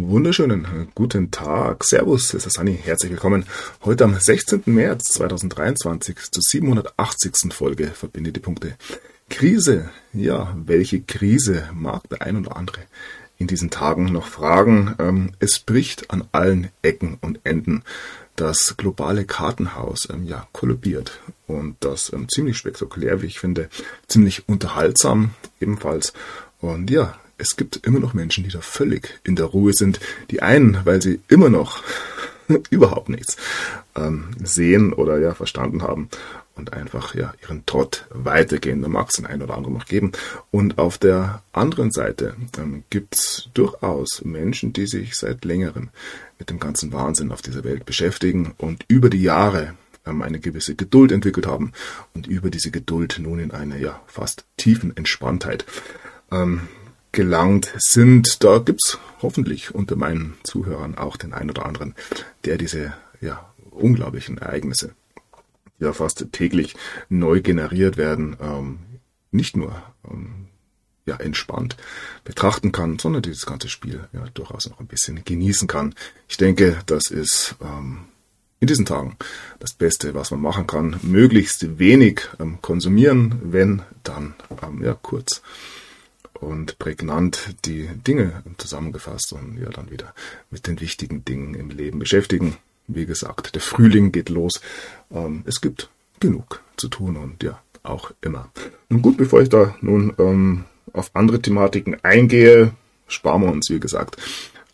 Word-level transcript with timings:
wunderschönen 0.08 0.88
guten 0.94 1.30
Tag. 1.30 1.84
Servus, 1.84 2.32
es 2.32 2.46
ist 2.46 2.58
Anni. 2.58 2.78
Herzlich 2.82 3.10
willkommen. 3.12 3.44
Heute 3.84 4.04
am 4.04 4.18
16. 4.18 4.62
März 4.64 5.08
2023 5.12 6.30
zur 6.30 6.42
780. 6.42 7.52
Folge 7.52 7.88
Verbinde 7.88 8.32
die 8.32 8.40
Punkte. 8.40 8.76
Krise. 9.28 9.90
Ja, 10.14 10.56
welche 10.64 11.02
Krise 11.02 11.68
mag 11.74 12.08
der 12.08 12.22
ein 12.22 12.38
oder 12.38 12.56
andere 12.56 12.80
in 13.36 13.48
diesen 13.48 13.68
Tagen 13.68 14.06
noch 14.06 14.28
fragen? 14.28 14.94
Ähm, 14.98 15.32
es 15.40 15.58
bricht 15.58 16.10
an 16.10 16.26
allen 16.32 16.70
Ecken 16.80 17.18
und 17.20 17.40
Enden. 17.44 17.82
Das 18.36 18.76
globale 18.76 19.24
Kartenhaus 19.24 20.08
ähm, 20.10 20.26
ja 20.26 20.46
kollabiert 20.52 21.20
und 21.46 21.76
das 21.80 22.12
ähm, 22.12 22.28
ziemlich 22.28 22.56
spektakulär, 22.56 23.22
wie 23.22 23.26
ich 23.26 23.38
finde, 23.38 23.68
ziemlich 24.08 24.48
unterhaltsam 24.48 25.30
ebenfalls. 25.60 26.12
Und 26.60 26.90
ja, 26.90 27.18
es 27.38 27.56
gibt 27.56 27.86
immer 27.86 28.00
noch 28.00 28.14
Menschen, 28.14 28.44
die 28.44 28.50
da 28.50 28.60
völlig 28.60 29.20
in 29.24 29.36
der 29.36 29.46
Ruhe 29.46 29.72
sind. 29.72 30.00
Die 30.30 30.42
einen, 30.42 30.80
weil 30.84 31.02
sie 31.02 31.20
immer 31.28 31.48
noch 31.48 31.82
überhaupt 32.70 33.08
nichts 33.08 33.36
ähm, 33.96 34.28
sehen 34.42 34.92
oder 34.92 35.18
ja 35.18 35.34
verstanden 35.34 35.82
haben 35.82 36.08
und 36.56 36.72
einfach 36.72 37.14
ja 37.14 37.34
ihren 37.42 37.66
Trott 37.66 38.06
weitergehen. 38.10 38.82
Da 38.82 38.88
mag 38.88 39.08
es 39.08 39.16
den 39.16 39.26
einen 39.26 39.42
oder 39.42 39.56
anderen 39.56 39.74
noch 39.74 39.86
geben. 39.86 40.12
Und 40.50 40.78
auf 40.78 40.98
der 40.98 41.42
anderen 41.52 41.90
Seite 41.90 42.36
ähm, 42.58 42.84
gibt 42.90 43.14
es 43.14 43.48
durchaus 43.54 44.24
Menschen, 44.24 44.72
die 44.72 44.86
sich 44.86 45.16
seit 45.16 45.44
längerem 45.44 45.90
mit 46.38 46.50
dem 46.50 46.60
ganzen 46.60 46.92
Wahnsinn 46.92 47.32
auf 47.32 47.42
dieser 47.42 47.64
Welt 47.64 47.86
beschäftigen 47.86 48.54
und 48.58 48.84
über 48.88 49.10
die 49.10 49.22
Jahre 49.22 49.74
ähm, 50.06 50.22
eine 50.22 50.38
gewisse 50.38 50.74
Geduld 50.74 51.12
entwickelt 51.12 51.46
haben 51.46 51.72
und 52.14 52.26
über 52.26 52.50
diese 52.50 52.70
Geduld 52.70 53.18
nun 53.20 53.38
in 53.38 53.50
eine 53.50 53.78
ja 53.80 54.00
fast 54.06 54.44
tiefen 54.56 54.96
Entspanntheit 54.96 55.64
ähm, 56.30 56.68
gelangt 57.14 57.72
sind. 57.78 58.44
Da 58.44 58.58
gibt's 58.58 58.98
hoffentlich 59.22 59.74
unter 59.74 59.96
meinen 59.96 60.34
Zuhörern 60.42 60.98
auch 60.98 61.16
den 61.16 61.32
einen 61.32 61.50
oder 61.50 61.64
anderen, 61.64 61.94
der 62.44 62.58
diese 62.58 62.92
ja, 63.20 63.52
unglaublichen 63.70 64.36
Ereignisse, 64.38 64.94
die 65.78 65.84
ja 65.84 65.92
fast 65.92 66.26
täglich 66.32 66.74
neu 67.08 67.40
generiert 67.40 67.96
werden, 67.96 68.36
ähm, 68.40 68.78
nicht 69.30 69.56
nur 69.56 69.82
ähm, 70.10 70.48
ja, 71.06 71.16
entspannt 71.16 71.76
betrachten 72.24 72.72
kann, 72.72 72.98
sondern 72.98 73.22
dieses 73.22 73.46
ganze 73.46 73.68
Spiel 73.68 74.08
ja 74.12 74.24
durchaus 74.34 74.68
noch 74.68 74.80
ein 74.80 74.86
bisschen 74.86 75.24
genießen 75.24 75.68
kann. 75.68 75.94
Ich 76.28 76.36
denke, 76.36 76.78
das 76.86 77.10
ist 77.10 77.54
ähm, 77.62 78.06
in 78.60 78.66
diesen 78.66 78.86
Tagen 78.86 79.16
das 79.60 79.74
Beste, 79.74 80.14
was 80.14 80.30
man 80.30 80.40
machen 80.40 80.66
kann. 80.66 80.98
Möglichst 81.02 81.78
wenig 81.78 82.22
ähm, 82.40 82.58
konsumieren, 82.62 83.38
wenn 83.44 83.82
dann 84.02 84.34
ähm, 84.62 84.82
ja 84.82 84.94
kurz 84.94 85.42
und 86.44 86.78
prägnant 86.78 87.54
die 87.64 87.88
Dinge 88.06 88.42
zusammengefasst 88.58 89.32
und 89.32 89.58
ja 89.58 89.70
dann 89.70 89.90
wieder 89.90 90.14
mit 90.50 90.66
den 90.66 90.80
wichtigen 90.80 91.24
Dingen 91.24 91.54
im 91.54 91.70
Leben 91.70 91.98
beschäftigen. 91.98 92.56
Wie 92.86 93.06
gesagt, 93.06 93.54
der 93.54 93.62
Frühling 93.62 94.12
geht 94.12 94.28
los. 94.28 94.60
Ähm, 95.10 95.42
es 95.46 95.60
gibt 95.60 95.88
genug 96.20 96.62
zu 96.76 96.88
tun 96.88 97.16
und 97.16 97.42
ja, 97.42 97.60
auch 97.82 98.12
immer. 98.20 98.50
Nun 98.88 99.02
gut, 99.02 99.16
bevor 99.16 99.42
ich 99.42 99.48
da 99.48 99.74
nun 99.80 100.14
ähm, 100.18 100.64
auf 100.92 101.10
andere 101.14 101.40
Thematiken 101.40 102.02
eingehe, 102.02 102.72
sparen 103.08 103.42
wir 103.42 103.50
uns, 103.50 103.70
wie 103.70 103.80
gesagt. 103.80 104.16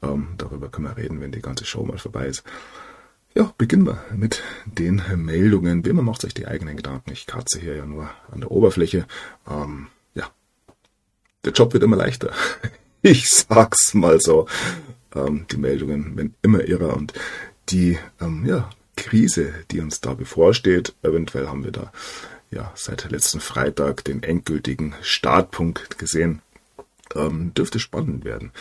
Ähm, 0.02 0.28
darüber 0.38 0.68
können 0.68 0.88
wir 0.88 0.96
reden, 0.96 1.20
wenn 1.20 1.32
die 1.32 1.42
ganze 1.42 1.64
Show 1.64 1.84
mal 1.84 1.98
vorbei 1.98 2.26
ist. 2.26 2.42
Ja, 3.34 3.52
beginnen 3.58 3.86
wir 3.86 4.02
mit 4.14 4.42
den 4.64 5.02
Meldungen. 5.16 5.84
Wie 5.84 5.90
immer 5.90 6.02
macht 6.02 6.22
sich 6.22 6.34
die 6.34 6.48
eigenen 6.48 6.76
Gedanken. 6.76 7.12
Ich 7.12 7.26
kratze 7.26 7.60
hier 7.60 7.76
ja 7.76 7.86
nur 7.86 8.10
an 8.32 8.40
der 8.40 8.50
Oberfläche. 8.50 9.06
Ähm, 9.48 9.86
der 11.44 11.52
Job 11.52 11.72
wird 11.72 11.82
immer 11.82 11.96
leichter. 11.96 12.32
Ich 13.02 13.30
sag's 13.30 13.94
mal 13.94 14.20
so. 14.20 14.46
Ähm, 15.14 15.46
die 15.50 15.56
Meldungen 15.56 16.18
werden 16.18 16.34
immer 16.42 16.68
irrer 16.68 16.94
und 16.94 17.14
die 17.70 17.98
ähm, 18.20 18.44
ja, 18.44 18.68
Krise, 18.94 19.54
die 19.70 19.80
uns 19.80 20.02
da 20.02 20.12
bevorsteht, 20.12 20.94
eventuell 21.02 21.46
haben 21.46 21.64
wir 21.64 21.72
da 21.72 21.92
ja 22.50 22.70
seit 22.74 23.10
letzten 23.10 23.40
Freitag 23.40 24.04
den 24.04 24.22
endgültigen 24.22 24.94
Startpunkt 25.00 25.98
gesehen, 25.98 26.42
ähm, 27.14 27.54
dürfte 27.54 27.78
spannend 27.78 28.26
werden. 28.26 28.52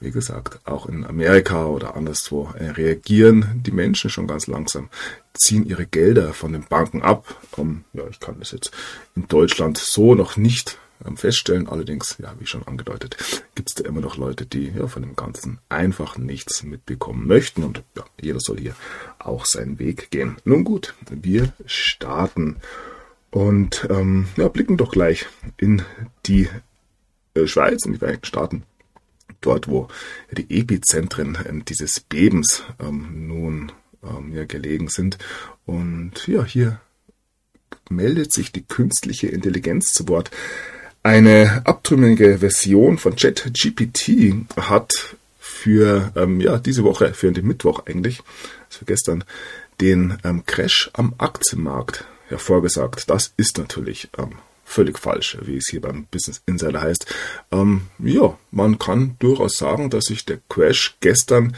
Wie 0.00 0.10
gesagt, 0.10 0.60
auch 0.64 0.86
in 0.86 1.04
Amerika 1.04 1.66
oder 1.66 1.96
anderswo 1.96 2.50
äh, 2.58 2.70
reagieren 2.70 3.62
die 3.66 3.72
Menschen 3.72 4.10
schon 4.10 4.28
ganz 4.28 4.46
langsam, 4.46 4.90
ziehen 5.34 5.66
ihre 5.66 5.86
Gelder 5.86 6.34
von 6.34 6.52
den 6.52 6.64
Banken 6.64 7.02
ab. 7.02 7.40
Um, 7.56 7.84
ja, 7.94 8.06
ich 8.08 8.20
kann 8.20 8.38
das 8.38 8.52
jetzt 8.52 8.70
in 9.16 9.26
Deutschland 9.26 9.78
so 9.78 10.14
noch 10.14 10.36
nicht 10.36 10.78
feststellen. 11.14 11.68
Allerdings, 11.68 12.16
ja, 12.18 12.34
wie 12.38 12.46
schon 12.46 12.66
angedeutet, 12.66 13.16
gibt 13.54 13.70
es 13.70 13.74
da 13.74 13.88
immer 13.88 14.00
noch 14.00 14.16
Leute, 14.16 14.46
die 14.46 14.68
ja 14.68 14.86
von 14.86 15.02
dem 15.02 15.16
Ganzen 15.16 15.58
einfach 15.68 16.18
nichts 16.18 16.62
mitbekommen 16.62 17.26
möchten. 17.26 17.64
Und 17.64 17.82
ja, 17.96 18.04
jeder 18.20 18.40
soll 18.40 18.58
hier 18.58 18.74
auch 19.18 19.46
seinen 19.46 19.78
Weg 19.78 20.10
gehen. 20.10 20.36
Nun 20.44 20.64
gut, 20.64 20.94
wir 21.08 21.52
starten 21.66 22.56
und 23.30 23.86
ähm, 23.90 24.28
ja, 24.36 24.48
blicken 24.48 24.76
doch 24.76 24.90
gleich 24.90 25.26
in 25.56 25.82
die 26.26 26.48
äh, 27.34 27.46
Schweiz, 27.46 27.84
in 27.84 27.92
die 27.92 27.98
Vereinigten 27.98 28.26
Staaten. 28.26 28.62
Dort, 29.40 29.68
wo 29.68 29.88
die 30.32 30.58
Epizentren 30.58 31.36
äh, 31.36 31.64
dieses 31.64 32.00
Bebens 32.00 32.64
ähm, 32.80 33.28
nun 33.28 33.72
ähm, 34.02 34.34
ja, 34.34 34.44
gelegen 34.44 34.88
sind. 34.88 35.18
Und 35.66 36.26
ja, 36.26 36.44
hier 36.44 36.80
meldet 37.90 38.32
sich 38.32 38.52
die 38.52 38.64
künstliche 38.64 39.28
Intelligenz 39.28 39.92
zu 39.92 40.08
Wort. 40.08 40.30
Eine 41.08 41.62
abtrünnige 41.64 42.40
Version 42.40 42.98
von 42.98 43.16
ChatGPT 43.16 44.44
hat 44.58 45.16
für 45.38 46.12
ähm, 46.14 46.38
ja, 46.38 46.58
diese 46.58 46.84
Woche, 46.84 47.14
für 47.14 47.32
den 47.32 47.46
Mittwoch 47.46 47.86
eigentlich, 47.86 48.20
also 48.70 48.84
gestern, 48.84 49.24
den 49.80 50.18
ähm, 50.22 50.44
Crash 50.44 50.90
am 50.92 51.14
Aktienmarkt 51.16 52.04
hervorgesagt. 52.26 53.08
Das 53.08 53.32
ist 53.38 53.56
natürlich 53.56 54.10
ähm, 54.18 54.32
völlig 54.66 54.98
falsch, 54.98 55.38
wie 55.40 55.56
es 55.56 55.68
hier 55.70 55.80
beim 55.80 56.04
Business 56.10 56.42
Insider 56.44 56.82
heißt. 56.82 57.06
Ähm, 57.52 57.86
ja, 57.98 58.36
man 58.50 58.78
kann 58.78 59.16
durchaus 59.18 59.56
sagen, 59.56 59.88
dass 59.88 60.04
sich 60.04 60.26
der 60.26 60.40
Crash 60.50 60.98
gestern 61.00 61.56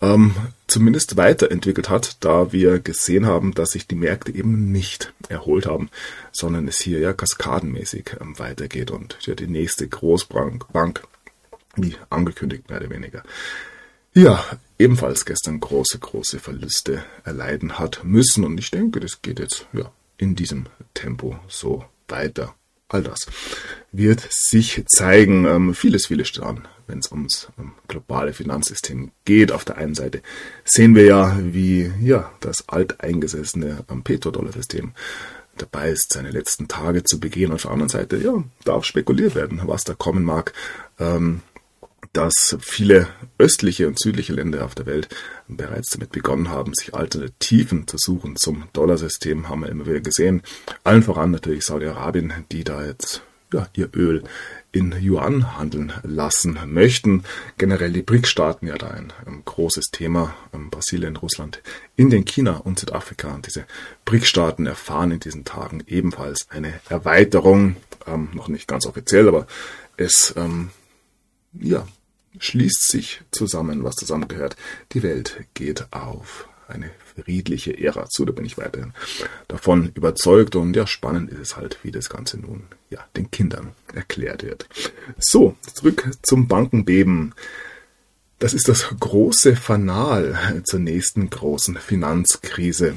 ähm, 0.00 0.34
zumindest 0.66 1.16
weiterentwickelt 1.16 1.90
hat, 1.90 2.16
da 2.20 2.52
wir 2.52 2.78
gesehen 2.78 3.26
haben, 3.26 3.52
dass 3.52 3.72
sich 3.72 3.86
die 3.86 3.96
Märkte 3.96 4.32
eben 4.32 4.72
nicht 4.72 5.12
erholt 5.28 5.66
haben, 5.66 5.90
sondern 6.32 6.68
es 6.68 6.80
hier 6.80 7.00
ja 7.00 7.12
kaskadenmäßig 7.12 8.16
ähm, 8.20 8.38
weitergeht 8.38 8.90
und 8.90 9.18
ja 9.22 9.34
die 9.34 9.48
nächste 9.48 9.86
Großbank, 9.88 10.72
Bank, 10.72 11.02
wie 11.76 11.96
angekündigt 12.08 12.68
mehr 12.68 12.80
oder 12.80 12.90
weniger, 12.90 13.22
ja, 14.12 14.44
ebenfalls 14.78 15.24
gestern 15.24 15.60
große, 15.60 15.98
große 15.98 16.40
Verluste 16.40 17.04
erleiden 17.24 17.78
hat 17.78 18.00
müssen 18.02 18.44
und 18.44 18.58
ich 18.58 18.70
denke, 18.70 18.98
das 18.98 19.22
geht 19.22 19.38
jetzt 19.38 19.66
ja 19.72 19.92
in 20.18 20.34
diesem 20.34 20.66
Tempo 20.94 21.38
so 21.48 21.84
weiter. 22.08 22.54
All 22.88 23.02
das 23.02 23.20
wird 23.92 24.26
sich 24.30 24.82
zeigen. 24.88 25.44
Ähm, 25.44 25.74
vieles, 25.74 26.06
vieles 26.06 26.38
an, 26.40 26.66
wenn 26.90 26.98
es 26.98 27.10
ums 27.10 27.48
um 27.56 27.72
globale 27.88 28.32
Finanzsystem 28.32 29.12
geht. 29.24 29.52
Auf 29.52 29.64
der 29.64 29.78
einen 29.78 29.94
Seite 29.94 30.22
sehen 30.64 30.94
wir 30.94 31.04
ja, 31.04 31.38
wie 31.40 31.90
ja 32.00 32.30
das 32.40 32.68
alteingesessene 32.68 33.84
ähm, 33.90 34.02
Petrodollar-System 34.02 34.92
dabei 35.56 35.90
ist, 35.90 36.12
seine 36.12 36.30
letzten 36.30 36.68
Tage 36.68 37.04
zu 37.04 37.20
begehen. 37.20 37.52
Auf 37.52 37.62
der 37.62 37.70
anderen 37.70 37.88
Seite, 37.88 38.16
ja, 38.16 38.42
darf 38.64 38.84
spekuliert 38.84 39.34
werden, 39.34 39.62
was 39.64 39.84
da 39.84 39.94
kommen 39.94 40.24
mag. 40.24 40.52
Ähm, 40.98 41.42
dass 42.12 42.56
viele 42.60 43.06
östliche 43.38 43.86
und 43.86 44.00
südliche 44.00 44.32
Länder 44.32 44.64
auf 44.64 44.74
der 44.74 44.86
Welt 44.86 45.08
bereits 45.46 45.90
damit 45.90 46.10
begonnen 46.10 46.48
haben, 46.48 46.74
sich 46.74 46.94
Alternativen 46.94 47.86
zu 47.86 47.98
suchen 47.98 48.34
zum 48.36 48.64
Dollarsystem, 48.72 49.48
haben 49.48 49.60
wir 49.60 49.68
immer 49.68 49.86
wieder 49.86 50.00
gesehen. 50.00 50.42
Allen 50.82 51.04
voran 51.04 51.30
natürlich 51.30 51.64
Saudi-Arabien, 51.64 52.32
die 52.50 52.64
da 52.64 52.84
jetzt 52.84 53.22
ja, 53.52 53.68
ihr 53.74 53.90
Öl 53.94 54.24
in 54.72 54.94
Yuan 55.00 55.56
handeln 55.56 55.92
lassen 56.02 56.58
möchten. 56.66 57.24
Generell 57.58 57.92
die 57.92 58.02
BRIC-Staaten 58.02 58.66
ja 58.66 58.76
da 58.76 58.88
ein, 58.88 59.12
ein 59.26 59.42
großes 59.44 59.90
Thema. 59.90 60.34
Ähm, 60.52 60.70
Brasilien, 60.70 61.16
Russland, 61.16 61.62
Indien, 61.96 62.24
China 62.24 62.58
und 62.58 62.78
Südafrika. 62.78 63.34
Und 63.34 63.46
diese 63.46 63.66
BRIC-Staaten 64.04 64.66
erfahren 64.66 65.10
in 65.10 65.20
diesen 65.20 65.44
Tagen 65.44 65.82
ebenfalls 65.86 66.46
eine 66.50 66.80
Erweiterung. 66.88 67.76
Ähm, 68.06 68.30
noch 68.32 68.48
nicht 68.48 68.68
ganz 68.68 68.86
offiziell, 68.86 69.28
aber 69.28 69.46
es 69.96 70.34
ähm, 70.36 70.70
ja, 71.52 71.86
schließt 72.38 72.88
sich 72.88 73.22
zusammen, 73.30 73.82
was 73.84 73.96
zusammengehört. 73.96 74.56
Die 74.92 75.02
Welt 75.02 75.44
geht 75.54 75.92
auf 75.92 76.48
eine 76.70 76.90
friedliche 77.14 77.78
Ära 77.78 78.08
zu, 78.08 78.24
da 78.24 78.32
bin 78.32 78.44
ich 78.44 78.58
weiterhin 78.58 78.92
davon 79.48 79.90
überzeugt 79.94 80.56
und 80.56 80.74
ja, 80.74 80.86
spannend 80.86 81.30
ist 81.30 81.38
es 81.38 81.56
halt, 81.56 81.78
wie 81.82 81.90
das 81.90 82.08
Ganze 82.08 82.38
nun 82.38 82.64
ja 82.88 83.04
den 83.16 83.30
Kindern 83.30 83.72
erklärt 83.94 84.42
wird. 84.42 84.68
So, 85.18 85.56
zurück 85.74 86.10
zum 86.22 86.48
Bankenbeben. 86.48 87.34
Das 88.38 88.54
ist 88.54 88.68
das 88.68 88.88
große 88.98 89.54
Fanal 89.54 90.62
zur 90.64 90.80
nächsten 90.80 91.28
großen 91.28 91.76
Finanzkrise. 91.76 92.96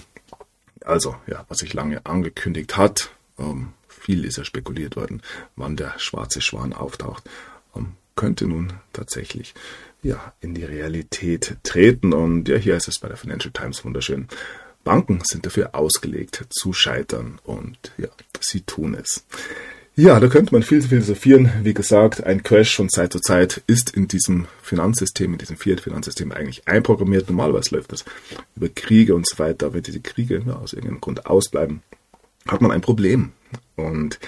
Also, 0.86 1.16
ja, 1.28 1.46
was 1.50 1.60
sich 1.60 1.74
lange 1.74 2.06
angekündigt 2.06 2.78
hat, 2.78 3.12
ähm, 3.38 3.74
viel 3.88 4.26
ist 4.26 4.38
ja 4.38 4.46
spekuliert 4.46 4.96
worden, 4.96 5.22
wann 5.56 5.76
der 5.76 5.98
schwarze 5.98 6.42
Schwan 6.42 6.74
auftaucht, 6.74 7.30
ähm, 7.76 7.94
könnte 8.16 8.48
nun 8.48 8.74
tatsächlich 8.92 9.54
ja, 10.02 10.34
in 10.42 10.54
die 10.54 10.66
Realität 10.66 11.58
treten. 11.64 12.14
Und 12.14 12.48
ja, 12.48 12.58
hier 12.58 12.76
ist 12.76 12.88
es 12.88 13.00
bei 13.00 13.08
der 13.08 13.18
Financial 13.18 13.52
Times 13.52 13.84
wunderschön. 13.84 14.28
Banken 14.84 15.22
sind 15.24 15.46
dafür 15.46 15.76
ausgelegt 15.76 16.46
zu 16.50 16.74
scheitern 16.74 17.40
und 17.46 17.78
ja, 17.98 18.10
sie 18.42 18.62
tun 18.62 18.96
es. 18.96 19.26
Ja, 19.96 20.20
da 20.20 20.28
könnte 20.28 20.54
man 20.54 20.64
viel 20.64 20.82
philosophieren. 20.82 21.52
Wie 21.62 21.76
gesagt, 21.76 22.24
ein 22.24 22.42
Crash 22.42 22.76
von 22.76 22.90
Zeit 22.90 23.14
zu 23.14 23.20
Zeit 23.20 23.62
ist 23.68 23.92
in 23.92 24.08
diesem 24.08 24.48
Finanzsystem, 24.64 25.34
in 25.34 25.38
diesem 25.38 25.56
Fiat-Finanzsystem 25.56 26.32
eigentlich 26.32 26.68
einprogrammiert. 26.68 27.30
Normalerweise 27.30 27.76
läuft 27.76 27.92
das 27.92 28.04
über 28.56 28.70
Kriege 28.70 29.14
und 29.14 29.28
so 29.28 29.38
weiter. 29.38 29.74
Wenn 29.74 29.84
diese 29.84 30.00
Kriege 30.00 30.42
ja, 30.48 30.56
aus 30.56 30.74
irgendeinem 30.74 31.00
Grund 31.00 31.28
ausbleiben, 31.28 31.84
hat 32.48 32.60
man 32.60 32.72
ein 32.72 32.82
Problem. 32.82 33.34
Und 33.76 34.20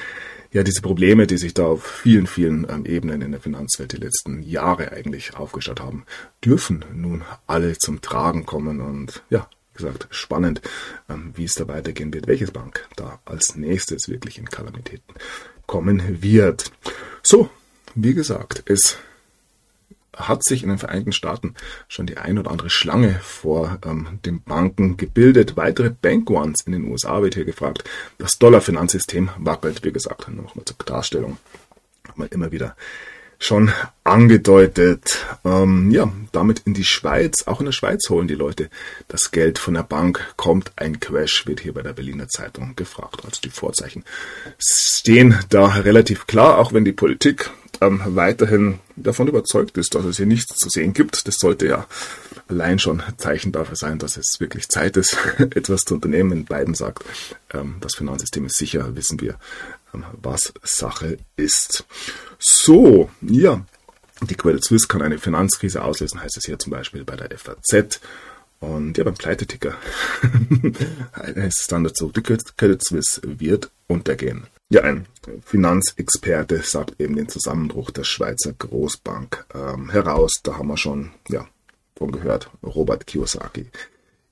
ja, 0.55 0.63
diese 0.63 0.81
Probleme, 0.81 1.27
die 1.27 1.37
sich 1.37 1.53
da 1.53 1.65
auf 1.65 1.85
vielen, 1.85 2.27
vielen 2.27 2.65
ähm, 2.69 2.85
Ebenen 2.85 3.21
in 3.21 3.31
der 3.31 3.41
Finanzwelt 3.41 3.91
die 3.91 3.97
letzten 3.97 4.41
Jahre 4.41 4.93
eigentlich 4.93 5.35
aufgestaut 5.35 5.81
haben, 5.81 6.05
dürfen 6.45 6.85
nun 6.93 7.25
alle 7.45 7.77
zum 7.77 7.99
Tragen 7.99 8.45
kommen. 8.45 8.79
Und 8.79 9.21
ja, 9.29 9.49
gesagt, 9.73 10.07
spannend, 10.11 10.61
ähm, 11.09 11.33
wie 11.35 11.43
es 11.43 11.55
da 11.55 11.67
weitergehen 11.67 12.13
wird, 12.13 12.27
welches 12.27 12.51
Bank 12.51 12.87
da 12.95 13.19
als 13.25 13.57
nächstes 13.57 14.07
wirklich 14.07 14.37
in 14.37 14.45
Kalamitäten 14.45 15.13
kommen 15.65 16.21
wird. 16.21 16.71
So, 17.21 17.49
wie 17.93 18.13
gesagt, 18.13 18.63
es 18.65 18.97
hat 20.15 20.43
sich 20.43 20.63
in 20.63 20.69
den 20.69 20.77
Vereinigten 20.77 21.11
Staaten 21.11 21.55
schon 21.87 22.05
die 22.05 22.17
ein 22.17 22.37
oder 22.37 22.51
andere 22.51 22.69
Schlange 22.69 23.19
vor 23.21 23.79
ähm, 23.85 24.19
den 24.25 24.41
Banken 24.41 24.97
gebildet. 24.97 25.57
Weitere 25.57 25.89
Bank 25.89 26.29
Ones 26.29 26.61
in 26.65 26.71
den 26.71 26.89
USA 26.89 27.21
wird 27.21 27.35
hier 27.35 27.45
gefragt. 27.45 27.83
Das 28.17 28.37
Dollarfinanzsystem 28.37 29.29
wackelt, 29.37 29.83
wie 29.83 29.91
gesagt, 29.91 30.27
nochmal 30.29 30.65
zur 30.65 30.77
Darstellung. 30.85 31.37
Wir 32.15 32.31
immer 32.31 32.51
wieder 32.51 32.75
schon 33.39 33.71
angedeutet. 34.03 35.25
Ähm, 35.43 35.91
ja, 35.91 36.11
damit 36.31 36.61
in 36.65 36.73
die 36.73 36.83
Schweiz. 36.83 37.43
Auch 37.47 37.59
in 37.59 37.65
der 37.65 37.73
Schweiz 37.73 38.09
holen 38.09 38.27
die 38.27 38.35
Leute 38.35 38.69
das 39.07 39.31
Geld 39.31 39.59
von 39.59 39.73
der 39.73 39.83
Bank. 39.83 40.33
Kommt 40.37 40.71
ein 40.75 40.99
Crash, 40.99 41.47
wird 41.47 41.59
hier 41.59 41.73
bei 41.73 41.81
der 41.81 41.93
Berliner 41.93 42.27
Zeitung 42.27 42.75
gefragt. 42.75 43.21
Also 43.25 43.41
die 43.43 43.49
Vorzeichen 43.49 44.03
stehen 44.59 45.37
da 45.49 45.67
relativ 45.67 46.27
klar, 46.27 46.57
auch 46.57 46.73
wenn 46.73 46.85
die 46.85 46.91
Politik 46.91 47.49
ähm, 47.81 48.01
weiterhin 48.05 48.79
davon 48.95 49.27
überzeugt 49.27 49.77
ist, 49.77 49.95
dass 49.95 50.05
es 50.05 50.17
hier 50.17 50.25
nichts 50.25 50.55
zu 50.55 50.69
sehen 50.69 50.93
gibt. 50.93 51.27
Das 51.27 51.35
sollte 51.35 51.67
ja 51.67 51.87
allein 52.47 52.79
schon 52.79 53.03
Zeichen 53.17 53.51
dafür 53.51 53.75
sein, 53.75 53.99
dass 53.99 54.17
es 54.17 54.39
wirklich 54.39 54.69
Zeit 54.69 54.97
ist, 54.97 55.17
etwas 55.37 55.81
zu 55.81 55.95
unternehmen. 55.95 56.31
Wenn 56.31 56.45
Biden 56.45 56.75
sagt, 56.75 57.03
ähm, 57.53 57.75
das 57.81 57.95
Finanzsystem 57.95 58.45
ist 58.45 58.57
sicher, 58.57 58.95
wissen 58.95 59.19
wir, 59.21 59.37
ähm, 59.93 60.05
was 60.21 60.53
Sache 60.63 61.17
ist. 61.35 61.85
So, 62.47 63.09
ja, 63.21 63.65
die 64.21 64.35
Credit 64.35 64.63
Suisse 64.63 64.87
kann 64.87 65.01
eine 65.01 65.17
Finanzkrise 65.17 65.83
auslösen, 65.83 66.21
heißt 66.21 66.37
es 66.37 66.45
hier 66.45 66.59
zum 66.59 66.71
Beispiel 66.71 67.03
bei 67.03 67.15
der 67.15 67.35
FAZ. 67.35 67.99
Und 68.59 68.99
ja, 68.99 69.03
beim 69.03 69.15
Pleiteticker 69.15 69.73
heißt 71.15 71.59
es 71.61 71.67
dann 71.67 71.83
dazu, 71.83 72.11
die 72.11 72.21
Credit 72.21 72.83
Suisse 72.83 73.19
wird 73.23 73.71
untergehen. 73.87 74.45
Ja, 74.69 74.83
ein 74.83 75.07
Finanzexperte 75.43 76.61
sagt 76.61 77.01
eben 77.01 77.15
den 77.15 77.29
Zusammenbruch 77.29 77.89
der 77.89 78.03
Schweizer 78.03 78.53
Großbank 78.53 79.43
ähm, 79.55 79.89
heraus. 79.89 80.33
Da 80.43 80.59
haben 80.59 80.67
wir 80.67 80.77
schon 80.77 81.09
ja, 81.29 81.47
von 81.97 82.11
gehört, 82.11 82.51
Robert 82.61 83.07
Kiyosaki. 83.07 83.65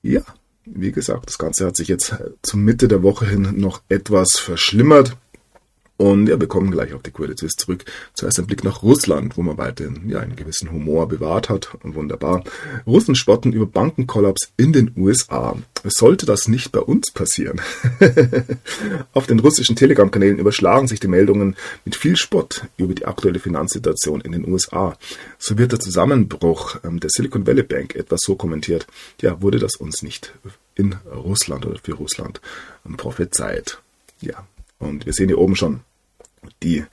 Ja, 0.02 0.22
wie 0.66 0.92
gesagt, 0.92 1.26
das 1.26 1.38
Ganze 1.38 1.66
hat 1.66 1.76
sich 1.76 1.88
jetzt 1.88 2.14
zur 2.42 2.60
Mitte 2.60 2.86
der 2.86 3.02
Woche 3.02 3.26
hin 3.26 3.54
noch 3.56 3.82
etwas 3.88 4.38
verschlimmert. 4.38 5.16
Und 5.96 6.28
ja, 6.28 6.40
wir 6.40 6.48
kommen 6.48 6.72
gleich 6.72 6.92
auf 6.92 7.02
die 7.02 7.12
Suisse 7.12 7.56
zurück. 7.56 7.84
Zuerst 8.14 8.38
ein 8.40 8.46
Blick 8.46 8.64
nach 8.64 8.82
Russland, 8.82 9.36
wo 9.36 9.42
man 9.42 9.58
weiterhin 9.58 10.08
ja, 10.08 10.18
einen 10.18 10.34
gewissen 10.34 10.72
Humor 10.72 11.06
bewahrt 11.06 11.48
hat. 11.48 11.68
Wunderbar. 11.82 12.42
Russen 12.84 13.14
spotten 13.14 13.52
über 13.52 13.66
Bankenkollaps 13.66 14.52
in 14.56 14.72
den 14.72 14.92
USA. 14.96 15.56
Sollte 15.84 16.26
das 16.26 16.48
nicht 16.48 16.72
bei 16.72 16.80
uns 16.80 17.12
passieren? 17.12 17.60
auf 19.12 19.28
den 19.28 19.38
russischen 19.38 19.76
Telegram-Kanälen 19.76 20.38
überschlagen 20.38 20.88
sich 20.88 20.98
die 20.98 21.08
Meldungen 21.08 21.54
mit 21.84 21.94
viel 21.94 22.16
Spott 22.16 22.64
über 22.76 22.94
die 22.94 23.06
aktuelle 23.06 23.38
Finanzsituation 23.38 24.20
in 24.20 24.32
den 24.32 24.50
USA. 24.50 24.96
So 25.38 25.58
wird 25.58 25.72
der 25.72 25.80
Zusammenbruch 25.80 26.76
ähm, 26.82 26.98
der 26.98 27.10
Silicon 27.10 27.46
Valley 27.46 27.62
Bank 27.62 27.94
etwas 27.94 28.20
so 28.24 28.34
kommentiert. 28.34 28.88
Ja, 29.20 29.40
wurde 29.42 29.60
das 29.60 29.76
uns 29.76 30.02
nicht 30.02 30.32
in 30.74 30.96
Russland 31.14 31.66
oder 31.66 31.78
für 31.78 31.92
Russland 31.92 32.40
prophezeit? 32.96 33.78
Ja, 34.20 34.46
und 34.84 35.06
wir 35.06 35.12
sehen 35.12 35.28
hier 35.28 35.38
oben 35.38 35.56
schon 35.56 35.80
die 36.62 36.84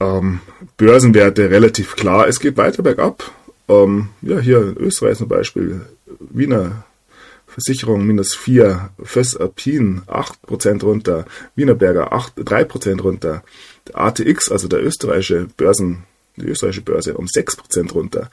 ähm, 0.00 0.40
Börsenwerte 0.76 1.50
relativ 1.50 1.96
klar. 1.96 2.28
Es 2.28 2.40
geht 2.40 2.56
weiter 2.56 2.82
bergab. 2.82 3.30
Ähm, 3.68 4.10
ja, 4.22 4.38
hier 4.38 4.62
in 4.62 4.76
Österreich 4.76 5.18
zum 5.18 5.28
Beispiel 5.28 5.80
Wiener 6.20 6.84
Versicherung 7.46 8.06
minus 8.06 8.34
4, 8.34 8.90
Fössalpin 9.02 10.02
8% 10.06 10.82
runter, 10.82 11.24
Wienerberger 11.54 12.12
8, 12.12 12.38
3% 12.40 13.00
runter, 13.00 13.42
der 13.88 13.98
ATX, 13.98 14.50
also 14.50 14.68
der 14.68 14.84
österreichische 14.84 15.48
Börsen, 15.56 16.04
die 16.36 16.48
österreichische 16.48 16.82
Börse 16.82 17.14
um 17.16 17.24
6% 17.24 17.92
runter. 17.92 18.30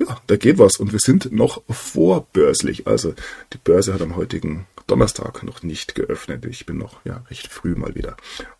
Ja, 0.00 0.20
da 0.26 0.36
geht 0.36 0.58
was 0.58 0.76
und 0.78 0.92
wir 0.92 0.98
sind 0.98 1.30
noch 1.30 1.62
vorbörslich. 1.70 2.88
Also 2.88 3.14
die 3.52 3.58
Börse 3.62 3.94
hat 3.94 4.02
am 4.02 4.16
heutigen 4.16 4.66
Donnerstag 4.86 5.42
noch 5.42 5.62
nicht 5.62 5.94
geöffnet. 5.94 6.44
Ich 6.46 6.66
bin 6.66 6.78
noch 6.78 7.04
ja, 7.04 7.24
recht 7.30 7.48
früh 7.48 7.74
mal 7.74 7.94
wieder 7.94 8.16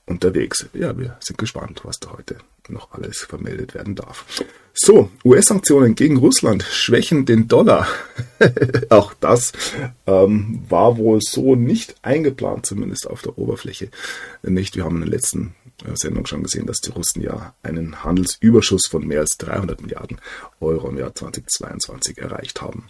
unterwegs. 0.06 0.66
Ja, 0.72 0.98
wir 0.98 1.18
sind 1.20 1.38
gespannt, 1.38 1.80
was 1.84 2.00
da 2.00 2.12
heute 2.12 2.38
noch 2.68 2.92
alles 2.92 3.18
vermeldet 3.18 3.74
werden 3.74 3.94
darf. 3.94 4.24
So, 4.72 5.10
US-Sanktionen 5.24 5.94
gegen 5.94 6.16
Russland 6.16 6.62
schwächen 6.62 7.26
den 7.26 7.46
Dollar. 7.46 7.86
Auch 8.88 9.14
das 9.20 9.52
ähm, 10.06 10.64
war 10.68 10.96
wohl 10.96 11.20
so 11.20 11.54
nicht 11.54 11.94
eingeplant, 12.02 12.66
zumindest 12.66 13.08
auf 13.08 13.22
der 13.22 13.38
Oberfläche 13.38 13.90
nicht. 14.42 14.76
Wir 14.76 14.84
haben 14.84 14.96
in 14.96 15.02
der 15.02 15.10
letzten 15.10 15.54
äh, 15.84 15.94
Sendung 15.94 16.26
schon 16.26 16.42
gesehen, 16.42 16.66
dass 16.66 16.80
die 16.80 16.90
Russen 16.90 17.22
ja 17.22 17.54
einen 17.62 18.02
Handelsüberschuss 18.02 18.86
von 18.88 19.06
mehr 19.06 19.20
als 19.20 19.36
300 19.38 19.80
Milliarden 19.80 20.20
Euro 20.60 20.88
im 20.88 20.98
Jahr 20.98 21.14
2022 21.14 22.18
erreicht 22.18 22.60
haben. 22.60 22.88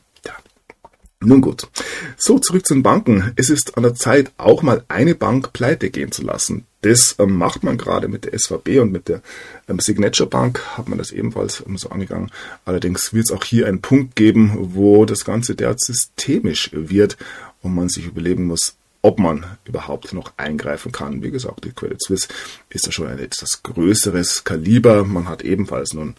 Nun 1.24 1.40
gut. 1.40 1.68
So, 2.16 2.38
zurück 2.38 2.66
zu 2.66 2.74
den 2.74 2.82
Banken. 2.82 3.32
Es 3.36 3.50
ist 3.50 3.76
an 3.76 3.82
der 3.82 3.94
Zeit, 3.94 4.32
auch 4.36 4.62
mal 4.62 4.84
eine 4.88 5.14
Bank 5.14 5.52
pleite 5.52 5.90
gehen 5.90 6.12
zu 6.12 6.22
lassen. 6.22 6.66
Das 6.82 7.16
ähm, 7.18 7.36
macht 7.36 7.62
man 7.62 7.78
gerade 7.78 8.08
mit 8.08 8.26
der 8.26 8.38
SVB 8.38 8.80
und 8.80 8.92
mit 8.92 9.08
der 9.08 9.22
ähm, 9.68 9.80
Signature 9.80 10.28
Bank, 10.28 10.60
hat 10.76 10.86
man 10.88 10.98
das 10.98 11.12
ebenfalls 11.12 11.62
ähm, 11.66 11.78
so 11.78 11.88
angegangen. 11.88 12.30
Allerdings 12.66 13.14
wird 13.14 13.26
es 13.30 13.32
auch 13.32 13.42
hier 13.42 13.66
einen 13.66 13.80
Punkt 13.80 14.16
geben, 14.16 14.52
wo 14.74 15.06
das 15.06 15.24
Ganze 15.24 15.54
derart 15.54 15.80
systemisch 15.80 16.70
wird 16.74 17.16
und 17.62 17.74
man 17.74 17.88
sich 17.88 18.06
überlegen 18.06 18.44
muss, 18.44 18.76
ob 19.00 19.18
man 19.18 19.46
überhaupt 19.64 20.12
noch 20.12 20.34
eingreifen 20.36 20.92
kann. 20.92 21.22
Wie 21.22 21.30
gesagt, 21.30 21.64
die 21.64 21.72
Credit 21.72 22.02
Suisse 22.02 22.28
ist 22.68 22.84
ja 22.84 22.92
schon 22.92 23.06
ein 23.06 23.18
etwas 23.18 23.62
größeres 23.62 24.44
Kaliber. 24.44 25.04
Man 25.04 25.28
hat 25.28 25.42
ebenfalls 25.42 25.94
nun 25.94 26.16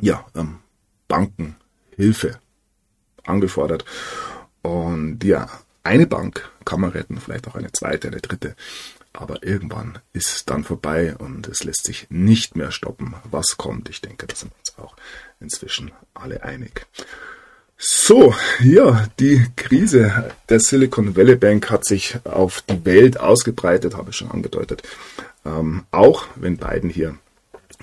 ja, 0.00 0.24
ähm, 0.34 0.60
Bankenhilfe 1.08 2.38
angefordert. 3.24 3.84
Und 4.62 5.22
ja, 5.24 5.48
eine 5.82 6.06
Bank 6.06 6.50
kann 6.64 6.80
man 6.80 6.90
retten, 6.90 7.20
vielleicht 7.20 7.48
auch 7.48 7.54
eine 7.54 7.72
zweite, 7.72 8.08
eine 8.08 8.20
dritte. 8.20 8.54
Aber 9.12 9.42
irgendwann 9.42 9.98
ist 10.12 10.28
es 10.28 10.44
dann 10.44 10.62
vorbei 10.62 11.16
und 11.16 11.48
es 11.48 11.64
lässt 11.64 11.84
sich 11.84 12.06
nicht 12.10 12.54
mehr 12.56 12.70
stoppen, 12.70 13.14
was 13.24 13.56
kommt. 13.56 13.88
Ich 13.88 14.00
denke, 14.00 14.26
da 14.26 14.36
sind 14.36 14.52
wir 14.52 14.58
uns 14.58 14.78
auch 14.78 14.96
inzwischen 15.40 15.90
alle 16.14 16.44
einig. 16.44 16.86
So, 17.76 18.34
ja, 18.62 19.08
die 19.18 19.46
Krise 19.56 20.34
der 20.50 20.60
Silicon 20.60 21.16
Valley 21.16 21.36
Bank 21.36 21.70
hat 21.70 21.86
sich 21.86 22.18
auf 22.24 22.60
die 22.62 22.84
Welt 22.84 23.18
ausgebreitet, 23.18 23.96
habe 23.96 24.10
ich 24.10 24.16
schon 24.16 24.30
angedeutet. 24.30 24.82
Ähm, 25.46 25.84
auch 25.90 26.26
wenn 26.36 26.58
Biden 26.58 26.90
hier 26.90 27.16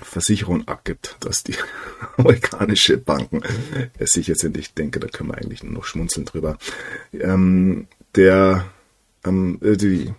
Versicherung 0.02 0.66
abgibt, 0.68 1.16
dass 1.20 1.42
die 1.42 1.54
amerikanische 2.16 2.98
Banken 2.98 3.42
sicher 4.00 4.34
sind. 4.34 4.56
Ich 4.56 4.74
denke, 4.74 5.00
da 5.00 5.08
können 5.08 5.30
wir 5.30 5.38
eigentlich 5.38 5.62
nur 5.62 5.72
noch 5.72 5.84
schmunzeln 5.84 6.26
drüber. 6.26 6.58
Ähm, 7.12 7.88
der, 8.14 8.66
ähm, 9.24 9.58
äh, 9.62 9.76
die 9.76 10.14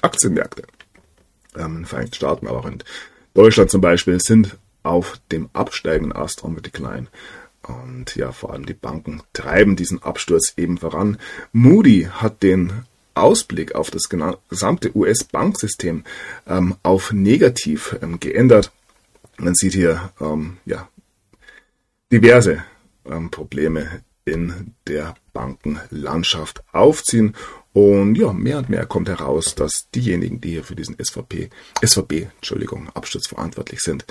Aktienmärkte 0.00 0.62
ähm, 1.56 1.64
in 1.64 1.74
den 1.76 1.86
Vereinigten 1.86 2.16
Staaten, 2.16 2.46
aber 2.46 2.60
auch 2.60 2.66
in 2.66 2.82
Deutschland 3.34 3.70
zum 3.70 3.80
Beispiel, 3.80 4.20
sind 4.20 4.56
auf 4.82 5.20
dem 5.30 5.48
absteigenden 5.52 6.16
Ast 6.16 6.42
the 6.42 6.62
decline. 6.62 7.08
Und 7.62 8.16
ja, 8.16 8.32
vor 8.32 8.52
allem 8.52 8.66
die 8.66 8.74
Banken 8.74 9.22
treiben 9.32 9.76
diesen 9.76 10.02
Absturz 10.02 10.54
eben 10.56 10.78
voran. 10.78 11.18
Moody 11.52 12.08
hat 12.10 12.42
den 12.42 12.84
Ausblick 13.14 13.74
auf 13.74 13.90
das 13.90 14.08
gesamte 14.08 14.96
US-Banksystem 14.96 16.04
ähm, 16.46 16.76
auf 16.82 17.12
negativ 17.12 17.96
ähm, 18.02 18.20
geändert. 18.20 18.72
Man 19.38 19.54
sieht 19.54 19.74
hier 19.74 20.12
ähm, 20.20 20.58
ja, 20.64 20.88
diverse 22.12 22.64
ähm, 23.04 23.30
Probleme 23.30 24.02
in 24.24 24.74
der 24.86 25.14
Bankenlandschaft 25.32 26.62
aufziehen. 26.72 27.34
Und 27.72 28.16
ja, 28.16 28.32
mehr 28.32 28.58
und 28.58 28.68
mehr 28.68 28.84
kommt 28.86 29.08
heraus, 29.08 29.54
dass 29.54 29.88
diejenigen, 29.94 30.40
die 30.40 30.50
hier 30.50 30.64
für 30.64 30.76
diesen 30.76 30.96
SVP, 31.02 31.48
SVB, 31.84 32.28
Entschuldigung, 32.36 32.90
Absturz 32.90 33.28
verantwortlich 33.28 33.80
sind, 33.80 34.04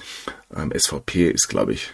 ähm, 0.55 0.73
SVP 0.75 1.29
ist, 1.29 1.47
glaube 1.47 1.73
ich, 1.73 1.93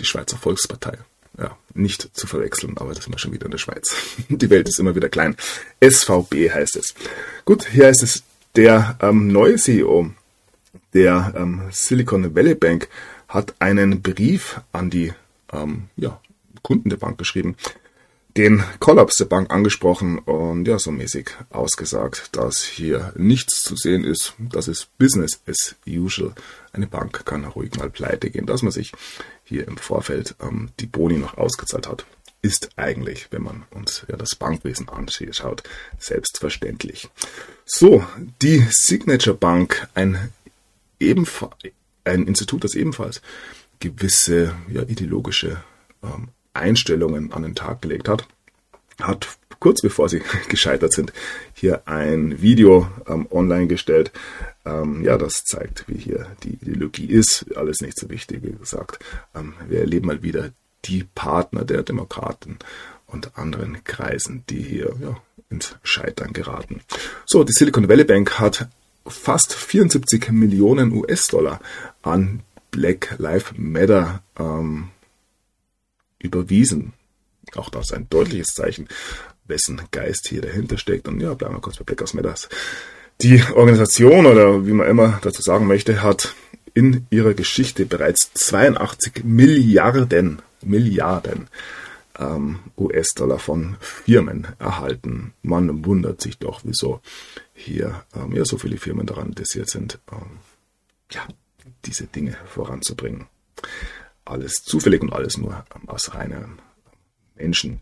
die 0.00 0.04
Schweizer 0.04 0.36
Volkspartei. 0.36 0.98
Ja, 1.36 1.56
nicht 1.74 2.16
zu 2.16 2.26
verwechseln, 2.26 2.78
aber 2.78 2.94
das 2.94 3.08
wir 3.08 3.18
schon 3.18 3.32
wieder 3.32 3.46
in 3.46 3.50
der 3.50 3.58
Schweiz. 3.58 3.94
Die 4.28 4.50
Welt 4.50 4.68
ist 4.68 4.78
immer 4.78 4.94
wieder 4.94 5.08
klein. 5.08 5.36
SVB 5.82 6.50
heißt 6.52 6.76
es. 6.76 6.94
Gut, 7.44 7.66
hier 7.66 7.86
heißt 7.86 8.02
es, 8.02 8.22
der 8.54 8.96
ähm, 9.00 9.28
neue 9.28 9.56
CEO 9.56 10.10
der 10.94 11.34
ähm, 11.36 11.62
Silicon 11.70 12.34
Valley 12.34 12.54
Bank 12.54 12.88
hat 13.28 13.54
einen 13.58 14.00
Brief 14.00 14.60
an 14.72 14.90
die 14.90 15.12
ähm, 15.52 15.88
ja, 15.96 16.20
Kunden 16.62 16.88
der 16.88 16.96
Bank 16.96 17.18
geschrieben, 17.18 17.56
den 18.36 18.62
Kollaps 18.80 19.16
der 19.16 19.26
Bank 19.26 19.52
angesprochen 19.52 20.18
und 20.18 20.66
ja, 20.66 20.78
so 20.78 20.90
mäßig 20.90 21.30
ausgesagt, 21.50 22.30
dass 22.32 22.62
hier 22.62 23.12
nichts 23.16 23.60
zu 23.60 23.76
sehen 23.76 24.04
ist. 24.04 24.34
Das 24.38 24.66
ist 24.66 24.96
Business 24.98 25.40
as 25.46 25.76
usual. 25.86 26.32
Eine 26.72 26.86
Bank 26.86 27.24
kann 27.26 27.44
ruhig 27.44 27.76
mal 27.76 27.90
pleite 27.90 28.30
gehen, 28.30 28.46
dass 28.46 28.62
man 28.62 28.72
sich 28.72 28.92
hier 29.44 29.68
im 29.68 29.76
Vorfeld 29.76 30.34
ähm, 30.40 30.70
die 30.80 30.86
Boni 30.86 31.18
noch 31.18 31.36
ausgezahlt 31.36 31.88
hat. 31.88 32.06
Ist 32.42 32.70
eigentlich, 32.76 33.28
wenn 33.30 33.42
man 33.42 33.64
uns 33.70 34.04
ja 34.08 34.16
das 34.16 34.34
Bankwesen 34.34 34.88
anschaut, 34.88 35.62
selbstverständlich. 35.98 37.08
So, 37.64 38.04
die 38.42 38.66
Signature 38.70 39.36
Bank, 39.36 39.88
ein 39.94 40.30
ein 42.04 42.26
Institut, 42.26 42.64
das 42.64 42.74
ebenfalls 42.74 43.22
gewisse 43.80 44.54
ja, 44.68 44.82
ideologische 44.82 45.62
ähm, 46.02 46.28
Einstellungen 46.52 47.32
an 47.32 47.42
den 47.42 47.54
Tag 47.54 47.82
gelegt 47.82 48.08
hat, 48.08 48.26
hat 49.00 49.28
kurz 49.64 49.80
bevor 49.80 50.10
sie 50.10 50.20
gescheitert 50.50 50.92
sind, 50.92 51.14
hier 51.54 51.88
ein 51.88 52.42
Video 52.42 52.86
ähm, 53.08 53.26
online 53.30 53.66
gestellt. 53.66 54.12
Ähm, 54.66 55.02
ja, 55.02 55.16
das 55.16 55.42
zeigt, 55.46 55.88
wie 55.88 55.96
hier 55.96 56.26
die 56.42 56.50
Ideologie 56.50 57.06
ist. 57.06 57.46
Alles 57.56 57.80
nicht 57.80 57.98
so 57.98 58.10
wichtig, 58.10 58.42
wie 58.42 58.52
gesagt. 58.52 58.98
Ähm, 59.34 59.54
wir 59.66 59.80
erleben 59.80 60.08
mal 60.08 60.22
wieder 60.22 60.50
die 60.84 61.04
Partner 61.14 61.64
der 61.64 61.82
Demokraten 61.82 62.58
und 63.06 63.38
anderen 63.38 63.82
Kreisen, 63.84 64.44
die 64.50 64.60
hier 64.60 64.96
ja, 65.00 65.16
ins 65.48 65.76
Scheitern 65.82 66.34
geraten. 66.34 66.82
So, 67.24 67.42
die 67.42 67.54
Silicon 67.54 67.88
Valley 67.88 68.04
Bank 68.04 68.38
hat 68.38 68.68
fast 69.06 69.54
74 69.54 70.30
Millionen 70.30 70.92
US-Dollar 70.92 71.58
an 72.02 72.42
Black 72.70 73.14
Lives 73.16 73.54
Matter 73.56 74.22
ähm, 74.38 74.90
überwiesen. 76.18 76.92
Auch 77.56 77.70
das 77.70 77.92
ein 77.92 78.08
deutliches 78.10 78.48
Zeichen, 78.48 78.88
wessen 79.46 79.80
Geist 79.90 80.28
hier 80.28 80.42
dahinter 80.42 80.78
steckt. 80.78 81.08
Und 81.08 81.20
ja, 81.20 81.34
bleiben 81.34 81.54
wir 81.54 81.60
kurz 81.60 81.76
bei 81.76 81.84
Black 81.84 82.00
Lives 82.00 82.14
Matter. 82.14 82.34
Die 83.20 83.42
Organisation 83.54 84.26
oder 84.26 84.66
wie 84.66 84.72
man 84.72 84.88
immer 84.88 85.18
dazu 85.22 85.42
sagen 85.42 85.66
möchte, 85.66 86.02
hat 86.02 86.34
in 86.74 87.06
ihrer 87.10 87.34
Geschichte 87.34 87.86
bereits 87.86 88.32
82 88.34 89.24
Milliarden, 89.24 90.42
Milliarden 90.62 91.48
ähm, 92.18 92.60
US-Dollar 92.76 93.38
von 93.38 93.76
Firmen 93.80 94.48
erhalten. 94.58 95.32
Man 95.42 95.84
wundert 95.84 96.20
sich 96.20 96.38
doch, 96.38 96.60
wieso 96.64 97.00
hier 97.52 98.04
ähm, 98.14 98.34
ja 98.34 98.44
so 98.44 98.58
viele 98.58 98.76
Firmen 98.76 99.06
daran 99.06 99.28
interessiert 99.28 99.70
sind, 99.70 100.00
ähm, 100.12 100.38
ja, 101.10 101.26
diese 101.84 102.06
Dinge 102.06 102.36
voranzubringen. 102.46 103.26
Alles 104.24 104.62
zufällig 104.64 105.02
und 105.02 105.12
alles 105.12 105.36
nur 105.36 105.64
aus 105.86 106.14
reiner 106.14 106.48
Menschen, 107.36 107.80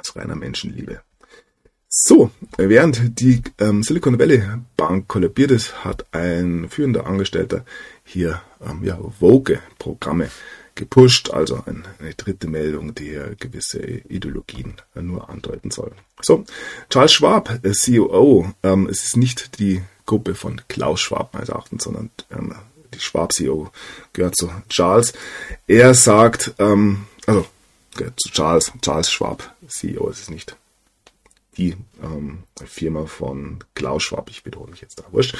aus 0.00 0.16
reiner 0.16 0.36
Menschenliebe. 0.36 1.02
So, 1.88 2.30
während 2.56 3.18
die 3.20 3.42
ähm, 3.58 3.82
Silicon 3.82 4.18
Valley 4.18 4.44
Bank 4.76 5.08
kollabiert 5.08 5.50
ist, 5.50 5.84
hat 5.84 6.06
ein 6.12 6.68
führender 6.68 7.06
Angestellter 7.06 7.64
hier 8.04 8.40
ähm, 8.64 8.84
ja, 8.84 8.96
Vogue-Programme 9.18 10.30
gepusht, 10.76 11.30
also 11.30 11.62
eine, 11.66 11.82
eine 11.98 12.14
dritte 12.14 12.46
Meldung, 12.46 12.94
die 12.94 13.20
gewisse 13.40 13.80
Ideologien 13.80 14.74
nur 14.94 15.28
andeuten 15.28 15.72
soll. 15.72 15.92
So, 16.22 16.44
Charles 16.90 17.12
Schwab, 17.12 17.58
äh, 17.64 17.72
CEO, 17.72 18.52
ähm, 18.62 18.88
es 18.88 19.02
ist 19.02 19.16
nicht 19.16 19.58
die 19.58 19.82
Gruppe 20.06 20.36
von 20.36 20.60
Klaus 20.68 21.00
Schwab 21.00 21.34
meines 21.34 21.48
Erachtens, 21.48 21.84
sondern 21.84 22.10
ähm, 22.30 22.54
die 22.94 23.00
Schwab 23.00 23.32
CEO 23.32 23.70
gehört 24.12 24.36
zu 24.36 24.50
Charles. 24.68 25.12
Er 25.66 25.94
sagt, 25.94 26.54
ähm, 26.58 27.06
also 27.26 27.46
gehört 27.96 28.18
zu 28.20 28.30
Charles, 28.30 28.72
Charles 28.80 29.10
Schwab 29.10 29.54
CEO, 29.70 30.08
es 30.08 30.20
ist 30.20 30.30
nicht 30.30 30.56
die 31.56 31.76
ähm, 32.02 32.44
Firma 32.64 33.06
von 33.06 33.58
Klaus 33.74 34.04
Schwab, 34.04 34.30
ich 34.30 34.46
wiederhole 34.46 34.70
mich 34.70 34.80
jetzt 34.80 35.00
da, 35.00 35.04
wurscht. 35.10 35.36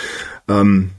Ähm, 0.48 0.90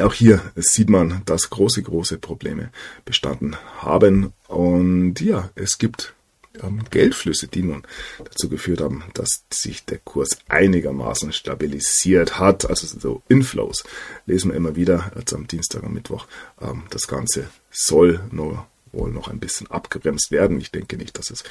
auch 0.00 0.12
hier 0.12 0.42
sieht 0.56 0.90
man, 0.90 1.22
dass 1.24 1.50
große, 1.50 1.82
große 1.82 2.18
Probleme 2.18 2.70
bestanden 3.04 3.56
haben. 3.78 4.32
Und 4.48 5.20
ja, 5.20 5.50
es 5.54 5.78
gibt 5.78 6.14
ähm, 6.62 6.82
Geldflüsse, 6.90 7.46
die 7.46 7.62
nun 7.62 7.84
dazu 8.24 8.48
geführt 8.48 8.80
haben, 8.80 9.04
dass 9.14 9.44
sich 9.52 9.84
der 9.84 9.98
Kurs 9.98 10.38
einigermaßen 10.48 11.32
stabilisiert 11.32 12.38
hat. 12.38 12.68
Also 12.68 12.86
so 12.98 13.22
Inflows 13.28 13.84
lesen 14.26 14.50
wir 14.50 14.56
immer 14.56 14.76
wieder, 14.76 15.12
jetzt 15.16 15.32
am 15.32 15.46
Dienstag 15.46 15.82
und 15.84 15.94
Mittwoch. 15.94 16.26
Ähm, 16.60 16.84
das 16.90 17.06
Ganze 17.06 17.48
soll 17.70 18.20
nur 18.32 18.66
wohl 18.92 19.10
noch 19.10 19.28
ein 19.28 19.40
bisschen 19.40 19.70
abgebremst 19.70 20.30
werden. 20.30 20.60
Ich 20.60 20.70
denke 20.70 20.96
nicht, 20.96 21.18
dass 21.18 21.30
es 21.30 21.44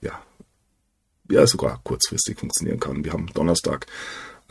ja, 0.00 0.20
ja 1.32 1.46
sogar 1.46 1.80
kurzfristig 1.84 2.38
funktionieren 2.38 2.80
kann. 2.80 3.04
Wir 3.04 3.12
haben 3.12 3.26
Donnerstag. 3.34 3.86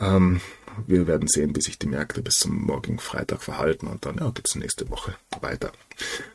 Ähm, 0.00 0.40
wir 0.86 1.06
werden 1.06 1.28
sehen, 1.28 1.54
wie 1.54 1.60
sich 1.60 1.78
die 1.78 1.86
Märkte 1.86 2.22
bis 2.22 2.34
zum 2.34 2.62
morgigen 2.62 2.98
Freitag 2.98 3.42
verhalten 3.42 3.86
und 3.86 4.06
dann 4.06 4.16
ja, 4.18 4.30
geht 4.30 4.48
es 4.48 4.54
nächste 4.54 4.88
Woche 4.90 5.14
weiter. 5.40 5.72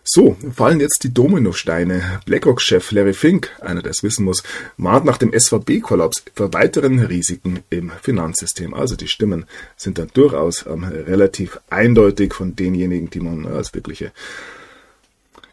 So, 0.03 0.37
fallen 0.53 0.79
jetzt 0.79 1.03
die 1.03 1.13
Dominosteine. 1.13 2.21
BlackRock-Chef 2.25 2.91
Larry 2.91 3.13
Fink, 3.13 3.49
einer 3.61 3.81
der 3.81 3.91
es 3.91 4.03
wissen 4.03 4.25
muss, 4.25 4.43
mahnt 4.77 5.05
nach 5.05 5.17
dem 5.17 5.33
SVB-Kollaps 5.37 6.23
für 6.33 6.53
weiteren 6.53 6.99
Risiken 6.99 7.63
im 7.69 7.91
Finanzsystem. 8.01 8.73
Also 8.73 8.95
die 8.95 9.07
Stimmen 9.07 9.45
sind 9.75 9.97
dann 9.97 10.09
durchaus 10.13 10.65
ähm, 10.65 10.83
relativ 10.83 11.59
eindeutig 11.69 12.33
von 12.33 12.55
denjenigen, 12.55 13.09
die 13.09 13.19
man 13.19 13.45
als 13.47 13.73
wirkliche 13.73 14.11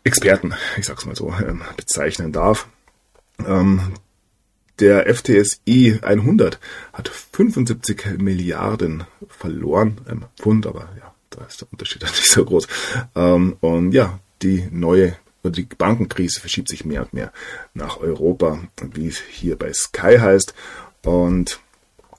Experten, 0.05 0.53
ich 0.77 0.85
sag's 0.85 1.07
mal 1.07 1.17
so, 1.17 1.33
ähm, 1.47 1.63
bezeichnen 1.77 2.33
darf. 2.33 2.69
Ähm, 3.45 3.81
der 4.81 5.13
FTSI 5.15 6.01
100 6.03 6.59
hat 6.93 7.09
75 7.09 8.19
Milliarden 8.19 9.05
verloren, 9.29 9.99
ähm, 10.09 10.25
Pfund, 10.37 10.67
aber 10.67 10.89
ja, 10.99 11.15
da 11.31 11.45
ist 11.45 11.61
der 11.61 11.69
Unterschied 11.71 12.03
nicht 12.03 12.29
so 12.29 12.45
groß. 12.45 12.67
Ähm, 13.15 13.57
und 13.61 13.93
ja, 13.93 14.19
die 14.43 14.69
neue 14.71 15.17
die 15.51 15.65
Bankenkrise 15.65 16.41
verschiebt 16.41 16.69
sich 16.69 16.85
mehr 16.85 17.03
und 17.03 17.13
mehr 17.13 17.33
nach 17.75 17.99
Europa, 17.99 18.61
wie 18.95 19.09
es 19.09 19.19
hier 19.19 19.57
bei 19.59 19.73
Sky 19.73 20.17
heißt. 20.19 20.55
Und 21.05 21.61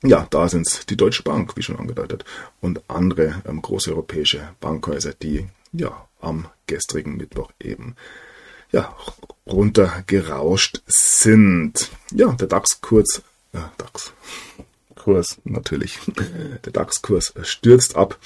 ja, 0.04 0.28
da 0.30 0.48
sind 0.48 0.68
es 0.68 0.86
die 0.86 0.98
Deutsche 0.98 1.24
Bank, 1.24 1.58
wie 1.58 1.64
schon 1.64 1.80
angedeutet, 1.80 2.24
und 2.62 2.82
andere 2.88 3.42
ähm, 3.48 3.62
große 3.62 3.92
europäische 3.92 4.50
Bankhäuser, 4.60 5.14
die 5.14 5.48
ja 5.72 6.08
am 6.22 6.48
gestrigen 6.68 7.18
Mittwoch 7.18 7.52
eben 7.60 7.96
ja, 8.76 8.94
runtergerauscht 9.48 10.84
sind. 10.86 11.90
Ja, 12.12 12.34
der 12.34 12.48
DAX-Kurs, 12.48 13.22
äh, 13.54 13.60
DAX, 13.78 14.12
Kurs 14.96 15.38
natürlich, 15.46 15.98
der 16.66 16.74
DAX-Kurs 16.74 17.34
stürzt 17.44 17.96
ab 17.96 18.20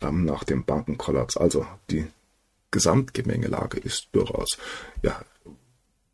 ähm, 0.00 0.24
nach 0.24 0.42
dem 0.42 0.64
Bankenkollaps. 0.64 1.36
Also 1.36 1.64
die 1.88 2.04
Gesamtgemengelage 2.72 3.78
ist 3.78 4.08
durchaus 4.10 4.58
ja, 5.02 5.20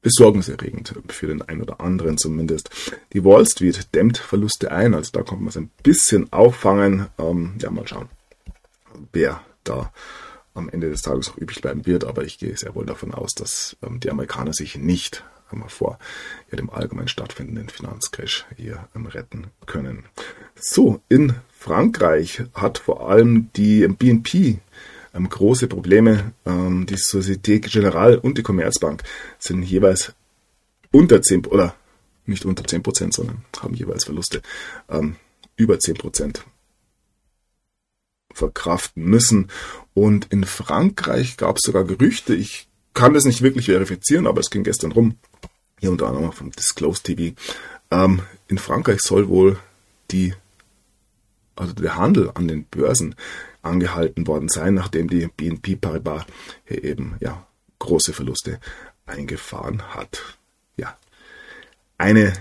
besorgniserregend 0.03 0.95
für 1.09 1.29
den 1.29 1.41
einen 1.41 1.63
oder 1.63 1.81
anderen 1.81 2.19
zumindest. 2.19 2.69
Die 3.15 3.25
Wall 3.25 3.47
Street 3.47 3.95
dämmt 3.95 4.19
Verluste 4.19 4.71
ein, 4.71 4.93
also 4.93 5.13
da 5.13 5.23
kommt 5.23 5.41
man 5.41 5.49
es 5.49 5.57
ein 5.57 5.71
bisschen 5.83 6.31
auffangen. 6.31 7.07
Ähm, 7.17 7.55
ja, 7.59 7.71
mal 7.71 7.89
schauen, 7.89 8.11
wer 9.13 9.41
da 9.65 9.91
am 10.55 10.69
Ende 10.69 10.91
des 10.91 11.03
Tages 11.03 11.31
auch 11.31 11.37
übrig 11.37 11.61
bleiben 11.61 11.87
wird, 11.87 12.05
aber 12.05 12.25
ich 12.25 12.39
gehe 12.39 12.57
sehr 12.57 12.75
wohl 12.75 12.87
davon 12.87 13.15
aus, 13.15 13.33
dass 13.35 13.77
ähm, 13.83 14.01
die 14.01 14.11
Amerikaner 14.11 14.53
sich 14.53 14.77
nicht 14.77 15.25
einmal 15.51 15.69
vor 15.69 15.99
ja, 16.51 16.57
dem 16.57 16.71
allgemein 16.71 17.09
stattfindenden 17.09 17.69
Finanzcrash 17.69 18.47
hier 18.57 18.89
ähm, 18.95 19.07
retten 19.07 19.49
können. 19.67 20.05
So, 20.57 21.01
in 21.09 21.35
Frankreich 21.53 22.43
hat 22.55 22.79
vor 22.79 23.09
allem 23.09 23.51
die 23.57 23.87
BNP 23.87 24.59
ähm, 25.15 25.29
große 25.29 25.69
Probleme. 25.69 26.33
Ähm, 26.45 26.87
die 26.87 26.97
Société 26.97 27.61
Générale 27.61 28.19
und 28.19 28.39
die 28.39 28.43
Commerzbank 28.43 29.03
sind 29.39 29.63
jeweils 29.63 30.13
unter 30.91 31.23
10 31.23 31.47
oder 31.47 31.75
nicht 32.27 32.45
unter 32.45 32.65
10 32.65 32.83
Prozent, 32.83 33.15
sondern 33.15 33.45
haben 33.61 33.75
jeweils 33.75 34.05
Verluste 34.05 34.43
ähm, 34.89 35.17
über 35.57 35.79
10 35.79 35.95
Prozent 35.95 36.45
verkraften 38.39 39.05
müssen. 39.05 39.49
Und 39.95 40.27
in 40.31 40.45
Frankreich 40.45 41.37
gab 41.37 41.57
es 41.57 41.63
sogar 41.63 41.85
Gerüchte, 41.85 42.35
ich 42.35 42.69
kann 42.95 43.15
das 43.15 43.25
nicht 43.25 43.43
wirklich 43.43 43.67
verifizieren, 43.67 44.27
aber 44.27 44.41
es 44.41 44.51
ging 44.51 44.65
gestern 44.65 44.93
rum, 44.93 45.19
hier 45.79 45.91
unter 45.91 46.09
anderem 46.09 46.33
vom 46.33 46.51
Disclose 46.51 47.03
TV. 47.03 47.37
Ähm, 47.91 48.23
in 48.49 48.59
Frankreich 48.59 49.01
soll 49.01 49.29
wohl 49.29 49.59
die, 50.11 50.35
also 51.57 51.73
der 51.75 51.97
Handel 51.97 52.31
an 52.35 52.49
den 52.49 52.65
Börsen 52.65 53.15
angehalten 53.63 54.27
worden 54.27 54.49
sein, 54.49 54.75
nachdem 54.75 55.09
die 55.09 55.27
BNP 55.27 55.77
Paribas 55.77 56.25
hier 56.65 56.83
eben 56.85 57.17
ja 57.21 57.47
große 57.79 58.13
Verluste 58.13 58.61
eingefahren 59.07 59.83
hat. 59.95 60.39
Ja, 60.77 60.97
eine 61.99 62.33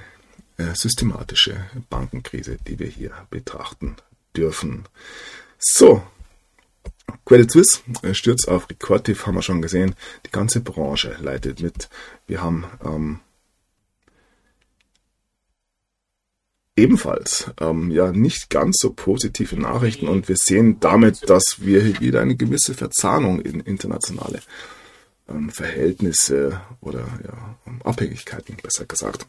äh, 0.57 0.73
systematische 0.73 1.65
Bankenkrise, 1.89 2.57
die 2.67 2.79
wir 2.79 2.87
hier 2.87 3.11
betrachten 3.29 3.95
dürfen. 4.35 4.85
So, 5.59 6.03
Credit 7.25 7.51
Suisse 7.51 7.81
äh, 8.03 8.13
stürzt 8.13 8.47
auf 8.47 8.69
Rekordtief, 8.69 9.25
haben 9.25 9.35
wir 9.35 9.41
schon 9.41 9.61
gesehen. 9.61 9.95
Die 10.25 10.31
ganze 10.31 10.61
Branche 10.61 11.15
leitet 11.19 11.61
mit. 11.61 11.89
Wir 12.25 12.41
haben 12.41 12.65
ähm, 12.83 13.19
ebenfalls 16.75 17.51
ähm, 17.59 17.91
ja 17.91 18.11
nicht 18.11 18.49
ganz 18.49 18.77
so 18.79 18.93
positive 18.93 19.59
Nachrichten 19.59 20.07
und 20.07 20.29
wir 20.29 20.37
sehen 20.37 20.79
damit, 20.79 21.29
dass 21.29 21.57
wir 21.59 21.81
hier 21.81 21.99
wieder 21.99 22.21
eine 22.21 22.35
gewisse 22.35 22.73
Verzahnung 22.73 23.41
in 23.41 23.59
internationale 23.61 24.41
ähm, 25.27 25.49
Verhältnisse 25.49 26.61
oder 26.79 27.07
ja, 27.25 27.57
Abhängigkeiten, 27.83 28.57
besser 28.61 28.85
gesagt, 28.85 29.25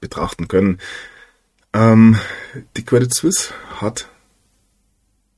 betrachten 0.00 0.46
können. 0.46 0.78
Ähm, 1.72 2.18
die 2.76 2.84
Credit 2.84 3.12
Suisse 3.12 3.52
hat 3.80 4.08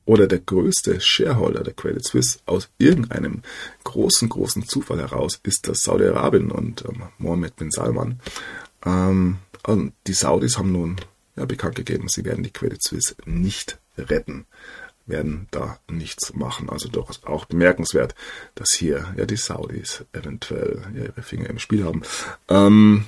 oder 0.07 0.25
der 0.25 0.39
größte 0.39 1.01
Shareholder 1.01 1.63
der 1.63 1.73
Credit 1.73 2.03
Suisse 2.03 2.39
aus 2.45 2.69
irgendeinem 2.77 3.41
großen, 3.83 4.29
großen 4.29 4.65
Zufall 4.65 4.99
heraus 4.99 5.39
ist 5.43 5.67
das 5.67 5.81
Saudi-Arabien 5.81 6.49
und 6.49 6.85
ähm, 6.85 7.03
Mohammed 7.17 7.57
bin 7.57 7.71
Salman. 7.71 8.21
Ähm, 8.85 9.39
und 9.65 9.93
die 10.07 10.13
Saudis 10.13 10.57
haben 10.57 10.71
nun 10.71 10.95
ja, 11.35 11.45
bekannt 11.45 11.75
gegeben, 11.75 12.07
sie 12.07 12.23
werden 12.23 12.43
die 12.43 12.51
Credit 12.51 12.81
Suisse 12.81 13.15
nicht 13.25 13.79
retten, 13.97 14.45
werden 15.05 15.49
da 15.51 15.77
nichts 15.91 16.33
machen. 16.33 16.69
Also 16.69 16.87
doch 16.87 17.11
auch 17.25 17.43
bemerkenswert, 17.43 18.15
dass 18.55 18.71
hier 18.71 19.13
ja 19.17 19.25
die 19.25 19.35
Saudis 19.35 20.05
eventuell 20.13 20.83
ja, 20.95 21.03
ihre 21.03 21.21
Finger 21.21 21.49
im 21.49 21.59
Spiel 21.59 21.83
haben. 21.83 22.03
Ähm, 22.47 23.07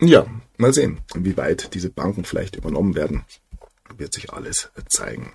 ja, 0.00 0.26
mal 0.56 0.72
sehen, 0.72 1.02
wie 1.14 1.36
weit 1.36 1.74
diese 1.74 1.90
Banken 1.90 2.24
vielleicht 2.24 2.56
übernommen 2.56 2.94
werden. 2.94 3.26
Wird 3.96 4.12
sich 4.12 4.32
alles 4.32 4.70
zeigen. 4.88 5.32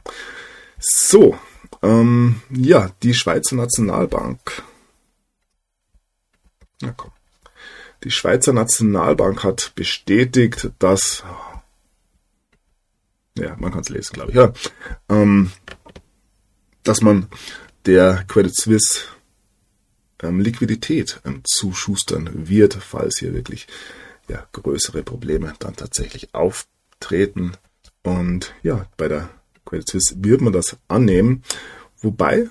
So, 0.80 1.38
ähm, 1.82 2.42
ja, 2.50 2.92
die 3.04 3.14
Schweizer 3.14 3.56
Nationalbank. 3.56 4.64
Na 6.82 6.94
komm. 6.96 7.12
Die 8.04 8.12
Schweizer 8.12 8.54
Nationalbank 8.54 9.44
hat 9.44 9.74
bestätigt, 9.76 10.70
dass, 10.78 11.24
ja, 13.36 13.56
man 13.58 13.72
kann 13.72 13.82
es 13.82 13.90
lesen, 13.90 14.14
glaube 14.14 14.32
ich, 14.32 14.38
ja, 14.38 14.54
ähm, 15.10 15.52
dass 16.84 17.02
man 17.02 17.28
der 17.88 18.24
Credit 18.28 18.56
Suisse 18.56 19.02
ähm, 20.22 20.40
Liquidität 20.40 21.20
ähm, 21.26 21.42
zuschustern 21.44 22.48
wird, 22.48 22.76
falls 22.76 23.18
hier 23.18 23.34
wirklich 23.34 23.68
ja, 24.28 24.48
größere 24.52 25.04
Probleme 25.04 25.54
dann 25.60 25.76
tatsächlich 25.76 26.34
auftreten. 26.36 27.54
Und 28.04 28.54
ja, 28.64 28.86
bei 28.98 29.08
der 29.08 29.30
Credit 29.66 29.90
Suisse 29.90 30.16
wird 30.18 30.42
man 30.42 30.54
das 30.54 30.78
annehmen, 30.88 31.44
wobei, 32.02 32.50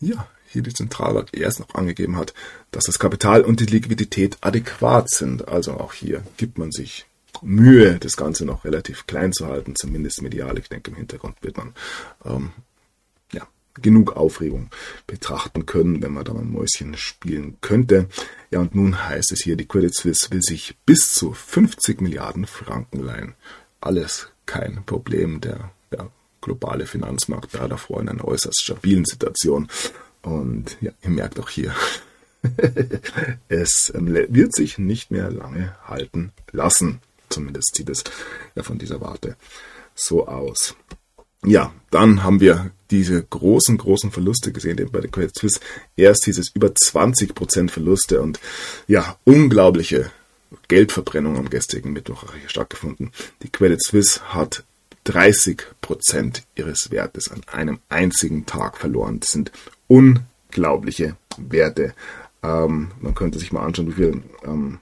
ja, 0.00 0.28
hier 0.48 0.62
die 0.62 0.72
Zentralbank 0.72 1.28
erst 1.32 1.60
noch 1.60 1.74
angegeben 1.74 2.16
hat, 2.16 2.32
dass 2.70 2.84
das 2.84 2.98
Kapital 2.98 3.42
und 3.42 3.60
die 3.60 3.66
Liquidität 3.66 4.38
adäquat 4.40 5.10
sind. 5.10 5.48
Also 5.48 5.72
auch 5.74 5.92
hier 5.92 6.22
gibt 6.36 6.58
man 6.58 6.72
sich 6.72 7.06
Mühe, 7.42 7.98
das 7.98 8.16
Ganze 8.16 8.44
noch 8.44 8.64
relativ 8.64 9.06
klein 9.06 9.32
zu 9.32 9.46
halten, 9.46 9.74
zumindest 9.76 10.22
medial. 10.22 10.58
Ich 10.58 10.68
denke, 10.68 10.90
im 10.90 10.96
Hintergrund 10.96 11.36
wird 11.42 11.56
man 11.56 11.74
ähm, 12.24 12.52
ja, 13.32 13.46
genug 13.74 14.16
Aufregung 14.16 14.70
betrachten 15.06 15.66
können, 15.66 16.02
wenn 16.02 16.12
man 16.12 16.24
da 16.24 16.32
mal 16.32 16.44
Mäuschen 16.44 16.96
spielen 16.96 17.58
könnte. 17.60 18.08
Ja, 18.50 18.60
und 18.60 18.74
nun 18.74 19.06
heißt 19.06 19.32
es 19.32 19.42
hier, 19.42 19.56
die 19.56 19.68
Credit 19.68 19.94
Suisse 19.94 20.30
will 20.30 20.42
sich 20.42 20.76
bis 20.86 21.12
zu 21.12 21.32
50 21.32 22.00
Milliarden 22.00 22.46
Franken 22.46 23.00
leihen. 23.00 23.34
Alles 23.80 24.28
kein 24.46 24.84
Problem. 24.84 25.40
Der 25.40 25.70
ja, 25.92 26.08
globale 26.40 26.86
Finanzmarkt 26.86 27.58
war 27.58 27.68
davor 27.68 28.00
in 28.00 28.08
einer 28.08 28.24
äußerst 28.24 28.62
stabilen 28.62 29.04
Situation. 29.04 29.68
Und 30.22 30.76
ja, 30.80 30.92
ihr 31.02 31.10
merkt 31.10 31.38
auch 31.38 31.50
hier, 31.50 31.74
es 33.48 33.92
ähm, 33.94 34.14
wird 34.14 34.54
sich 34.54 34.78
nicht 34.78 35.10
mehr 35.10 35.30
lange 35.30 35.76
halten 35.84 36.32
lassen. 36.52 37.00
Zumindest 37.28 37.74
sieht 37.74 37.90
es 37.90 38.04
ja 38.54 38.62
von 38.62 38.78
dieser 38.78 39.00
Warte 39.00 39.36
so 39.94 40.26
aus. 40.28 40.76
Ja, 41.44 41.72
dann 41.90 42.22
haben 42.24 42.40
wir 42.40 42.70
diese 42.90 43.22
großen, 43.22 43.78
großen 43.78 44.10
Verluste 44.10 44.52
gesehen, 44.52 44.78
eben 44.78 44.90
bei 44.90 45.00
der 45.00 45.10
Credit 45.10 45.36
Suisse. 45.36 45.60
Erst 45.96 46.24
hieß 46.24 46.38
es 46.38 46.50
über 46.54 46.68
20% 46.68 47.70
Verluste 47.70 48.20
und 48.20 48.40
ja, 48.86 49.16
unglaubliche 49.24 50.10
Geldverbrennung 50.68 51.36
am 51.36 51.50
gestrigen 51.50 51.92
Mittwoch 51.92 52.24
stattgefunden. 52.46 53.12
Die 53.42 53.50
Credit 53.50 53.82
Suisse 53.82 54.20
hat 54.34 54.64
30% 55.06 56.42
ihres 56.56 56.90
Wertes 56.90 57.30
an 57.30 57.42
einem 57.46 57.78
einzigen 57.88 58.46
Tag 58.46 58.78
verloren. 58.78 59.20
Das 59.20 59.30
sind 59.30 59.52
unglaubliche 59.86 61.16
Werte. 61.36 61.94
Ähm, 62.42 62.90
man 63.00 63.14
könnte 63.14 63.38
sich 63.38 63.52
mal 63.52 63.64
anschauen, 63.64 63.88
wie 63.88 64.02
viel 64.02 64.22
ähm, 64.44 64.80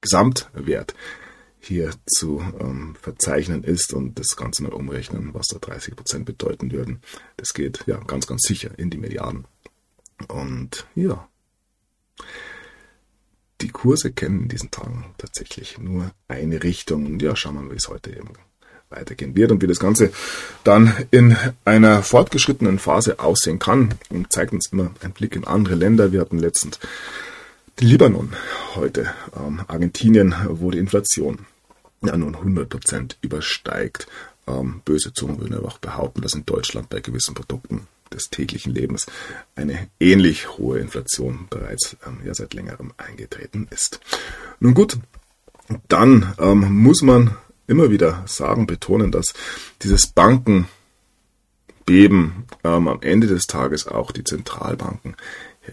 Gesamtwert 0.00 0.94
hier 1.60 1.90
zu 2.06 2.42
ähm, 2.58 2.96
verzeichnen 3.00 3.64
ist 3.64 3.92
und 3.92 4.18
das 4.18 4.34
Ganze 4.36 4.62
mal 4.62 4.72
umrechnen, 4.72 5.34
was 5.34 5.46
da 5.48 5.58
30% 5.58 6.24
bedeuten 6.24 6.72
würden. 6.72 7.00
Das 7.36 7.52
geht 7.52 7.84
ja 7.86 7.98
ganz, 7.98 8.26
ganz 8.26 8.42
sicher 8.42 8.70
in 8.78 8.88
die 8.88 8.98
Milliarden. 8.98 9.44
Und 10.28 10.86
ja, 10.94 11.28
die 13.60 13.68
Kurse 13.68 14.12
kennen 14.12 14.42
in 14.42 14.48
diesen 14.48 14.70
Tagen 14.70 15.06
tatsächlich 15.18 15.78
nur 15.78 16.10
eine 16.28 16.62
Richtung. 16.62 17.06
Und 17.06 17.22
ja, 17.22 17.36
schauen 17.36 17.54
wir 17.54 17.62
mal, 17.62 17.72
wie 17.72 17.76
es 17.76 17.88
heute 17.88 18.10
eben 18.10 18.32
weitergehen 18.88 19.36
wird 19.36 19.52
und 19.52 19.62
wie 19.62 19.66
das 19.66 19.78
Ganze 19.78 20.10
dann 20.64 20.92
in 21.10 21.36
einer 21.64 22.02
fortgeschrittenen 22.02 22.78
Phase 22.78 23.20
aussehen 23.20 23.58
kann. 23.58 23.94
Und 24.08 24.32
zeigt 24.32 24.52
uns 24.52 24.68
immer 24.72 24.90
einen 25.00 25.12
Blick 25.12 25.36
in 25.36 25.44
andere 25.44 25.74
Länder. 25.74 26.12
Wir 26.12 26.20
hatten 26.20 26.38
letztens 26.38 26.78
den 27.80 27.88
Libanon 27.88 28.32
heute, 28.74 29.12
ähm, 29.36 29.60
Argentinien, 29.68 30.34
wo 30.48 30.70
die 30.70 30.78
Inflation 30.78 31.46
ja 32.02 32.16
nun 32.16 32.36
100% 32.36 33.16
übersteigt. 33.22 34.06
Ähm, 34.46 34.82
böse 34.84 35.12
Zungen 35.12 35.40
würden 35.40 35.54
aber 35.54 35.68
auch 35.68 35.78
behaupten, 35.78 36.22
dass 36.22 36.34
in 36.34 36.46
Deutschland 36.46 36.88
bei 36.88 37.00
gewissen 37.00 37.34
Produkten 37.34 37.86
des 38.12 38.30
täglichen 38.30 38.74
Lebens 38.74 39.06
eine 39.54 39.88
ähnlich 39.98 40.58
hohe 40.58 40.78
Inflation 40.78 41.46
bereits 41.50 41.96
ähm, 42.06 42.18
ja 42.24 42.34
seit 42.34 42.54
längerem 42.54 42.92
eingetreten 42.96 43.68
ist. 43.70 44.00
Nun 44.60 44.74
gut, 44.74 44.98
dann 45.88 46.34
ähm, 46.38 46.72
muss 46.74 47.02
man 47.02 47.36
immer 47.66 47.90
wieder 47.90 48.24
sagen, 48.26 48.66
betonen, 48.66 49.12
dass 49.12 49.32
dieses 49.82 50.08
Bankenbeben 50.08 50.66
ähm, 51.86 52.88
am 52.88 53.00
Ende 53.02 53.28
des 53.28 53.46
Tages 53.46 53.86
auch 53.86 54.10
die 54.10 54.24
Zentralbanken 54.24 55.16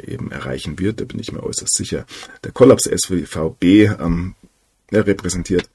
eben 0.05 0.31
erreichen 0.31 0.79
wird. 0.79 1.01
Da 1.01 1.05
bin 1.05 1.19
ich 1.19 1.31
mir 1.31 1.43
äußerst 1.43 1.75
sicher. 1.75 2.05
Der 2.43 2.51
Kollaps 2.51 2.83
der 2.83 2.97
SVB 2.97 3.99
ähm, 3.99 4.35
repräsentiert 4.91 5.69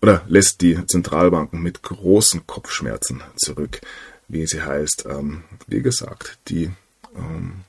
oder 0.00 0.22
lässt 0.26 0.60
die 0.60 0.84
Zentralbanken 0.86 1.62
mit 1.62 1.82
großen 1.82 2.46
Kopfschmerzen 2.46 3.22
zurück, 3.36 3.80
wie 4.28 4.46
sie 4.46 4.62
heißt. 4.62 5.06
Ähm, 5.08 5.44
wie 5.66 5.82
gesagt, 5.82 6.38
die 6.48 6.70
ähm, 7.16 7.64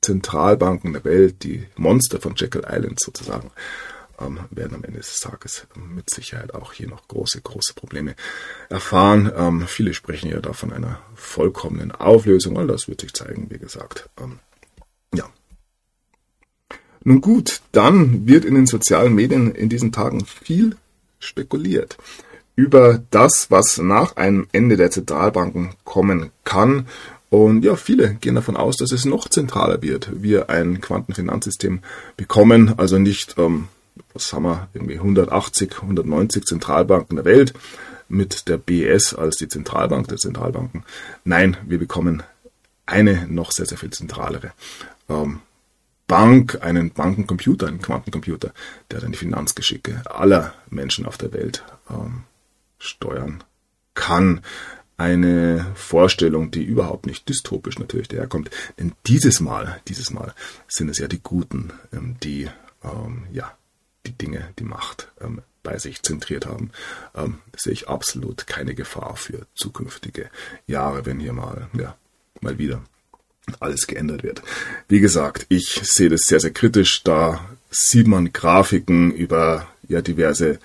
Zentralbanken 0.00 0.92
der 0.92 1.04
Welt, 1.04 1.42
die 1.42 1.66
Monster 1.76 2.20
von 2.20 2.34
Jekyll 2.36 2.64
Island 2.68 3.00
sozusagen, 3.00 3.50
ähm, 4.18 4.40
werden 4.50 4.74
am 4.74 4.84
Ende 4.84 4.98
des 4.98 5.20
Tages 5.20 5.66
mit 5.74 6.10
Sicherheit 6.10 6.54
auch 6.54 6.72
hier 6.72 6.88
noch 6.88 7.06
große, 7.08 7.40
große 7.40 7.74
Probleme 7.74 8.14
erfahren. 8.68 9.30
Ähm, 9.34 9.66
viele 9.66 9.94
sprechen 9.94 10.30
ja 10.30 10.40
da 10.40 10.52
von 10.52 10.72
einer 10.72 11.00
vollkommenen 11.14 11.92
Auflösung, 11.92 12.56
und 12.56 12.68
das 12.68 12.88
wird 12.88 13.00
sich 13.00 13.12
zeigen, 13.12 13.50
wie 13.50 13.58
gesagt. 13.58 14.08
Ähm, 14.20 14.38
ja. 15.14 15.28
Nun 17.02 17.20
gut, 17.20 17.62
dann 17.72 18.26
wird 18.26 18.44
in 18.44 18.54
den 18.54 18.66
sozialen 18.66 19.14
Medien 19.14 19.54
in 19.54 19.68
diesen 19.68 19.92
Tagen 19.92 20.24
viel 20.24 20.76
spekuliert 21.18 21.98
über 22.60 23.02
das, 23.08 23.50
was 23.50 23.78
nach 23.78 24.16
einem 24.16 24.46
Ende 24.52 24.76
der 24.76 24.90
Zentralbanken 24.90 25.70
kommen 25.84 26.30
kann. 26.44 26.86
Und 27.30 27.64
ja, 27.64 27.74
viele 27.74 28.16
gehen 28.16 28.34
davon 28.34 28.56
aus, 28.56 28.76
dass 28.76 28.92
es 28.92 29.06
noch 29.06 29.30
zentraler 29.30 29.80
wird, 29.80 30.10
wir 30.12 30.50
ein 30.50 30.82
Quantenfinanzsystem 30.82 31.80
bekommen, 32.18 32.74
also 32.76 32.98
nicht 32.98 33.36
ähm, 33.38 33.68
was 34.12 34.34
haben 34.34 34.42
wir, 34.42 34.68
irgendwie 34.74 34.96
180, 34.96 35.76
190 35.80 36.44
Zentralbanken 36.44 37.16
der 37.16 37.24
Welt 37.24 37.54
mit 38.10 38.46
der 38.48 38.58
BS 38.58 39.14
als 39.14 39.36
die 39.36 39.48
Zentralbank 39.48 40.08
der 40.08 40.18
Zentralbanken. 40.18 40.84
Nein, 41.24 41.56
wir 41.64 41.78
bekommen 41.78 42.22
eine 42.84 43.26
noch 43.26 43.52
sehr, 43.52 43.66
sehr 43.66 43.78
viel 43.78 43.90
zentralere. 43.90 44.52
Ähm, 45.08 45.40
Bank 46.08 46.58
einen 46.60 46.90
Bankencomputer, 46.90 47.68
einen 47.68 47.80
Quantencomputer, 47.80 48.52
der 48.90 49.00
dann 49.00 49.12
die 49.12 49.18
Finanzgeschicke 49.18 50.02
aller 50.04 50.52
Menschen 50.68 51.06
auf 51.06 51.16
der 51.16 51.32
Welt 51.32 51.64
ähm, 51.88 52.24
steuern 52.80 53.44
kann. 53.94 54.40
Eine 54.96 55.64
Vorstellung, 55.74 56.50
die 56.50 56.64
überhaupt 56.64 57.06
nicht 57.06 57.28
dystopisch 57.28 57.78
natürlich 57.78 58.08
daherkommt. 58.08 58.50
Denn 58.78 58.92
dieses 59.06 59.40
Mal, 59.40 59.80
dieses 59.88 60.10
Mal 60.10 60.34
sind 60.68 60.90
es 60.90 60.98
ja 60.98 61.08
die 61.08 61.20
Guten, 61.22 61.72
ähm, 61.92 62.16
die 62.22 62.50
ähm, 62.82 63.26
ja 63.32 63.56
die 64.06 64.12
Dinge, 64.12 64.52
die 64.58 64.64
Macht 64.64 65.10
ähm, 65.20 65.42
bei 65.62 65.78
sich 65.78 66.02
zentriert 66.02 66.46
haben, 66.46 66.70
ähm, 67.14 67.38
sehe 67.56 67.72
ich 67.72 67.88
absolut 67.88 68.46
keine 68.46 68.74
Gefahr 68.74 69.16
für 69.16 69.46
zukünftige 69.54 70.30
Jahre, 70.66 71.06
wenn 71.06 71.20
hier 71.20 71.32
mal, 71.32 71.68
ja, 71.74 71.96
mal 72.40 72.58
wieder 72.58 72.82
alles 73.58 73.86
geändert 73.86 74.22
wird. 74.22 74.42
Wie 74.88 75.00
gesagt, 75.00 75.46
ich 75.48 75.80
sehe 75.82 76.08
das 76.08 76.22
sehr, 76.22 76.40
sehr 76.40 76.52
kritisch. 76.52 77.02
Da 77.02 77.44
sieht 77.70 78.06
man 78.06 78.32
Grafiken 78.32 79.12
über 79.12 79.66
ja, 79.88 80.02
diverse 80.02 80.58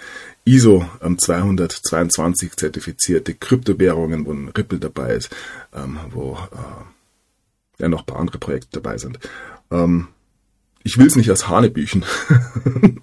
ISO 0.45 0.87
222 1.01 2.49
ähm, 2.49 2.57
zertifizierte 2.57 3.33
Kryptowährungen, 3.33 4.25
wo 4.25 4.31
ein 4.31 4.49
Ripple 4.49 4.79
dabei 4.79 5.15
ist, 5.15 5.35
ähm, 5.73 5.99
wo 6.11 6.33
äh, 6.33 7.81
ja 7.81 7.89
noch 7.89 8.01
ein 8.01 8.05
paar 8.05 8.19
andere 8.19 8.37
Projekte 8.37 8.79
dabei 8.79 8.97
sind. 8.97 9.19
Ähm, 9.71 10.07
ich 10.83 10.99
will 10.99 11.07
es 11.07 11.15
nicht 11.15 11.31
als 11.31 11.49
Hanebüchen 11.49 12.05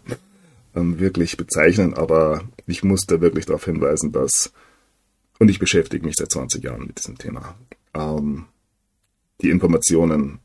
wirklich 0.72 1.36
bezeichnen, 1.36 1.94
aber 1.94 2.44
ich 2.66 2.84
muss 2.84 3.06
da 3.06 3.20
wirklich 3.20 3.44
darauf 3.46 3.64
hinweisen, 3.64 4.12
dass, 4.12 4.52
und 5.40 5.50
ich 5.50 5.58
beschäftige 5.58 6.06
mich 6.06 6.14
seit 6.16 6.30
20 6.30 6.62
Jahren 6.62 6.86
mit 6.86 6.98
diesem 6.98 7.18
Thema, 7.18 7.56
die 9.42 9.50
Informationen 9.50 10.38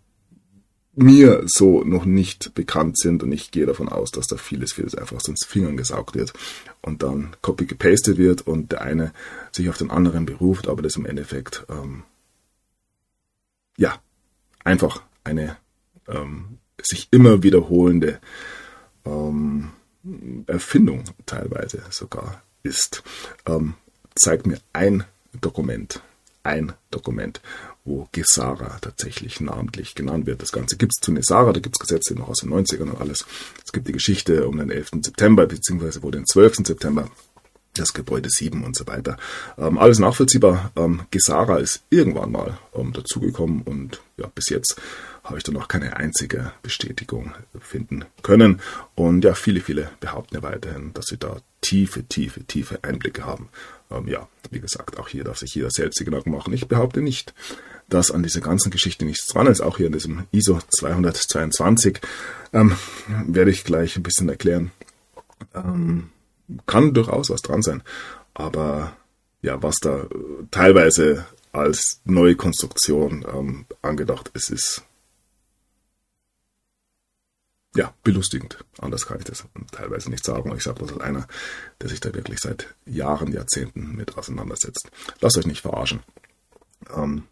mir 0.98 1.44
so 1.46 1.84
noch 1.84 2.06
nicht 2.06 2.56
bekannt 2.56 2.98
sind 2.98 3.22
und 3.22 3.32
ich 3.32 3.52
gehe 3.52 3.68
davon 3.68 3.88
aus, 3.88 4.12
dass 4.12 4.28
da 4.28 4.36
vieles, 4.36 4.74
vieles 4.74 4.96
einfach 4.96 5.16
aus 5.16 5.24
den 5.24 5.36
Fingern 5.38 5.78
gesaugt 5.78 6.16
wird 6.16 6.34
und 6.82 7.04
dann 7.04 7.36
copy-gepastet 7.42 8.18
wird 8.18 8.42
und 8.42 8.72
der 8.72 8.82
eine 8.82 9.14
sich 9.52 9.70
auf 9.70 9.78
den 9.78 9.92
anderen 9.92 10.26
beruft, 10.26 10.68
aber 10.68 10.82
das 10.82 10.96
im 10.96 11.06
Endeffekt, 11.06 11.66
ähm, 11.70 12.04
ja, 13.78 14.00
einfach 14.64 15.04
eine 15.24 15.58
ähm, 16.08 16.58
sich 16.82 17.10
immer 17.12 17.44
wiederholende 17.44 18.20
ähm, 19.06 19.70
Erfindung 20.48 21.04
teilweise 21.28 21.84
sogar 21.92 22.42
ist. 22.64 23.04
Ähm, 23.46 23.76
zeigt 24.16 24.48
mir 24.48 24.60
ein 24.74 25.04
Dokument, 25.42 26.02
ein 26.48 26.74
Dokument, 26.90 27.42
wo 27.86 28.08
Gesara 28.12 28.78
tatsächlich 28.82 29.40
namentlich 29.40 29.96
genannt 29.96 30.26
wird. 30.26 30.42
Das 30.42 30.52
Ganze 30.52 30.78
gibt 30.78 30.94
es 30.96 31.04
zu 31.04 31.12
Nesara, 31.12 31.54
da 31.54 31.60
gibt 31.60 31.76
es 31.76 31.80
Gesetze 31.80 32.16
noch 32.16 32.30
aus 32.30 32.40
den 32.40 32.50
90ern 32.50 32.90
und 32.90 33.00
alles. 33.00 33.26
Es 33.64 33.72
gibt 33.72 33.88
die 33.88 33.94
Geschichte 33.94 34.48
um 34.48 34.58
den 34.58 34.72
11. 34.72 34.92
September, 35.04 35.46
beziehungsweise 35.46 36.04
wo 36.04 36.12
den 36.12 36.26
12. 36.26 36.66
September 36.66 37.10
das 37.74 37.94
Gebäude 37.94 38.30
7 38.30 38.64
und 38.64 38.76
so 38.76 38.88
weiter. 38.88 39.18
Ähm, 39.58 39.78
alles 39.78 40.00
nachvollziehbar. 40.00 40.72
Ähm, 40.76 41.02
Gesara 41.12 41.58
ist 41.58 41.84
irgendwann 41.90 42.32
mal 42.32 42.58
ähm, 42.76 42.94
dazugekommen 42.94 43.62
und 43.62 44.02
ja, 44.18 44.28
bis 44.34 44.50
jetzt 44.50 44.80
habe 45.24 45.38
ich 45.38 45.44
da 45.44 45.52
noch 45.52 45.68
keine 45.68 45.98
einzige 45.98 46.54
Bestätigung 46.64 47.34
finden 47.60 48.06
können. 48.24 48.62
Und 48.96 49.24
ja, 49.26 49.34
viele, 49.34 49.60
viele 49.60 49.92
behaupten 50.00 50.36
ja 50.36 50.44
weiterhin, 50.44 50.94
dass 50.94 51.06
sie 51.08 51.18
da 51.18 51.38
tiefe, 51.62 52.04
tiefe, 52.04 52.44
tiefe 52.46 52.84
Einblicke 52.84 53.26
haben. 53.26 53.50
Ähm, 53.91 54.08
ja, 54.08 54.28
wie 54.52 54.60
gesagt, 54.60 54.97
auch 54.97 55.08
hier 55.08 55.23
darf 55.23 55.38
sich 55.38 55.56
jeder 55.56 55.69
selbst 55.69 56.04
Gedanken 56.04 56.32
machen. 56.32 56.54
Ich 56.54 56.67
behaupte 56.67 57.02
nicht, 57.02 57.34
dass 57.89 58.12
an 58.12 58.23
dieser 58.23 58.41
ganzen 58.41 58.69
Geschichte 58.71 59.06
nichts 59.06 59.28
dran 59.28 59.47
ist. 59.47 59.62
Auch 59.62 59.78
hier 59.78 59.88
in 59.88 59.93
diesem 59.93 60.28
ISO 60.32 60.60
222 60.67 62.00
ähm, 62.54 62.76
werde 63.28 63.52
ich 63.52 63.63
gleich 63.63 63.95
ein 63.95 64.04
bisschen 64.04 64.30
erklären. 64.30 64.71
Ähm, 65.54 66.10
kann 66.65 66.93
durchaus 66.93 67.30
was 67.30 67.41
dran 67.41 67.62
sein. 67.62 67.84
Aber 68.34 68.95
ja, 69.41 69.62
was 69.63 69.76
da 69.82 70.04
äh, 70.04 70.08
teilweise 70.52 71.26
als 71.52 72.02
neue 72.06 72.36
Konstruktion 72.36 73.26
ähm, 73.34 73.65
angedacht 73.82 74.32
ist, 74.34 74.50
ist 74.50 74.84
ja, 77.78 77.94
belustigend. 78.04 78.58
Anders 78.80 79.06
kann 79.06 79.20
ich 79.20 79.26
das 79.26 79.46
teilweise 79.72 80.10
nicht 80.10 80.26
sagen. 80.26 80.52
Ich 80.58 80.63
sage 80.63 80.80
das 80.80 80.92
als 80.92 81.02
einer, 81.02 81.28
der 81.80 81.90
sich 81.90 82.00
da 82.00 82.13
wirklich 82.13 82.40
seit 82.40 82.74
Jahren, 82.86 83.32
Jahrzehnten 83.32 83.96
mit 83.96 84.18
auseinandersetzt. 84.18 84.90
Lasst 85.22 85.38
euch 85.38 85.46
nicht 85.46 85.62
verarschen. 85.62 86.00
Ähm, 86.94 87.24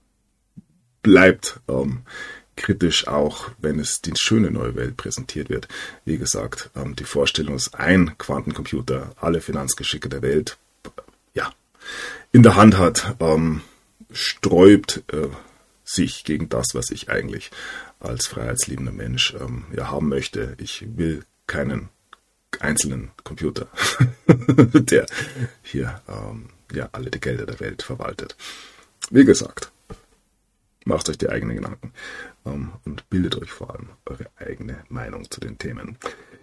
bleibt 1.02 1.60
ähm, 1.68 2.04
kritisch 2.56 3.08
auch, 3.08 3.50
wenn 3.58 3.80
es 3.80 4.02
die 4.02 4.14
schöne 4.16 4.52
neue 4.52 4.76
Welt 4.76 4.98
präsentiert 4.98 5.50
wird. 5.50 5.68
Wie 6.06 6.20
gesagt, 6.20 6.70
ähm, 6.76 6.96
die 6.96 7.06
Vorstellung 7.06 7.56
ist 7.56 7.74
ein 7.74 8.16
Quantencomputer, 8.20 9.14
alle 9.20 9.42
Finanzgeschicke 9.42 10.10
der 10.10 10.22
Welt, 10.22 10.58
ja, 11.34 11.52
in 12.32 12.44
der 12.44 12.56
Hand 12.56 12.78
hat, 12.78 13.16
ähm, 13.20 13.62
sträubt 14.12 15.04
äh, 15.12 15.28
sich 15.86 16.24
gegen 16.24 16.50
das, 16.50 16.74
was 16.74 16.90
ich 16.90 17.10
eigentlich 17.10 17.52
als 18.00 18.28
freiheitsliebender 18.28 18.92
Mensch 18.92 19.36
ähm, 19.40 19.66
ja, 19.76 19.90
haben 19.90 20.10
möchte. 20.10 20.56
Ich 20.60 20.86
will 20.98 21.24
keinen 21.48 21.90
einzelnen 22.60 23.12
Computer, 23.24 23.68
der 24.28 25.06
hier 25.62 26.02
ähm, 26.08 26.50
ja 26.74 26.90
alle 26.92 27.12
die 27.12 27.20
Gelder 27.20 27.46
der 27.46 27.60
Welt 27.60 27.84
verwaltet. 27.84 28.36
Wie 29.12 29.26
gesagt, 29.26 29.72
macht 30.86 31.10
euch 31.10 31.18
die 31.18 31.30
eigenen 31.30 31.58
Gedanken 31.58 31.94
ähm, 32.46 32.72
und 32.86 33.10
bildet 33.10 33.36
euch 33.36 33.52
vor 33.52 33.72
allem 33.72 33.90
eure 34.06 34.28
eigene 34.38 34.84
Meinung 34.90 35.30
zu 35.30 35.40
den 35.40 35.58
Themen. 35.58 35.98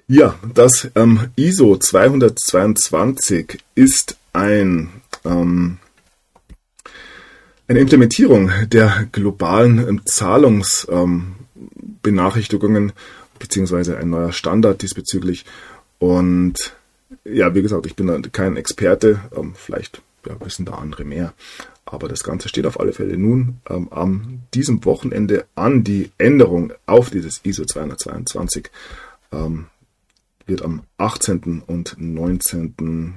Ja, 0.07 0.39
das 0.55 0.91
ähm, 0.95 1.31
ISO 1.37 1.77
222 1.77 3.59
ist 3.75 4.17
ein 4.33 4.91
ähm, 5.25 5.79
eine 7.73 7.81
Implementierung 7.81 8.53
der 8.67 9.09
globalen 9.13 9.89
ähm, 9.89 10.03
Zahlungsbenachrichtigungen 10.05 12.93
beziehungsweise 13.39 13.97
ein 13.97 14.11
neuer 14.11 14.33
Standard 14.33 14.83
diesbezüglich. 14.83 15.47
Und 15.99 16.77
ja, 17.25 17.55
wie 17.55 17.63
gesagt, 17.63 17.87
ich 17.87 17.97
bin 17.97 18.31
kein 18.31 18.59
Experte, 18.59 19.21
ähm, 19.35 19.55
vielleicht 19.57 20.03
ja, 20.27 20.37
wissen 20.45 20.67
da 20.67 20.73
andere 20.73 21.05
mehr. 21.05 21.33
Aber 21.87 22.09
das 22.09 22.25
Ganze 22.25 22.51
steht 22.51 22.67
auf 22.67 22.79
alle 22.79 22.93
Fälle 22.93 23.17
nun 23.17 23.63
ähm, 23.71 23.89
am 23.91 24.41
diesem 24.53 24.85
Wochenende 24.85 25.47
an. 25.55 25.83
Die 25.83 26.11
Änderung 26.19 26.75
auf 26.85 27.09
dieses 27.09 27.41
ISO 27.43 27.65
222 27.65 28.71
ähm, 29.33 29.65
wird 30.45 30.61
am 30.61 30.83
18. 30.99 31.63
und 31.67 31.97
19. 31.99 33.15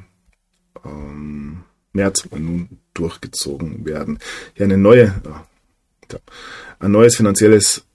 Ähm, 0.86 1.64
März 1.92 2.24
nun 2.38 2.80
durchgezogen 2.96 3.86
werden. 3.86 4.20
Hier 4.56 4.66
eine 4.66 4.78
neue, 4.78 5.04
äh, 6.10 6.18
ein 6.80 6.92
neues 6.92 7.16
finanzielles, 7.16 7.86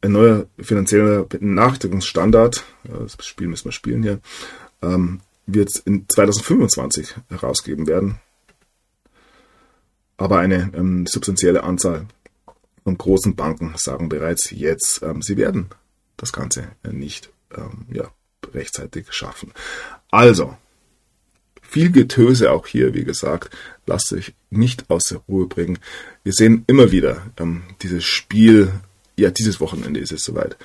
ein 0.00 0.12
neuer 0.12 0.46
finanzieller 0.58 1.24
Benachrichtigungsstandard, 1.24 2.64
das 2.84 3.16
Spiel 3.26 3.48
müssen 3.48 3.66
wir 3.66 3.72
spielen 3.72 4.02
hier, 4.02 4.20
ähm, 4.82 5.20
wird 5.46 5.76
in 5.84 6.08
2025 6.08 7.14
herausgeben 7.28 7.86
werden. 7.86 8.20
Aber 10.16 10.38
eine 10.38 10.70
ähm, 10.74 11.06
substanzielle 11.06 11.64
Anzahl 11.64 12.06
von 12.84 12.96
großen 12.96 13.34
Banken 13.34 13.74
sagen 13.76 14.08
bereits 14.08 14.50
jetzt, 14.50 15.02
ähm, 15.02 15.22
sie 15.22 15.36
werden 15.36 15.70
das 16.16 16.32
Ganze 16.32 16.68
nicht 16.82 17.30
ähm, 17.56 17.86
ja, 17.90 18.10
rechtzeitig 18.52 19.12
schaffen. 19.12 19.52
Also, 20.10 20.56
viel 21.74 21.90
Getöse 21.90 22.52
auch 22.52 22.68
hier, 22.68 22.94
wie 22.94 23.02
gesagt, 23.02 23.50
lasst 23.84 24.06
sich 24.06 24.32
nicht 24.48 24.88
aus 24.90 25.02
der 25.10 25.18
Ruhe 25.26 25.48
bringen. 25.48 25.80
Wir 26.22 26.32
sehen 26.32 26.62
immer 26.68 26.92
wieder 26.92 27.32
ähm, 27.36 27.64
dieses 27.82 28.04
Spiel, 28.04 28.70
ja, 29.16 29.30
dieses 29.30 29.58
Wochenende 29.58 29.98
ist 29.98 30.12
es 30.12 30.22
soweit. 30.22 30.56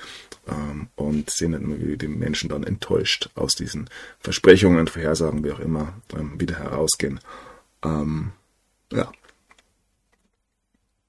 Ähm, 0.48 0.89
und 0.95 1.32
sehen 1.32 1.54
dann 1.54 1.63
immer 1.63 1.80
wieder 1.80 1.98
die 1.98 2.08
Menschen 2.08 2.50
dann 2.50 2.63
enttäuscht 2.63 3.32
aus 3.34 3.54
diesen 3.54 3.89
Versprechungen, 4.19 4.86
Vorhersagen, 4.86 5.43
wie 5.43 5.52
auch 5.52 5.60
immer, 5.60 5.93
ähm, 6.15 6.39
wieder 6.39 6.60
herausgehen. 6.60 7.19
Ähm, 7.84 8.32
ja. 8.93 9.12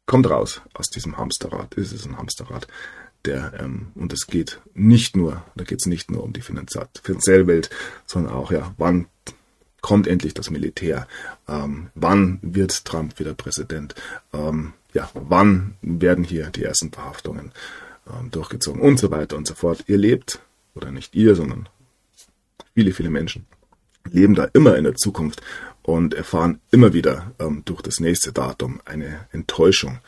Kommt 0.07 0.31
raus 0.31 0.63
aus 0.73 0.87
diesem 0.87 1.19
Hamsterrad. 1.19 1.77
Es 1.77 1.93
ist 1.93 2.07
ein 2.07 2.17
Hamsterrad. 2.17 2.67
Der, 3.27 3.53
ähm, 3.61 3.89
und 3.97 4.15
es 4.15 4.27
geht 4.27 4.63
nicht 4.73 5.15
nur, 5.15 5.45
da 5.57 5.65
geht 5.65 5.81
es 5.83 5.87
nicht 5.87 6.11
nur 6.11 6.25
um 6.25 6.33
die 6.33 6.41
finanzielle 6.41 7.47
Welt, 7.47 7.69
sondern 8.07 8.33
auch, 8.33 8.51
ja, 8.51 8.75
wann 8.79 9.07
kommt 9.81 10.07
endlich 10.07 10.35
das 10.35 10.51
Militär? 10.51 11.07
Ähm, 11.49 11.91
wann 11.95 12.39
wird 12.43 12.85
Trump 12.85 13.19
wieder 13.19 13.35
Präsident? 13.35 13.95
Ähm, 14.33 14.73
ja, 14.93 15.11
wann 15.15 15.77
werden 15.83 16.25
hier 16.25 16.51
die 16.51 16.65
ersten 16.65 16.93
Verhaftungen 16.93 17.53
ähm, 18.07 18.31
durchgezogen 18.31 18.81
und 18.81 18.99
so 18.99 19.11
weiter 19.11 19.37
und 19.37 19.47
so 19.47 19.55
fort. 19.55 19.85
Ihr 19.87 19.99
lebt, 19.99 20.41
oder 20.75 20.91
nicht 20.91 21.15
ihr, 21.15 21.35
sondern 21.35 21.69
viele, 22.75 22.93
viele 22.93 23.11
Menschen 23.11 23.47
leben 24.11 24.35
da 24.35 24.45
immer 24.53 24.77
in 24.77 24.85
der 24.85 24.95
Zukunft 24.95 25.43
und 25.83 26.15
erfahren 26.15 26.61
immer 26.71 26.93
wieder 26.93 27.33
ähm, 27.39 27.63
durch 27.65 27.83
das 27.83 28.01
nächste 28.01 28.33
Datum 28.33 28.81
eine 28.85 29.27
Enttäuschung. 29.33 29.99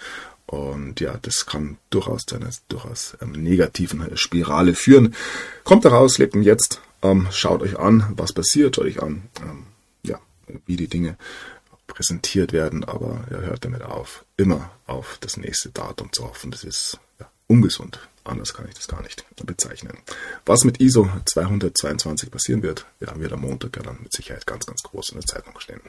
Und 0.47 1.01
ja, 1.01 1.19
das 1.23 1.47
kann 1.47 1.79
durchaus 1.91 2.23
zu 2.27 2.37
einer 2.37 2.51
durchaus 2.69 3.17
ähm, 3.23 3.33
negativen 3.33 4.17
Spirale 4.17 4.75
führen. 4.75 5.15
Kommt 5.65 5.85
daraus, 5.85 6.19
lebt 6.19 6.35
im 6.35 6.43
Jetzt, 6.43 6.81
ähm, 7.03 7.29
schaut 7.31 7.63
euch 7.63 7.79
an, 7.79 8.13
was 8.17 8.33
passiert, 8.33 8.77
schaut 8.77 8.87
euch 8.87 9.03
an, 9.03 9.23
ähm, 9.41 9.67
ja, 10.03 10.21
wie 10.67 10.77
die 10.77 10.89
Dinge 10.89 11.17
präsentiert 11.87 12.53
werden, 12.53 12.85
aber 12.85 13.25
ja, 13.31 13.39
hört 13.39 13.65
damit 13.65 13.83
auf, 13.83 14.25
immer 14.37 14.71
auf 14.87 15.19
das 15.21 15.37
nächste 15.37 15.71
Datum 15.71 16.13
zu 16.13 16.25
hoffen. 16.25 16.51
Das 16.51 16.65
ist 16.65 16.99
ja, 17.21 17.27
ungesund. 17.47 18.01
Anders 18.25 18.55
kann 18.55 18.69
ich 18.69 18.75
das 18.75 18.87
gar 18.87 19.03
nicht 19.03 19.25
bezeichnen. 19.45 19.99
Was 20.47 20.63
mit 20.63 20.81
ISO 20.81 21.11
222 21.25 22.31
passieren 22.31 22.63
wird, 22.63 22.87
werden 23.01 23.21
wir 23.21 23.33
am 23.33 23.41
Montag 23.41 23.77
ja 23.77 23.83
dann 23.83 23.99
mit 24.01 24.13
Sicherheit 24.13 24.47
ganz, 24.47 24.65
ganz 24.65 24.81
groß 24.85 25.11
in 25.11 25.21
der 25.21 25.27
Zeitung 25.27 25.59
stehen. 25.59 25.81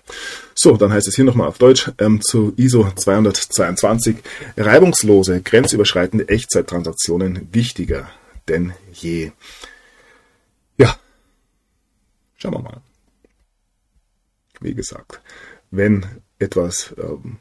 So, 0.56 0.76
dann 0.76 0.92
heißt 0.92 1.08
es 1.08 1.16
hier 1.16 1.26
nochmal 1.26 1.48
auf 1.48 1.60
Deutsch 1.60 1.92
ähm, 2.00 2.24
zu 2.24 2.54
ISO 2.58 2.92
222. 2.96 4.18
Reibungslose, 4.58 5.42
grenzüberschreitende 5.42 6.28
Echtzeittransaktionen 6.28 7.50
wichtiger 7.54 8.10
denn 8.48 8.74
je. 8.92 9.32
Schauen 12.44 12.56
wir 12.56 12.60
mal. 12.60 12.82
Wie 14.60 14.74
gesagt, 14.74 15.22
wenn 15.72 16.22
etwas 16.40 16.94
ähm, 16.98 17.40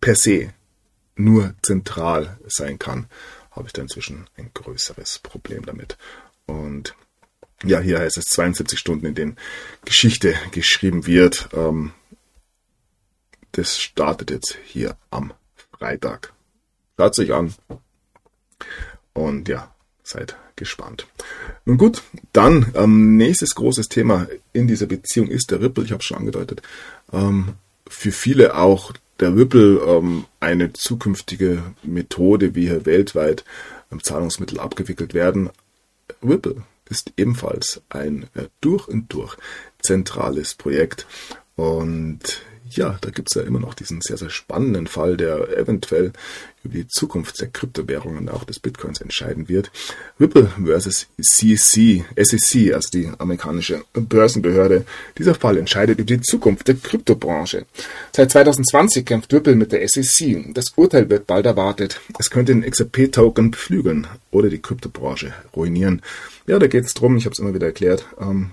per 0.00 0.14
se 0.14 0.54
nur 1.16 1.56
zentral 1.62 2.38
sein 2.46 2.78
kann, 2.78 3.08
habe 3.50 3.66
ich 3.66 3.72
da 3.72 3.82
inzwischen 3.82 4.30
ein 4.36 4.52
größeres 4.54 5.18
Problem 5.18 5.66
damit. 5.66 5.98
Und 6.46 6.94
ja, 7.64 7.80
hier 7.80 7.98
heißt 7.98 8.16
es 8.16 8.26
72 8.26 8.78
Stunden, 8.78 9.06
in 9.06 9.16
denen 9.16 9.36
Geschichte 9.84 10.36
geschrieben 10.52 11.06
wird. 11.06 11.48
Ähm, 11.52 11.92
das 13.50 13.80
startet 13.80 14.30
jetzt 14.30 14.56
hier 14.62 14.96
am 15.10 15.34
Freitag. 15.72 16.32
Schaut 16.96 17.16
sich 17.16 17.34
an. 17.34 17.52
Und 19.12 19.48
ja, 19.48 19.73
seid 20.04 20.36
gespannt. 20.54 21.06
Nun 21.64 21.78
gut, 21.78 22.02
dann 22.32 22.72
ähm, 22.74 23.16
nächstes 23.16 23.54
großes 23.54 23.88
Thema 23.88 24.28
in 24.52 24.68
dieser 24.68 24.86
Beziehung 24.86 25.28
ist 25.28 25.50
der 25.50 25.60
Ripple. 25.60 25.84
Ich 25.84 25.90
habe 25.90 26.00
es 26.00 26.04
schon 26.04 26.18
angedeutet. 26.18 26.62
Ähm, 27.12 27.54
für 27.88 28.12
viele 28.12 28.56
auch 28.56 28.92
der 29.20 29.34
Ripple 29.34 29.80
ähm, 29.86 30.26
eine 30.40 30.72
zukünftige 30.72 31.62
Methode, 31.82 32.54
wie 32.54 32.68
hier 32.68 32.86
weltweit 32.86 33.44
ähm, 33.90 34.02
Zahlungsmittel 34.02 34.60
abgewickelt 34.60 35.14
werden. 35.14 35.50
Ripple 36.22 36.62
ist 36.88 37.12
ebenfalls 37.16 37.80
ein 37.88 38.24
äh, 38.34 38.44
durch 38.60 38.86
und 38.88 39.12
durch 39.12 39.36
zentrales 39.82 40.54
Projekt 40.54 41.06
und 41.56 42.42
ja, 42.76 42.98
da 43.00 43.10
gibt 43.10 43.30
es 43.30 43.34
ja 43.34 43.42
immer 43.42 43.60
noch 43.60 43.74
diesen 43.74 44.00
sehr, 44.00 44.16
sehr 44.16 44.30
spannenden 44.30 44.86
Fall, 44.86 45.16
der 45.16 45.56
eventuell 45.56 46.12
über 46.62 46.74
die 46.74 46.88
Zukunft 46.88 47.40
der 47.40 47.48
Kryptowährungen, 47.48 48.28
auch 48.28 48.44
des 48.44 48.58
Bitcoins 48.58 49.00
entscheiden 49.00 49.48
wird. 49.48 49.70
Ripple 50.18 50.50
versus 50.64 51.06
CC, 51.20 52.04
SEC, 52.16 52.74
also 52.74 52.88
die 52.92 53.10
amerikanische 53.18 53.84
Börsenbehörde. 53.92 54.84
Dieser 55.18 55.34
Fall 55.34 55.58
entscheidet 55.58 55.98
über 55.98 56.06
die 56.06 56.20
Zukunft 56.20 56.68
der 56.68 56.76
Kryptobranche. 56.76 57.66
Seit 58.12 58.30
2020 58.30 59.04
kämpft 59.04 59.32
Ripple 59.32 59.56
mit 59.56 59.72
der 59.72 59.86
SEC. 59.86 60.54
Das 60.54 60.72
Urteil 60.76 61.10
wird 61.10 61.26
bald 61.26 61.46
erwartet. 61.46 62.00
Es 62.18 62.30
könnte 62.30 62.54
den 62.54 62.68
XRP-Token 62.68 63.50
beflügeln 63.50 64.06
oder 64.30 64.48
die 64.48 64.60
Kryptobranche 64.60 65.34
ruinieren. 65.54 66.02
Ja, 66.46 66.58
da 66.58 66.66
geht 66.66 66.86
es 66.86 66.94
drum, 66.94 67.16
ich 67.16 67.26
habe 67.26 67.32
es 67.32 67.38
immer 67.38 67.54
wieder 67.54 67.66
erklärt. 67.66 68.06
Ähm, 68.20 68.50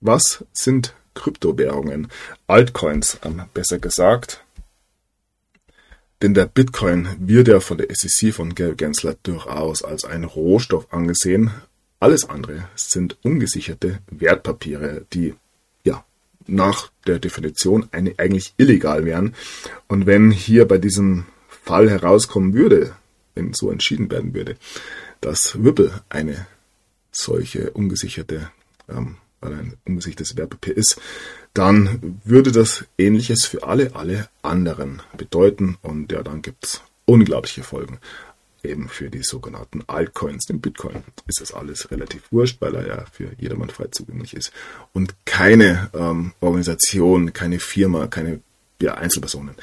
was 0.00 0.44
sind 0.52 0.94
Kryptowährungen, 1.18 2.08
Altcoins 2.46 3.18
ähm, 3.24 3.42
besser 3.52 3.78
gesagt. 3.78 4.44
Denn 6.22 6.34
der 6.34 6.46
Bitcoin 6.46 7.08
wird 7.20 7.48
ja 7.48 7.60
von 7.60 7.78
der 7.78 7.88
SEC 7.90 8.32
von 8.32 8.54
Gary 8.54 8.74
Gensler 8.74 9.16
durchaus 9.22 9.82
als 9.82 10.04
ein 10.04 10.24
Rohstoff 10.24 10.92
angesehen. 10.92 11.50
Alles 12.00 12.28
andere 12.28 12.68
sind 12.74 13.16
ungesicherte 13.22 13.98
Wertpapiere, 14.10 15.06
die 15.12 15.34
ja 15.84 16.04
nach 16.46 16.90
der 17.06 17.18
Definition 17.18 17.88
eigentlich 17.92 18.54
illegal 18.56 19.04
wären. 19.04 19.34
Und 19.86 20.06
wenn 20.06 20.30
hier 20.30 20.66
bei 20.66 20.78
diesem 20.78 21.26
Fall 21.48 21.90
herauskommen 21.90 22.54
würde, 22.54 22.96
wenn 23.34 23.52
so 23.52 23.70
entschieden 23.70 24.10
werden 24.10 24.34
würde, 24.34 24.56
dass 25.20 25.56
Ripple 25.56 26.02
eine 26.08 26.46
solche 27.12 27.70
ungesicherte 27.70 28.50
ähm, 28.88 29.16
weil 29.40 29.54
ein 29.54 29.74
ungesichtes 29.84 30.36
Wertpapier 30.36 30.76
ist, 30.76 31.00
dann 31.54 32.20
würde 32.24 32.52
das 32.52 32.84
Ähnliches 32.98 33.44
für 33.44 33.64
alle, 33.64 33.94
alle 33.94 34.28
anderen 34.42 35.02
bedeuten. 35.16 35.76
Und 35.82 36.12
ja, 36.12 36.22
dann 36.22 36.42
gibt 36.42 36.64
es 36.64 36.82
unglaubliche 37.04 37.62
Folgen. 37.62 37.98
Eben 38.62 38.88
für 38.88 39.08
die 39.08 39.22
sogenannten 39.22 39.84
Altcoins, 39.86 40.46
den 40.46 40.60
Bitcoin, 40.60 41.04
ist 41.26 41.40
das 41.40 41.52
alles 41.52 41.90
relativ 41.90 42.32
wurscht, 42.32 42.60
weil 42.60 42.74
er 42.74 42.86
ja 42.86 43.04
für 43.12 43.30
jedermann 43.38 43.70
frei 43.70 43.86
zugänglich 43.90 44.34
ist. 44.34 44.52
Und 44.92 45.14
keine 45.24 45.90
ähm, 45.94 46.32
Organisation, 46.40 47.32
keine 47.32 47.60
Firma, 47.60 48.08
keine 48.08 48.40
ja, 48.80 48.94
Einzelpersonen 48.94 49.54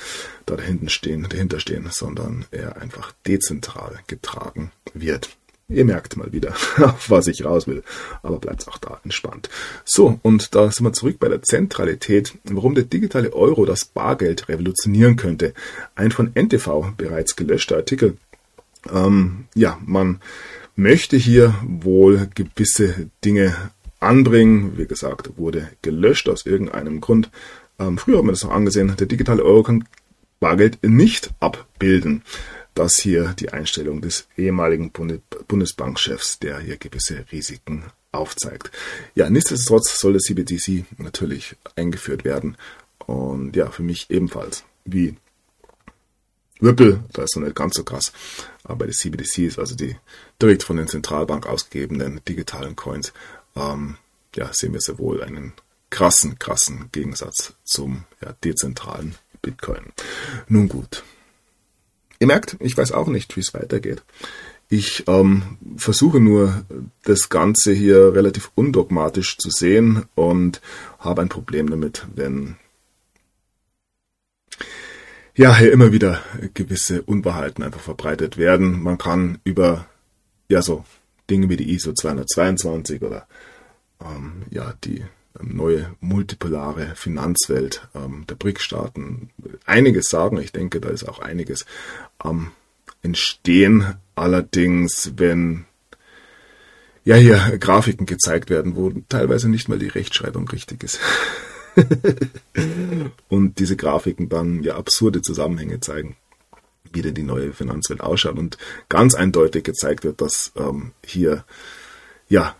da 0.45 0.55
dahinten 0.55 0.89
stehen, 0.89 1.27
dahinter 1.29 1.59
stehen, 1.59 1.87
sondern 1.91 2.45
er 2.51 2.81
einfach 2.81 3.13
dezentral 3.25 3.99
getragen 4.07 4.71
wird. 4.93 5.29
Ihr 5.67 5.83
merkt 5.83 6.15
mal 6.15 6.31
wieder, 6.31 6.49
auf 6.77 7.09
was 7.09 7.25
ich 7.25 7.43
raus 7.43 7.65
will, 7.65 7.81
aber 8.21 8.37
bleibt 8.37 8.67
auch 8.67 8.77
da 8.77 8.99
entspannt. 9.03 9.49
So, 9.83 10.19
und 10.21 10.53
da 10.53 10.69
sind 10.69 10.85
wir 10.85 10.93
zurück 10.93 11.17
bei 11.19 11.27
der 11.27 11.41
Zentralität, 11.41 12.37
warum 12.43 12.75
der 12.75 12.83
digitale 12.83 13.33
Euro 13.33 13.65
das 13.65 13.85
Bargeld 13.85 14.47
revolutionieren 14.47 15.15
könnte. 15.15 15.55
Ein 15.95 16.11
von 16.11 16.31
NTV 16.35 16.93
bereits 16.95 17.35
gelöschter 17.35 17.77
Artikel. 17.77 18.17
Ähm, 18.93 19.45
ja, 19.55 19.79
man 19.83 20.21
möchte 20.75 21.17
hier 21.17 21.55
wohl 21.63 22.29
gewisse 22.35 23.09
Dinge 23.23 23.55
anbringen. 23.99 24.77
Wie 24.77 24.85
gesagt, 24.85 25.31
wurde 25.35 25.71
gelöscht 25.81 26.29
aus 26.29 26.45
irgendeinem 26.45 27.01
Grund. 27.01 27.31
Ähm, 27.79 27.97
früher 27.97 28.19
haben 28.19 28.27
wir 28.27 28.33
das 28.33 28.43
noch 28.43 28.51
angesehen, 28.51 28.93
der 28.99 29.07
digitale 29.07 29.43
Euro 29.43 29.63
kann 29.63 29.87
Bargeld 30.39 30.77
nicht 30.83 31.31
abbilden 31.39 32.21
das 32.75 32.97
hier 32.97 33.33
die 33.39 33.49
Einstellung 33.51 34.01
des 34.01 34.27
ehemaligen 34.37 34.91
Bundesbankchefs, 35.47 36.39
der 36.39 36.59
hier 36.59 36.77
gewisse 36.77 37.25
Risiken 37.31 37.85
aufzeigt. 38.11 38.71
Ja, 39.15 39.29
nichtsdestotrotz 39.29 39.99
soll 39.99 40.13
das 40.13 40.23
CBDC 40.23 40.85
natürlich 40.97 41.55
eingeführt 41.75 42.23
werden. 42.23 42.57
Und 42.99 43.55
ja, 43.55 43.69
für 43.71 43.83
mich 43.83 44.09
ebenfalls. 44.09 44.63
Wie 44.83 45.15
Ripple, 46.61 47.03
da 47.13 47.23
ist 47.23 47.35
noch 47.35 47.43
nicht 47.43 47.55
ganz 47.55 47.75
so 47.75 47.83
krass. 47.83 48.11
Aber 48.63 48.87
das 48.87 48.97
CBDC 48.97 49.39
ist 49.39 49.59
also 49.59 49.75
die 49.75 49.95
direkt 50.41 50.63
von 50.63 50.77
den 50.77 50.87
Zentralbank 50.87 51.47
ausgegebenen 51.47 52.21
digitalen 52.27 52.75
Coins. 52.75 53.13
Ähm, 53.55 53.97
ja, 54.35 54.51
sehen 54.53 54.73
wir 54.73 54.81
sehr 54.81 54.97
wohl 54.97 55.23
einen 55.23 55.53
krassen, 55.89 56.39
krassen 56.39 56.89
Gegensatz 56.91 57.53
zum 57.63 58.05
ja, 58.21 58.33
dezentralen 58.43 59.15
Bitcoin. 59.41 59.93
Nun 60.47 60.67
gut. 60.67 61.03
Ihr 62.19 62.27
merkt, 62.27 62.57
ich 62.59 62.77
weiß 62.77 62.91
auch 62.91 63.07
nicht, 63.07 63.35
wie 63.35 63.41
es 63.41 63.53
weitergeht. 63.53 64.03
Ich 64.67 65.03
ähm, 65.07 65.57
versuche 65.77 66.19
nur, 66.19 66.65
das 67.03 67.29
Ganze 67.29 67.71
hier 67.71 68.13
relativ 68.15 68.51
undogmatisch 68.55 69.37
zu 69.37 69.49
sehen 69.51 70.05
und 70.15 70.61
habe 70.99 71.21
ein 71.21 71.29
Problem 71.29 71.69
damit, 71.69 72.07
wenn 72.15 72.55
ja 75.35 75.55
hier 75.55 75.71
immer 75.71 75.91
wieder 75.91 76.21
gewisse 76.53 77.03
Unwahrheiten 77.03 77.63
einfach 77.63 77.81
verbreitet 77.81 78.37
werden. 78.37 78.81
Man 78.81 78.97
kann 78.97 79.37
über 79.43 79.85
ja 80.49 80.61
so 80.61 80.83
Dinge 81.29 81.49
wie 81.49 81.57
die 81.57 81.73
ISO 81.73 81.93
222 81.93 83.01
oder 83.01 83.27
ähm, 84.01 84.43
ja 84.49 84.73
die 84.83 85.03
neue 85.41 85.95
multipolare 85.99 86.93
Finanzwelt 86.95 87.87
ähm, 87.93 88.25
der 88.27 88.35
BRIC-Staaten 88.35 89.29
einiges 89.65 90.09
sagen. 90.09 90.37
Ich 90.39 90.51
denke, 90.51 90.79
da 90.79 90.89
ist 90.89 91.07
auch 91.07 91.19
einiges 91.19 91.65
am 92.17 92.51
Entstehen. 93.01 93.95
Allerdings, 94.15 95.13
wenn 95.17 95.65
ja 97.03 97.15
hier 97.15 97.57
Grafiken 97.59 98.05
gezeigt 98.05 98.49
werden, 98.49 98.75
wo 98.75 98.91
teilweise 99.09 99.49
nicht 99.49 99.69
mal 99.69 99.79
die 99.79 99.87
Rechtschreibung 99.87 100.47
richtig 100.47 100.83
ist. 100.83 100.99
und 103.29 103.59
diese 103.59 103.75
Grafiken 103.75 104.29
dann 104.29 104.63
ja 104.63 104.75
absurde 104.75 105.21
Zusammenhänge 105.21 105.79
zeigen, 105.81 106.15
wie 106.91 107.01
denn 107.01 107.13
die 107.13 107.23
neue 107.23 107.53
Finanzwelt 107.53 108.01
ausschaut 108.01 108.37
und 108.37 108.57
ganz 108.89 109.13
eindeutig 109.13 109.63
gezeigt 109.63 110.03
wird, 110.03 110.21
dass 110.21 110.51
ähm, 110.55 110.93
hier 111.03 111.43
ja 112.27 112.55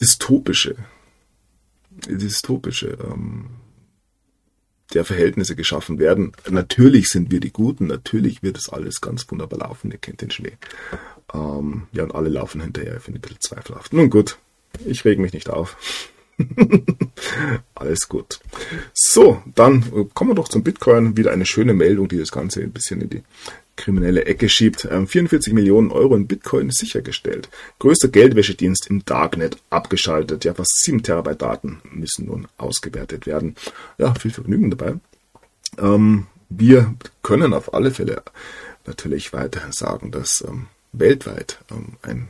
dystopische, 0.00 0.76
dystopische 2.08 2.98
ähm, 3.04 3.50
der 4.94 5.04
Verhältnisse 5.04 5.54
geschaffen 5.54 5.98
werden. 5.98 6.32
Natürlich 6.48 7.08
sind 7.08 7.30
wir 7.30 7.40
die 7.40 7.52
Guten, 7.52 7.86
natürlich 7.86 8.42
wird 8.42 8.58
es 8.58 8.68
alles 8.68 9.00
ganz 9.00 9.30
wunderbar 9.30 9.60
laufen, 9.60 9.90
ihr 9.90 9.98
kennt 9.98 10.20
den 10.20 10.30
Schnee. 10.30 10.56
Ähm, 11.32 11.86
ja, 11.92 12.04
und 12.04 12.14
alle 12.14 12.28
laufen 12.28 12.60
hinterher, 12.60 12.96
ich 12.96 13.02
finde 13.02 13.18
ein 13.18 13.22
bisschen 13.22 13.40
zweifelhaft. 13.40 13.92
Nun 13.92 14.10
gut, 14.10 14.38
ich 14.84 15.04
reg 15.04 15.18
mich 15.18 15.32
nicht 15.32 15.48
auf. 15.48 15.76
Alles 17.74 18.08
gut. 18.08 18.40
So, 18.94 19.42
dann 19.54 20.10
kommen 20.14 20.30
wir 20.30 20.34
doch 20.34 20.48
zum 20.48 20.62
Bitcoin. 20.62 21.16
Wieder 21.16 21.32
eine 21.32 21.44
schöne 21.44 21.74
Meldung, 21.74 22.08
die 22.08 22.18
das 22.18 22.32
Ganze 22.32 22.62
ein 22.62 22.72
bisschen 22.72 23.02
in 23.02 23.10
die 23.10 23.22
kriminelle 23.80 24.26
Ecke 24.26 24.48
schiebt. 24.48 24.82
44 24.82 25.48
ähm, 25.48 25.54
Millionen 25.54 25.90
Euro 25.90 26.14
in 26.14 26.26
Bitcoin 26.26 26.70
sichergestellt. 26.70 27.48
Größter 27.78 28.08
Geldwäschedienst 28.08 28.86
im 28.88 29.04
Darknet 29.04 29.56
abgeschaltet. 29.70 30.44
Ja, 30.44 30.54
fast 30.54 30.84
7 30.84 31.02
Terabyte 31.02 31.42
Daten 31.42 31.80
müssen 31.90 32.26
nun 32.26 32.46
ausgewertet 32.58 33.26
werden. 33.26 33.56
Ja, 33.98 34.14
viel 34.14 34.30
Vergnügen 34.30 34.70
dabei. 34.70 34.94
Ähm, 35.78 36.26
wir 36.48 36.94
können 37.22 37.54
auf 37.54 37.74
alle 37.74 37.90
Fälle 37.90 38.22
natürlich 38.86 39.32
weiter 39.32 39.62
sagen, 39.70 40.10
dass 40.10 40.44
ähm, 40.46 40.66
weltweit 40.92 41.58
ähm, 41.70 41.96
ein 42.02 42.28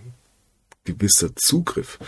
gewisser 0.84 1.34
Zugriff 1.36 1.98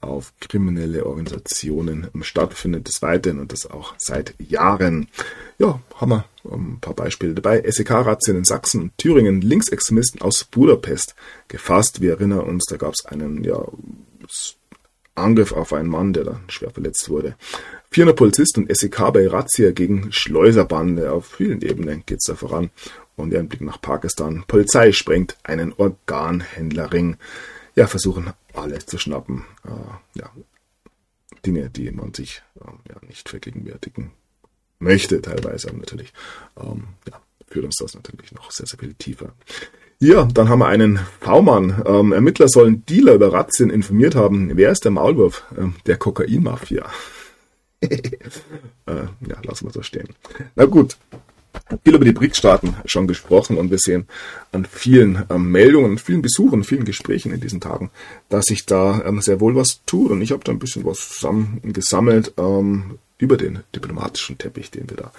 auf 0.00 0.32
kriminelle 0.40 1.06
Organisationen 1.06 2.08
stattfindet 2.22 2.88
des 2.88 3.00
Weiteren 3.00 3.38
und 3.38 3.52
das 3.52 3.70
auch 3.70 3.94
seit 3.96 4.34
Jahren. 4.40 5.08
Ja, 5.58 5.80
haben 5.94 6.10
wir 6.10 6.24
ähm, 6.44 6.74
ein 6.74 6.80
paar 6.80 6.94
Beispiele 6.94 7.34
dabei. 7.34 7.62
SEK-Razzien 7.64 8.36
in 8.36 8.44
Sachsen 8.44 8.82
und 8.82 8.98
Thüringen, 8.98 9.40
Linksextremisten 9.40 10.20
aus 10.20 10.44
Budapest 10.44 11.14
gefasst. 11.46 12.00
Wir 12.00 12.12
erinnern 12.12 12.40
uns, 12.40 12.64
da 12.68 12.76
gab 12.76 12.94
es 12.94 13.06
einen 13.06 13.44
ja, 13.44 13.64
Angriff 15.14 15.52
auf 15.52 15.72
einen 15.72 15.88
Mann, 15.88 16.12
der 16.12 16.24
dann 16.24 16.40
schwer 16.48 16.70
verletzt 16.70 17.08
wurde. 17.08 17.36
400 17.90 18.16
Polizisten 18.16 18.64
und 18.64 18.76
SEK 18.76 19.12
bei 19.12 19.28
Razzia 19.28 19.70
gegen 19.70 20.10
Schleuserbande. 20.10 21.12
Auf 21.12 21.26
vielen 21.26 21.62
Ebenen 21.62 22.02
geht 22.04 22.18
es 22.18 22.26
da 22.26 22.34
voran. 22.34 22.70
Und 23.14 23.32
ein 23.34 23.46
Blick 23.46 23.60
nach 23.60 23.80
Pakistan. 23.80 24.42
Polizei 24.48 24.90
sprengt 24.90 25.36
einen 25.44 25.72
Organhändlerring 25.76 27.18
ja, 27.74 27.86
versuchen 27.86 28.32
alle 28.54 28.78
zu 28.84 28.98
schnappen. 28.98 29.44
Äh, 29.64 30.18
ja, 30.18 30.30
Dinge, 31.44 31.70
die 31.70 31.90
man 31.90 32.14
sich 32.14 32.42
äh, 32.60 32.92
ja, 32.92 32.96
nicht 33.06 33.28
vergegenwärtigen 33.28 34.12
möchte, 34.78 35.20
teilweise 35.22 35.74
natürlich. 35.76 36.12
Ähm, 36.56 36.88
ja, 37.08 37.20
führt 37.48 37.64
uns 37.64 37.76
das 37.76 37.94
natürlich 37.94 38.32
noch 38.32 38.50
sehr, 38.50 38.66
sehr 38.66 38.78
viel 38.78 38.94
tiefer. 38.94 39.32
Ja, 39.98 40.24
dann 40.24 40.48
haben 40.48 40.58
wir 40.58 40.66
einen 40.66 40.98
V-Mann. 41.20 41.82
Ähm, 41.86 42.12
Ermittler 42.12 42.48
sollen 42.48 42.84
Dealer 42.86 43.14
über 43.14 43.32
Razzien 43.32 43.70
informiert 43.70 44.16
haben. 44.16 44.56
Wer 44.56 44.72
ist 44.72 44.84
der 44.84 44.90
Maulwurf? 44.90 45.44
Ähm, 45.56 45.76
der 45.86 45.96
Kokainmafia. 45.96 46.90
äh, 47.80 47.98
ja, 48.86 49.40
lassen 49.44 49.66
wir 49.66 49.72
so 49.72 49.82
stehen. 49.82 50.08
Na 50.56 50.64
gut, 50.64 50.96
viel 51.84 51.94
über 51.94 52.04
die 52.04 52.12
BRICS-Staaten 52.12 52.76
schon 52.84 53.06
gesprochen 53.06 53.56
und 53.56 53.70
wir 53.70 53.78
sehen 53.78 54.06
an 54.52 54.66
vielen 54.70 55.24
ähm, 55.30 55.50
Meldungen, 55.50 55.98
vielen 55.98 56.22
Besuchen, 56.22 56.64
vielen 56.64 56.84
Gesprächen 56.84 57.32
in 57.32 57.40
diesen 57.40 57.60
Tagen, 57.60 57.90
dass 58.28 58.46
sich 58.46 58.66
da 58.66 59.02
ähm, 59.04 59.20
sehr 59.20 59.40
wohl 59.40 59.56
was 59.56 59.80
tut 59.86 60.10
und 60.10 60.22
ich 60.22 60.32
habe 60.32 60.44
da 60.44 60.52
ein 60.52 60.58
bisschen 60.58 60.84
was 60.84 61.08
zusammen 61.08 61.60
gesammelt 61.62 62.34
ähm, 62.38 62.98
über 63.22 63.36
den 63.36 63.60
diplomatischen 63.74 64.36
Teppich, 64.36 64.72
den 64.72 64.90
wir 64.90 64.96
da 64.96 65.12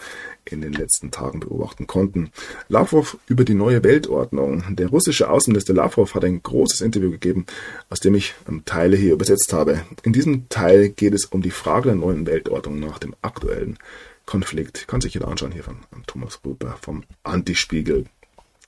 in 0.43 0.59
den 0.59 0.73
letzten 0.73 1.09
Tagen 1.09 1.39
beobachten 1.39 1.87
konnten. 1.87 2.31
Lavrov 2.67 3.17
über 3.27 3.45
die 3.45 3.53
neue 3.53 3.81
Weltordnung. 3.81 4.75
Der 4.75 4.89
russische 4.89 5.29
Außenminister 5.29 5.73
Lavrov 5.73 6.13
hat 6.13 6.25
ein 6.25 6.43
großes 6.43 6.81
Interview 6.81 7.11
gegeben, 7.11 7.45
aus 7.89 8.01
dem 8.01 8.13
ich 8.15 8.33
ähm, 8.49 8.63
Teile 8.65 8.97
hier 8.97 9.13
übersetzt 9.13 9.53
habe. 9.53 9.81
In 10.03 10.11
diesem 10.11 10.49
Teil 10.49 10.89
geht 10.89 11.13
es 11.13 11.25
um 11.25 11.41
die 11.41 11.51
Frage 11.51 11.89
der 11.89 11.95
neuen 11.95 12.25
Weltordnung 12.25 12.79
nach 12.81 12.99
dem 12.99 13.15
aktuellen 13.21 13.77
Konflikt. 14.25 14.87
Kann 14.87 15.01
sich 15.01 15.13
jeder 15.13 15.27
anschauen 15.27 15.51
hier 15.51 15.63
von 15.63 15.77
Thomas 16.07 16.39
Rüber 16.45 16.77
vom 16.81 17.03
Antispiegel. 17.23 18.05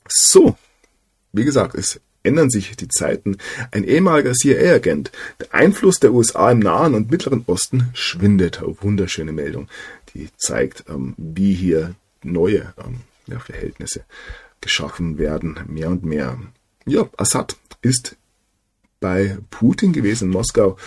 So, 0.07 0.57
wie 1.31 1.45
gesagt, 1.45 1.75
es 1.75 1.99
ändern 2.23 2.49
sich 2.49 2.75
die 2.75 2.87
Zeiten. 2.87 3.37
Ein 3.71 3.83
ehemaliger 3.83 4.33
CIA-Agent. 4.33 5.11
Der 5.39 5.53
Einfluss 5.53 5.99
der 5.99 6.13
USA 6.13 6.51
im 6.51 6.59
Nahen 6.59 6.95
und 6.95 7.11
Mittleren 7.11 7.43
Osten 7.47 7.89
schwindet. 7.93 8.61
Wunderschöne 8.63 9.31
Meldung, 9.31 9.67
die 10.13 10.29
zeigt, 10.37 10.85
ähm, 10.89 11.13
wie 11.17 11.53
hier 11.53 11.95
neue 12.23 12.73
ähm, 12.83 13.39
Verhältnisse 13.39 14.03
geschaffen 14.61 15.17
werden, 15.17 15.59
mehr 15.67 15.89
und 15.89 16.03
mehr. 16.03 16.39
Ja, 16.85 17.07
Assad 17.17 17.55
ist 17.81 18.15
bei 18.99 19.37
Putin 19.51 19.93
gewesen 19.93 20.25
in 20.25 20.31
Moskau 20.31 20.77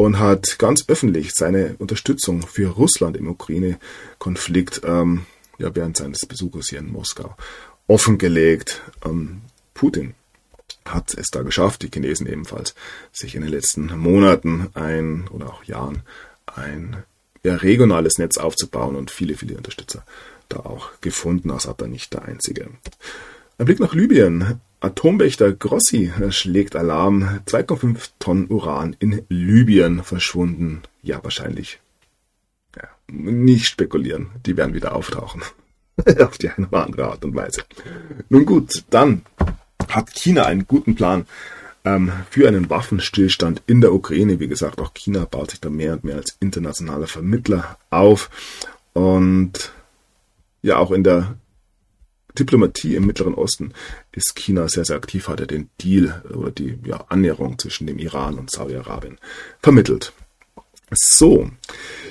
und 0.00 0.18
hat 0.18 0.58
ganz 0.58 0.88
öffentlich 0.88 1.32
seine 1.34 1.74
Unterstützung 1.78 2.40
für 2.40 2.70
Russland 2.70 3.18
im 3.18 3.28
Ukraine-Konflikt 3.28 4.80
ähm, 4.82 5.26
ja, 5.58 5.74
während 5.76 5.98
seines 5.98 6.24
Besuches 6.24 6.70
hier 6.70 6.78
in 6.78 6.90
Moskau 6.90 7.36
offengelegt. 7.86 8.80
Ähm, 9.04 9.42
Putin 9.74 10.14
hat 10.86 11.12
es 11.12 11.28
da 11.28 11.42
geschafft, 11.42 11.82
die 11.82 11.90
Chinesen 11.92 12.26
ebenfalls, 12.26 12.74
sich 13.12 13.34
in 13.34 13.42
den 13.42 13.50
letzten 13.50 13.94
Monaten 13.98 14.68
ein 14.72 15.28
oder 15.28 15.50
auch 15.50 15.64
Jahren 15.64 16.02
ein 16.46 17.02
ja, 17.42 17.56
regionales 17.56 18.16
Netz 18.16 18.38
aufzubauen 18.38 18.96
und 18.96 19.10
viele, 19.10 19.36
viele 19.36 19.58
Unterstützer 19.58 20.06
da 20.48 20.60
auch 20.60 20.92
gefunden. 21.02 21.50
Assad 21.50 21.82
da 21.82 21.86
nicht 21.86 22.14
der 22.14 22.24
einzige. 22.24 22.70
Ein 23.58 23.66
Blick 23.66 23.80
nach 23.80 23.92
Libyen. 23.92 24.62
Atomwächter 24.80 25.52
Grossi 25.52 26.10
schlägt 26.30 26.74
Alarm. 26.74 27.40
2,5 27.46 28.10
Tonnen 28.18 28.46
Uran 28.48 28.96
in 28.98 29.22
Libyen 29.28 30.02
verschwunden. 30.02 30.82
Ja, 31.02 31.22
wahrscheinlich. 31.22 31.80
Ja, 32.74 32.88
nicht 33.08 33.66
spekulieren. 33.66 34.30
Die 34.46 34.56
werden 34.56 34.74
wieder 34.74 34.94
auftauchen. 34.94 35.42
Auf 36.20 36.38
die 36.38 36.48
eine 36.48 36.66
oder 36.66 36.86
andere 36.86 37.10
Art 37.10 37.24
und 37.24 37.34
Weise. 37.34 37.62
Nun 38.30 38.46
gut, 38.46 38.84
dann 38.88 39.22
hat 39.88 40.14
China 40.14 40.46
einen 40.46 40.66
guten 40.66 40.94
Plan 40.94 41.26
ähm, 41.84 42.12
für 42.30 42.48
einen 42.48 42.70
Waffenstillstand 42.70 43.62
in 43.66 43.82
der 43.82 43.92
Ukraine. 43.92 44.40
Wie 44.40 44.48
gesagt, 44.48 44.80
auch 44.80 44.94
China 44.94 45.26
baut 45.26 45.50
sich 45.50 45.60
da 45.60 45.68
mehr 45.68 45.92
und 45.92 46.04
mehr 46.04 46.16
als 46.16 46.36
internationaler 46.40 47.06
Vermittler 47.06 47.78
auf. 47.90 48.30
Und 48.94 49.72
ja, 50.62 50.78
auch 50.78 50.90
in 50.90 51.04
der 51.04 51.36
Diplomatie 52.38 52.96
im 52.96 53.06
Mittleren 53.06 53.34
Osten 53.34 53.72
ist 54.12 54.36
China 54.36 54.68
sehr, 54.68 54.84
sehr 54.84 54.96
aktiv, 54.96 55.28
hat 55.28 55.40
er 55.40 55.46
den 55.46 55.70
Deal 55.80 56.22
oder 56.34 56.50
die 56.50 56.78
ja, 56.84 57.04
Annäherung 57.08 57.58
zwischen 57.58 57.86
dem 57.86 57.98
Iran 57.98 58.38
und 58.38 58.50
Saudi-Arabien 58.50 59.18
vermittelt. 59.60 60.12
So, 60.92 61.48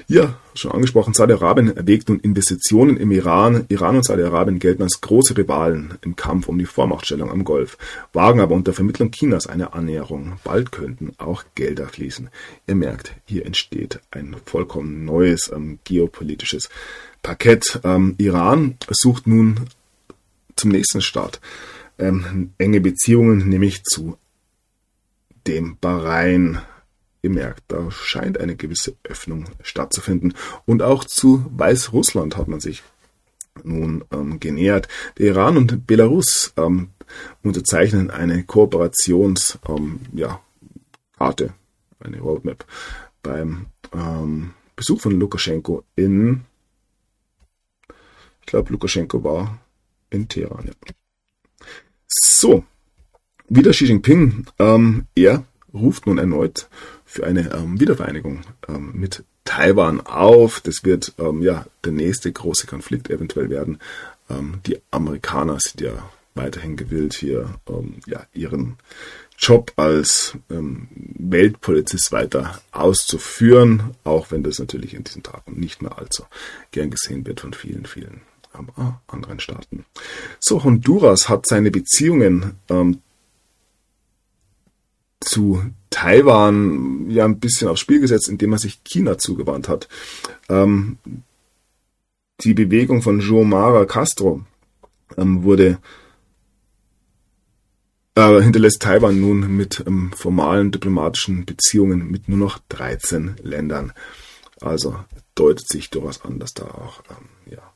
ja, 0.08 0.40
schon 0.56 0.72
angesprochen, 0.72 1.14
Saudi-Arabien 1.14 1.76
erwägt 1.76 2.08
nun 2.08 2.20
Investitionen 2.22 2.96
im 2.96 3.12
Iran. 3.12 3.66
Iran 3.68 3.98
und 3.98 4.06
Saudi-Arabien 4.06 4.60
gelten 4.60 4.84
als 4.84 5.02
große 5.02 5.38
Rivalen 5.38 5.96
im 6.02 6.16
Kampf 6.16 6.48
um 6.48 6.58
die 6.58 6.66
Vormachtstellung 6.66 7.30
am 7.30 7.44
Golf, 7.44 7.78
wagen 8.14 8.40
aber 8.40 8.56
unter 8.56 8.72
Vermittlung 8.72 9.12
Chinas 9.12 9.48
eine 9.48 9.74
Annäherung. 9.74 10.40
Bald 10.46 10.72
könnten 10.72 11.12
auch 11.18 11.44
Gelder 11.56 11.90
fließen. 11.90 12.30
Ihr 12.68 12.76
merkt, 12.76 13.16
hier 13.26 13.46
entsteht 13.46 14.00
ein 14.12 14.38
vollkommen 14.46 15.04
neues 15.04 15.52
ähm, 15.54 15.80
geopolitisches 15.84 16.70
Parkett. 17.22 17.82
Ähm, 17.84 18.16
Iran 18.18 18.78
sucht 18.90 19.28
nun 19.28 19.68
zum 20.56 20.72
nächsten 20.72 21.02
Start. 21.02 21.40
Ähm, 21.98 22.54
enge 22.58 22.82
Beziehungen, 22.82 23.50
nämlich 23.50 23.84
zu 23.84 24.18
dem 25.48 25.78
Bahrain. 25.80 26.60
Ihr 27.22 27.32
merkt, 27.32 27.64
da 27.68 27.92
scheint 27.92 28.40
eine 28.40 28.56
gewisse 28.56 28.96
Öffnung 29.04 29.46
stattzufinden. 29.62 30.34
Und 30.66 30.82
auch 30.82 31.04
zu 31.04 31.46
Weißrussland 31.52 32.38
hat 32.38 32.48
man 32.48 32.62
sich 32.62 32.84
nun 33.64 34.06
ähm, 34.12 34.40
genähert. 34.40 34.88
Der 35.18 35.28
Iran 35.28 35.58
und 35.58 35.86
Belarus 35.86 36.54
ähm, 36.56 36.90
unterzeichnen 37.44 38.10
eine 38.10 38.44
Kooperations, 38.44 39.60
ähm, 39.68 40.00
ja, 40.14 40.42
eine 41.20 42.20
Roadmap 42.22 42.66
beim 43.22 43.66
ähm, 43.94 44.54
Besuch 44.76 45.02
von 45.02 45.20
Lukaschenko 45.20 45.84
in, 45.96 46.46
ich 48.40 48.46
glaube, 48.46 48.72
Lukaschenko 48.72 49.24
war 49.24 49.60
in 50.10 50.28
Teheran. 50.28 50.68
Ja. 50.68 50.94
So, 52.08 52.64
wieder 53.48 53.72
Xi 53.72 53.86
Jinping. 53.86 54.46
Ähm, 54.58 55.06
er 55.16 55.46
ruft 55.74 56.08
nun 56.08 56.18
erneut 56.18 56.70
für 57.06 57.26
eine 57.26 57.52
ähm, 57.54 57.80
Wiedervereinigung 57.80 58.42
ähm, 58.68 58.92
mit 58.94 59.24
Taiwan 59.46 60.02
auf. 60.02 60.62
Das 60.62 60.84
wird 60.84 61.14
ähm, 61.18 61.42
ja 61.42 61.66
der 61.84 61.92
nächste 61.92 62.32
große 62.32 62.68
Konflikt 62.68 63.10
eventuell 63.10 63.50
werden. 63.50 63.80
Ähm, 64.30 64.62
die 64.66 64.80
Amerikaner 64.92 65.60
sind 65.60 65.82
ja 65.82 66.10
weiterhin 66.36 66.78
gewillt, 66.78 67.16
hier 67.16 67.56
ähm, 67.68 67.96
ja, 68.06 68.26
ihren 68.34 68.78
Job 69.38 69.72
als 69.78 70.38
Weltpolizist 70.50 72.12
weiter 72.12 72.62
auszuführen, 72.72 73.96
auch 74.04 74.32
wenn 74.32 74.44
das 74.44 74.60
natürlich 74.60 74.94
in 74.94 75.06
diesen 75.06 75.24
Tagen 75.24 75.58
nicht 75.58 75.82
mehr 75.82 75.98
allzu 75.98 76.26
gern 76.72 76.92
gesehen 76.92 77.26
wird 77.26 77.40
von 77.40 77.54
vielen, 77.54 77.86
vielen 77.86 78.22
aber 78.52 79.02
anderen 79.08 79.40
Staaten. 79.40 79.86
So, 80.40 80.64
Honduras 80.64 81.30
hat 81.30 81.46
seine 81.46 81.72
Beziehungen 81.72 82.56
ähm, 82.70 83.02
zu 85.20 85.64
Taiwan 85.90 87.10
ja 87.10 87.26
ein 87.26 87.40
bisschen 87.40 87.68
aufs 87.68 87.82
Spiel 87.82 88.00
gesetzt, 88.00 88.30
indem 88.30 88.54
er 88.54 88.60
sich 88.60 88.84
China 88.84 89.18
zugewandt 89.18 89.68
hat. 89.68 89.88
Ähm, 90.48 90.98
die 92.42 92.54
Bewegung 92.54 93.02
von 93.02 93.20
Xiomara 93.20 93.86
Castro 93.86 94.46
ähm, 95.18 95.44
wurde 95.44 95.80
äh, 98.16 98.42
hinterlässt 98.42 98.82
Taiwan 98.82 99.20
nun 99.20 99.56
mit 99.56 99.84
ähm, 99.86 100.12
formalen 100.14 100.72
diplomatischen 100.72 101.46
Beziehungen 101.46 102.10
mit 102.10 102.30
nur 102.30 102.38
noch 102.38 102.60
13 102.70 103.36
Ländern. 103.42 103.94
Also 104.62 104.98
deutet 105.36 105.68
sich 105.68 105.90
durchaus 105.90 106.22
an, 106.24 106.40
dass 106.40 106.54
da 106.54 106.66
auch 106.66 107.02
ähm, 107.10 107.52
ja, 107.52 107.69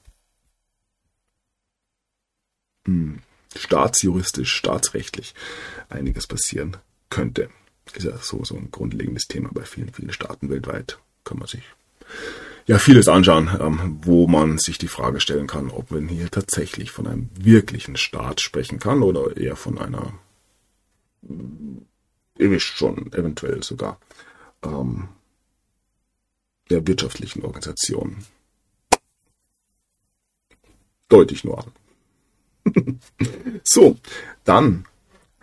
hm, 2.85 3.19
staatsjuristisch, 3.55 4.53
staatsrechtlich 4.53 5.33
einiges 5.89 6.27
passieren 6.27 6.77
könnte. 7.09 7.49
Ist 7.93 8.05
ja 8.05 8.17
so, 8.17 8.43
so 8.43 8.55
ein 8.55 8.71
grundlegendes 8.71 9.27
Thema 9.27 9.49
bei 9.51 9.63
vielen, 9.63 9.93
vielen 9.93 10.13
Staaten 10.13 10.49
weltweit. 10.49 10.99
Kann 11.23 11.37
man 11.37 11.47
sich 11.47 11.63
ja 12.65 12.79
vieles 12.79 13.07
anschauen, 13.07 13.49
ähm, 13.59 13.99
wo 14.03 14.27
man 14.27 14.57
sich 14.57 14.77
die 14.77 14.87
Frage 14.87 15.19
stellen 15.19 15.47
kann, 15.47 15.69
ob 15.69 15.91
man 15.91 16.07
hier 16.07 16.29
tatsächlich 16.31 16.91
von 16.91 17.07
einem 17.07 17.29
wirklichen 17.35 17.97
Staat 17.97 18.41
sprechen 18.41 18.79
kann 18.79 19.03
oder 19.03 19.35
eher 19.37 19.55
von 19.55 19.77
einer, 19.77 20.13
ewig 22.37 22.63
schon 22.63 23.11
eventuell 23.13 23.63
sogar, 23.63 23.99
ähm, 24.63 25.09
der 26.69 26.87
wirtschaftlichen 26.87 27.43
Organisation. 27.43 28.25
Deutlich 31.09 31.43
nur 31.43 31.59
an. 31.59 31.71
so, 33.63 33.97
dann 34.43 34.85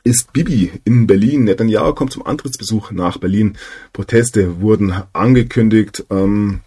ist 0.05 0.33
Bibi 0.33 0.73
in 0.85 1.07
Berlin. 1.07 1.45
Netanyahu 1.45 1.95
kommt 1.95 2.13
zum 2.13 2.25
Antrittsbesuch 2.25 2.91
nach 2.91 3.19
Berlin. 3.19 3.57
Proteste 3.93 4.61
wurden 4.61 4.95
angekündigt. 5.13 6.07
Ähm, 6.11 6.61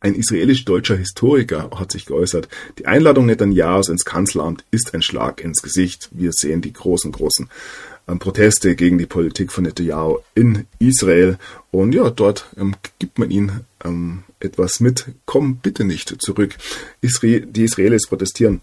ein 0.00 0.14
israelisch-deutscher 0.14 0.96
Historiker 0.96 1.70
hat 1.74 1.90
sich 1.90 2.06
geäußert. 2.06 2.48
Die 2.78 2.86
Einladung 2.86 3.26
Netanyahus 3.26 3.88
ins 3.88 4.04
Kanzleramt 4.04 4.64
ist 4.70 4.94
ein 4.94 5.02
Schlag 5.02 5.42
ins 5.42 5.60
Gesicht. 5.60 6.08
Wir 6.12 6.30
sehen 6.32 6.60
die 6.60 6.72
großen, 6.72 7.10
großen 7.10 7.48
ähm, 8.06 8.18
Proteste 8.20 8.76
gegen 8.76 8.98
die 8.98 9.06
Politik 9.06 9.50
von 9.50 9.64
Netanyahu 9.64 10.18
in 10.34 10.66
Israel. 10.78 11.38
Und 11.72 11.94
ja, 11.94 12.10
dort 12.10 12.46
ähm, 12.56 12.76
gibt 13.00 13.18
man 13.18 13.30
ihnen 13.30 13.64
ähm, 13.84 14.22
etwas 14.38 14.78
mit. 14.78 15.06
Komm 15.26 15.56
bitte 15.56 15.84
nicht 15.84 16.22
zurück. 16.22 16.54
Isra 17.00 17.40
die 17.40 17.64
Israelis 17.64 18.06
protestieren, 18.06 18.60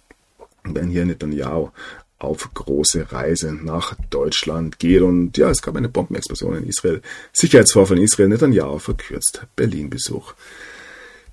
wenn 0.74 0.89
hier 0.89 1.05
Netanyahu 1.05 1.70
auf 2.18 2.49
große 2.53 3.11
Reise 3.11 3.53
nach 3.53 3.95
Deutschland 4.09 4.80
geht. 4.80 5.01
Und 5.01 5.38
ja, 5.38 5.49
es 5.49 5.61
gab 5.61 5.76
eine 5.76 5.89
Bombenexplosion 5.89 6.57
in 6.57 6.68
Israel. 6.68 7.01
Sicherheitsvorfall 7.34 7.97
in 7.97 8.03
Israel. 8.03 8.30
Netanyahu 8.30 8.80
verkürzt 8.80 9.45
Berlin-Besuch. 9.55 10.34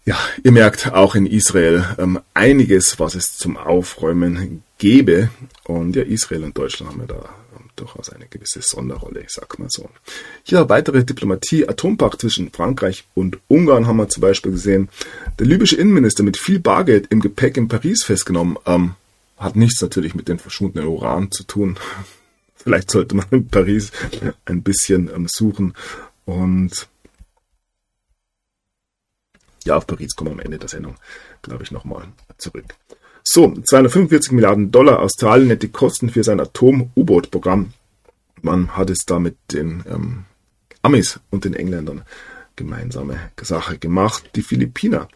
Ja, 0.05 0.19
ihr 0.43 0.51
merkt 0.51 0.93
auch 0.93 1.15
in 1.15 1.27
Israel 1.27 1.85
ähm, 1.97 2.19
einiges, 2.35 2.99
was 2.99 3.15
es 3.15 3.37
zum 3.37 3.57
Aufräumen 3.57 4.65
gäbe. 4.79 5.31
Und 5.63 5.95
ja, 5.95 6.03
Israel 6.03 6.43
und 6.43 6.59
Deutschland 6.59 6.91
haben 6.91 7.01
ja 7.03 7.07
da 7.07 7.35
ähm, 7.57 7.71
durchaus 7.77 8.11
eine 8.11 8.27
gewisse 8.27 8.63
Sonderrolle, 8.63 9.21
ich 9.21 9.31
sag 9.31 9.61
mal 9.61 9.69
so. 9.71 9.89
Ja, 10.47 10.69
weitere 10.69 11.05
Diplomatie, 11.05 11.69
Atompacht 11.69 12.21
zwischen 12.21 12.51
Frankreich 12.51 13.05
und 13.15 13.39
Ungarn 13.47 13.87
haben 13.87 13.99
wir 13.99 14.09
zum 14.09 14.23
Beispiel 14.23 14.51
gesehen. 14.51 14.89
Der 15.39 15.47
libysche 15.47 15.77
Innenminister 15.77 16.25
mit 16.25 16.37
viel 16.37 16.59
Bargeld 16.59 17.07
im 17.11 17.21
Gepäck 17.21 17.57
in 17.57 17.69
Paris 17.69 18.03
festgenommen. 18.03 18.59
Ähm, 18.67 18.97
hat 19.37 19.57
nichts 19.57 19.81
natürlich 19.81 20.15
mit 20.15 20.29
den 20.29 20.39
verschwundenen 20.39 20.89
Uran 20.89 21.31
zu 21.31 21.45
tun. 21.45 21.79
Vielleicht 22.55 22.91
sollte 22.91 23.17
man 23.17 23.27
in 23.31 23.49
Paris 23.49 23.91
ein 24.45 24.63
bisschen 24.63 25.11
ähm, 25.13 25.27
suchen. 25.29 25.75
Und 26.25 26.89
ja, 29.65 29.77
auf 29.77 29.87
Paris 29.87 30.15
kommen 30.15 30.31
wir 30.31 30.35
am 30.35 30.41
Ende 30.41 30.59
der 30.59 30.69
Sendung, 30.69 30.97
glaube 31.43 31.65
ich, 31.65 31.73
nochmal 31.73 32.09
zurück. 32.39 32.75
So, 33.25 33.53
245 33.53 34.33
Milliarden 34.33 34.71
Dollar. 34.71 35.01
Australien 35.01 35.49
nennt 35.49 35.63
die 35.63 35.69
Kosten 35.69 36.11
für 36.11 36.25
sein 36.25 36.41
Atom-U-Boot-Programm. 36.41 37.73
Man 38.43 38.77
hat 38.77 38.91
es 38.91 39.05
da 39.07 39.21
mit 39.21 39.37
den 39.53 39.85
ähm, 39.89 40.25
Amis 40.83 41.21
und 41.31 41.45
den 41.45 41.55
Engländern 41.55 42.03
gemeinsame 42.57 43.19
Sache 43.41 43.79
gemacht. 43.79 44.31
Die 44.35 44.43
Philippiner 44.43 45.09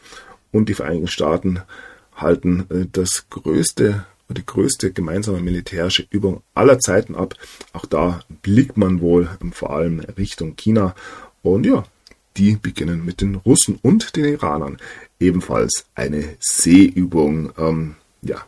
und 0.52 0.68
die 0.68 0.74
Vereinigten 0.74 1.08
Staaten 1.08 1.60
halten 2.16 2.66
äh, 2.70 2.86
das 2.90 3.28
größte 3.30 4.06
die 4.28 4.44
größte 4.44 4.92
gemeinsame 4.92 5.40
militärische 5.40 6.06
Übung 6.10 6.42
aller 6.54 6.78
Zeiten 6.78 7.14
ab. 7.14 7.34
Auch 7.72 7.86
da 7.86 8.20
blickt 8.42 8.76
man 8.76 9.00
wohl 9.00 9.28
ähm, 9.40 9.52
vor 9.52 9.70
allem 9.70 10.00
Richtung 10.00 10.56
China. 10.56 10.94
Und 11.42 11.64
ja, 11.64 11.84
die 12.36 12.56
beginnen 12.56 13.04
mit 13.04 13.20
den 13.20 13.36
Russen 13.36 13.78
und 13.82 14.16
den 14.16 14.24
Iranern. 14.24 14.78
Ebenfalls 15.20 15.86
eine 15.94 16.36
Seeübung. 16.40 17.52
Ähm, 17.56 17.96
ja, 18.22 18.44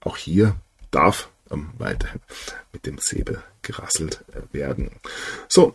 auch 0.00 0.16
hier 0.16 0.56
darf 0.90 1.28
ähm, 1.50 1.70
weiterhin 1.78 2.20
mit 2.72 2.86
dem 2.86 2.98
Säbel 2.98 3.42
gerasselt 3.62 4.24
äh, 4.32 4.54
werden. 4.54 4.90
So, 5.48 5.74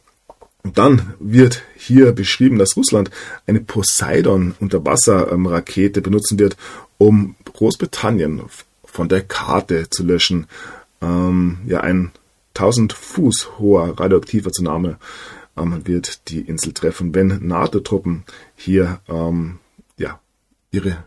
dann 0.64 1.14
wird 1.20 1.64
hier 1.76 2.14
beschrieben, 2.14 2.58
dass 2.58 2.78
Russland 2.78 3.12
eine 3.46 3.60
Poseidon 3.60 4.56
Unterwasserrakete 4.60 6.00
ähm, 6.00 6.04
benutzen 6.04 6.40
wird, 6.40 6.56
um 6.98 7.36
Großbritannien 7.46 8.42
von 8.84 9.10
der 9.10 9.22
Karte 9.22 9.90
zu 9.90 10.04
löschen. 10.04 10.48
Ähm, 11.02 11.60
ja, 11.66 11.82
ein 11.82 12.12
1000 12.56 12.94
Fuß 12.94 13.58
hoher 13.60 14.00
radioaktiver 14.00 14.52
Tsunami 14.52 14.96
ähm, 15.58 15.86
wird 15.86 16.30
die 16.30 16.42
Insel 16.42 16.74
treffen, 16.74 17.14
wenn 17.16 17.48
NATO-Truppen 17.48 18.24
hier 18.56 19.02
ähm, 19.08 19.60
ja, 19.98 20.20
ihre 20.72 21.04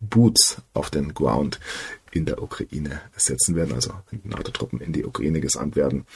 Boots 0.00 0.62
auf 0.74 0.90
den 0.90 1.14
Ground 1.14 1.60
in 2.12 2.24
der 2.24 2.42
Ukraine 2.42 3.00
setzen 3.16 3.54
werden, 3.54 3.74
also 3.74 3.92
NATO-Truppen 4.24 4.80
in 4.80 4.92
die 4.92 5.04
Ukraine 5.04 5.40
gesandt 5.40 5.76
werden, 5.76 6.06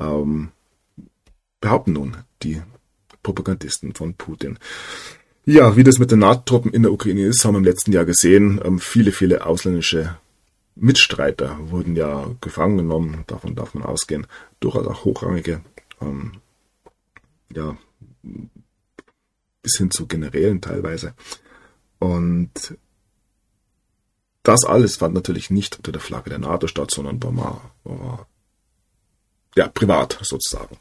ähm, 0.00 0.50
behaupten 1.60 1.92
nun 1.92 2.16
die 2.42 2.60
Propagandisten 3.22 3.94
von 3.94 4.14
Putin. 4.14 4.58
Ja, 5.46 5.76
wie 5.76 5.84
das 5.84 5.98
mit 5.98 6.10
den 6.10 6.20
NATO-Truppen 6.20 6.72
in 6.72 6.82
der 6.82 6.92
Ukraine 6.92 7.26
ist, 7.26 7.44
haben 7.44 7.54
wir 7.54 7.58
im 7.58 7.64
letzten 7.64 7.92
Jahr 7.92 8.06
gesehen. 8.06 8.60
Ähm, 8.64 8.78
viele, 8.78 9.12
viele 9.12 9.44
ausländische 9.44 10.16
Mitstreiter 10.74 11.58
wurden 11.70 11.96
ja 11.96 12.30
gefangen 12.40 12.78
genommen, 12.78 13.24
davon 13.26 13.54
darf 13.54 13.74
man 13.74 13.84
ausgehen, 13.84 14.26
durchaus 14.60 14.86
auch 14.86 15.04
hochrangige 15.04 15.60
ähm, 16.00 16.40
ja, 17.54 17.76
bis 19.62 19.76
hin 19.76 19.90
zu 19.90 20.06
Generälen 20.06 20.60
teilweise. 20.60 21.14
Und 21.98 22.76
das 24.42 24.64
alles 24.64 24.96
fand 24.96 25.14
natürlich 25.14 25.50
nicht 25.50 25.76
unter 25.76 25.92
der 25.92 26.00
Flagge 26.00 26.30
der 26.30 26.38
NATO 26.38 26.66
statt, 26.66 26.90
sondern 26.90 27.22
war 27.22 27.32
mal, 27.32 27.60
war 27.84 28.26
ja, 29.56 29.68
privat 29.68 30.18
sozusagen 30.22 30.76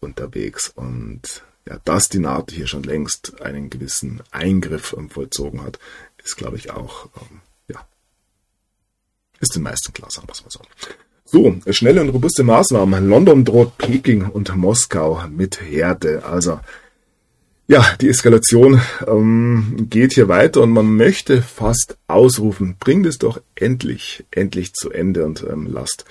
unterwegs. 0.00 0.70
Und 0.74 1.42
ja, 1.68 1.78
dass 1.84 2.08
die 2.08 2.18
NATO 2.18 2.54
hier 2.54 2.66
schon 2.66 2.84
längst 2.84 3.40
einen 3.40 3.70
gewissen 3.70 4.22
Eingriff 4.30 4.94
ähm, 4.96 5.10
vollzogen 5.10 5.62
hat, 5.62 5.78
ist, 6.22 6.36
glaube 6.36 6.56
ich, 6.56 6.70
auch, 6.70 7.06
ähm, 7.16 7.40
ja, 7.68 7.86
ist 9.40 9.54
den 9.54 9.62
meisten 9.62 9.92
klar, 9.92 10.10
sagen 10.10 10.28
wir 10.28 10.34
mal 10.34 10.50
so. 10.50 10.60
So, 11.28 11.72
schnelle 11.72 12.02
und 12.02 12.10
robuste 12.10 12.44
Maßnahmen. 12.44 13.08
London 13.08 13.44
droht 13.44 13.76
Peking 13.78 14.26
und 14.26 14.54
Moskau 14.54 15.24
mit 15.28 15.60
Härte. 15.60 16.24
Also, 16.24 16.60
ja, 17.66 17.84
die 18.00 18.08
Eskalation 18.08 18.80
ähm, 19.08 19.88
geht 19.90 20.12
hier 20.12 20.28
weiter 20.28 20.62
und 20.62 20.70
man 20.70 20.86
möchte 20.86 21.42
fast 21.42 21.98
ausrufen, 22.06 22.76
bringt 22.78 23.06
es 23.06 23.18
doch 23.18 23.40
endlich, 23.56 24.24
endlich 24.30 24.72
zu 24.72 24.92
Ende 24.92 25.26
und 25.26 25.44
ähm, 25.50 25.66
lasst 25.66 26.04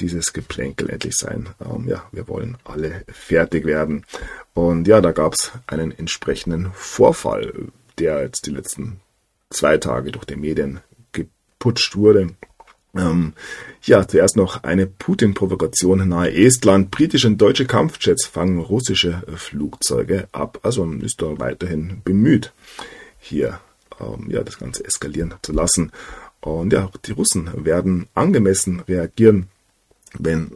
dieses 0.00 0.32
Geplänkel 0.32 0.90
endlich 0.90 1.16
sein. 1.16 1.48
Ähm, 1.64 1.88
ja, 1.88 2.04
wir 2.12 2.28
wollen 2.28 2.56
alle 2.64 3.04
fertig 3.08 3.64
werden. 3.64 4.04
Und 4.54 4.88
ja, 4.88 5.00
da 5.00 5.12
gab 5.12 5.34
es 5.34 5.52
einen 5.66 5.96
entsprechenden 5.96 6.72
Vorfall, 6.74 7.68
der 7.98 8.22
jetzt 8.22 8.46
die 8.46 8.50
letzten 8.50 9.00
zwei 9.50 9.76
Tage 9.76 10.12
durch 10.12 10.24
die 10.24 10.36
Medien 10.36 10.80
geputscht 11.12 11.96
wurde. 11.96 12.34
Ähm, 12.94 13.32
ja, 13.82 14.06
zuerst 14.06 14.36
noch 14.36 14.64
eine 14.64 14.86
Putin-Provokation 14.86 16.06
nahe 16.08 16.32
Estland. 16.32 16.90
Britische 16.90 17.28
und 17.28 17.38
deutsche 17.38 17.66
Kampfjets 17.66 18.26
fangen 18.26 18.58
russische 18.58 19.22
Flugzeuge 19.36 20.28
ab. 20.32 20.58
Also 20.62 20.84
man 20.84 21.00
ist 21.00 21.22
da 21.22 21.38
weiterhin 21.38 22.02
bemüht, 22.04 22.52
hier 23.18 23.60
ähm, 24.00 24.30
ja, 24.30 24.42
das 24.42 24.58
Ganze 24.58 24.84
eskalieren 24.84 25.34
zu 25.42 25.52
lassen. 25.52 25.90
Und 26.40 26.72
ja, 26.72 26.90
die 27.06 27.12
Russen 27.12 27.50
werden 27.64 28.08
angemessen 28.14 28.80
reagieren, 28.80 29.48
wenn 30.18 30.52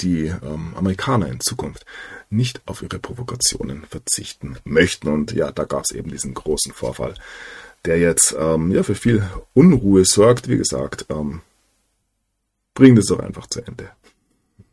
die 0.00 0.26
ähm, 0.26 0.74
Amerikaner 0.76 1.28
in 1.28 1.40
Zukunft 1.40 1.84
nicht 2.30 2.62
auf 2.66 2.82
ihre 2.82 2.98
Provokationen 2.98 3.84
verzichten 3.84 4.56
möchten. 4.64 5.08
Und 5.08 5.32
ja, 5.32 5.52
da 5.52 5.64
gab 5.64 5.84
es 5.84 5.92
eben 5.92 6.10
diesen 6.10 6.34
großen 6.34 6.72
Vorfall 6.72 7.14
der 7.84 7.98
jetzt 7.98 8.34
ähm, 8.38 8.72
ja, 8.72 8.82
für 8.82 8.94
viel 8.94 9.22
Unruhe 9.52 10.04
sorgt. 10.04 10.48
Wie 10.48 10.56
gesagt, 10.56 11.06
ähm, 11.10 11.42
bringt 12.74 12.98
es 12.98 13.06
doch 13.06 13.20
einfach 13.20 13.46
zu 13.46 13.60
Ende. 13.62 13.90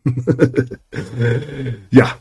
ja, 1.92 2.18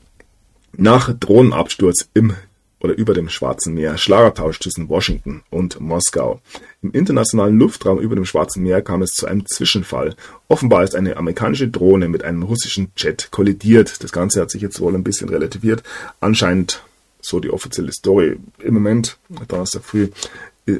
nach 0.72 1.12
Drohnenabsturz 1.18 2.08
im 2.14 2.34
oder 2.80 2.94
über 2.94 3.14
dem 3.14 3.28
Schwarzen 3.28 3.74
Meer 3.74 3.98
Schlagertausch 3.98 4.58
zwischen 4.58 4.88
Washington 4.88 5.42
und 5.50 5.80
Moskau. 5.80 6.40
Im 6.82 6.92
internationalen 6.92 7.58
Luftraum 7.58 7.98
über 7.98 8.14
dem 8.14 8.24
Schwarzen 8.24 8.62
Meer 8.62 8.82
kam 8.82 9.02
es 9.02 9.10
zu 9.10 9.26
einem 9.26 9.46
Zwischenfall. 9.46 10.16
Offenbar 10.48 10.82
ist 10.84 10.94
eine 10.94 11.16
amerikanische 11.16 11.68
Drohne 11.68 12.08
mit 12.08 12.24
einem 12.24 12.42
russischen 12.42 12.90
Jet 12.96 13.28
kollidiert. 13.30 14.02
Das 14.02 14.12
Ganze 14.12 14.40
hat 14.40 14.50
sich 14.50 14.62
jetzt 14.62 14.80
wohl 14.80 14.94
ein 14.94 15.04
bisschen 15.04 15.28
relativiert. 15.28 15.82
Anscheinend, 16.20 16.82
so 17.20 17.38
die 17.38 17.50
offizielle 17.50 17.92
Story, 17.92 18.38
im 18.58 18.74
Moment, 18.74 19.18
Donnerstag 19.48 19.84
früh, 19.84 20.08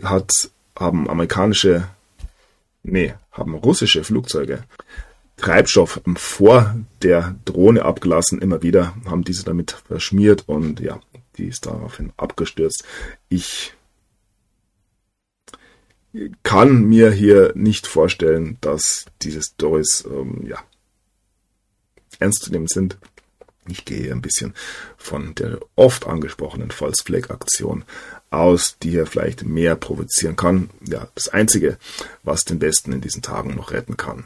hat, 0.02 0.30
haben 0.76 1.08
amerikanische, 1.08 1.88
nee, 2.82 3.14
haben 3.32 3.54
russische 3.54 4.04
Flugzeuge 4.04 4.64
Treibstoff 5.40 6.00
vor 6.16 6.74
der 7.02 7.34
Drohne 7.44 7.84
abgelassen. 7.84 8.40
Immer 8.40 8.62
wieder 8.62 8.94
haben 9.06 9.24
diese 9.24 9.44
damit 9.44 9.70
verschmiert 9.86 10.44
und 10.46 10.80
ja, 10.80 11.00
die 11.36 11.46
ist 11.46 11.66
daraufhin 11.66 12.12
abgestürzt. 12.16 12.84
Ich 13.28 13.74
kann 16.42 16.84
mir 16.84 17.10
hier 17.10 17.52
nicht 17.54 17.86
vorstellen, 17.86 18.58
dass 18.60 19.06
diese 19.22 19.42
Stories 19.42 20.04
ähm, 20.10 20.44
ja, 20.46 20.58
ernst 22.18 22.42
zu 22.42 22.50
nehmen 22.50 22.66
sind. 22.66 22.98
Ich 23.68 23.84
gehe 23.84 24.10
ein 24.10 24.22
bisschen 24.22 24.54
von 24.96 25.34
der 25.36 25.60
oft 25.76 26.06
angesprochenen 26.06 26.70
False 26.72 27.04
Flag 27.04 27.30
Aktion 27.30 27.84
aus, 28.30 28.76
die 28.82 28.90
hier 28.90 29.06
vielleicht 29.06 29.44
mehr 29.44 29.76
provozieren 29.76 30.34
kann. 30.36 30.70
Ja, 30.86 31.08
das 31.14 31.28
Einzige, 31.28 31.78
was 32.22 32.44
den 32.44 32.60
Westen 32.60 32.92
in 32.92 33.00
diesen 33.00 33.22
Tagen 33.22 33.54
noch 33.54 33.70
retten 33.70 33.96
kann, 33.96 34.24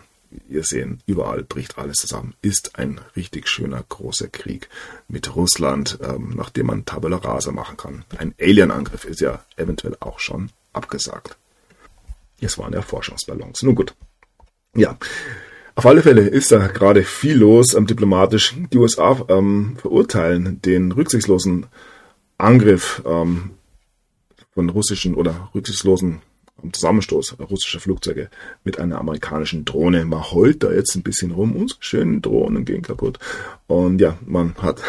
ihr 0.48 0.64
sehen, 0.64 1.02
überall 1.06 1.42
bricht 1.42 1.78
alles 1.78 1.96
zusammen. 1.96 2.34
Ist 2.42 2.78
ein 2.78 3.00
richtig 3.16 3.48
schöner 3.48 3.84
großer 3.88 4.28
Krieg 4.28 4.68
mit 5.08 5.34
Russland, 5.36 5.98
ähm, 6.02 6.34
nachdem 6.36 6.66
man 6.66 6.84
Tabula 6.84 7.16
Rasa 7.16 7.52
machen 7.52 7.76
kann. 7.76 8.04
Ein 8.16 8.34
Alien-Angriff 8.40 9.04
ist 9.04 9.20
ja 9.20 9.44
eventuell 9.56 9.96
auch 10.00 10.18
schon 10.18 10.50
abgesagt. 10.72 11.36
Es 12.40 12.58
waren 12.58 12.72
ja 12.72 12.82
Forschungsballons. 12.82 13.62
Nun 13.62 13.74
gut. 13.74 13.94
Ja. 14.74 14.98
Auf 15.76 15.86
alle 15.86 16.02
Fälle 16.02 16.22
ist 16.22 16.52
da 16.52 16.66
gerade 16.68 17.02
viel 17.02 17.36
los 17.36 17.74
ähm, 17.74 17.86
diplomatisch. 17.86 18.54
Die 18.72 18.78
USA 18.78 19.24
ähm, 19.28 19.76
verurteilen 19.80 20.60
den 20.62 20.92
rücksichtslosen 20.92 21.66
Angriff 22.38 23.02
ähm, 23.06 23.50
von 24.52 24.68
russischen 24.68 25.14
oder 25.14 25.50
rücksichtslosen 25.54 26.22
Zusammenstoß 26.72 27.36
russischer 27.50 27.80
Flugzeuge 27.80 28.30
mit 28.64 28.78
einer 28.78 28.98
amerikanischen 28.98 29.64
Drohne. 29.64 30.04
Man 30.04 30.30
heult 30.30 30.62
da 30.62 30.72
jetzt 30.72 30.94
ein 30.94 31.02
bisschen 31.02 31.30
rum, 31.30 31.56
unsere 31.56 31.82
schönen 31.82 32.22
Drohnen 32.22 32.64
gehen 32.64 32.82
kaputt. 32.82 33.18
Und 33.66 34.00
ja, 34.00 34.18
man 34.24 34.54
hat 34.56 34.80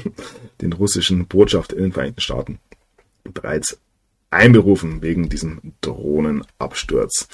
den 0.62 0.72
russischen 0.72 1.26
Botschafter 1.26 1.76
in 1.76 1.84
den 1.84 1.92
Vereinigten 1.92 2.20
Staaten 2.20 2.58
bereits 3.24 3.78
einberufen 4.30 5.02
wegen 5.02 5.28
diesem 5.28 5.74
Drohnenabsturz. 5.80 7.28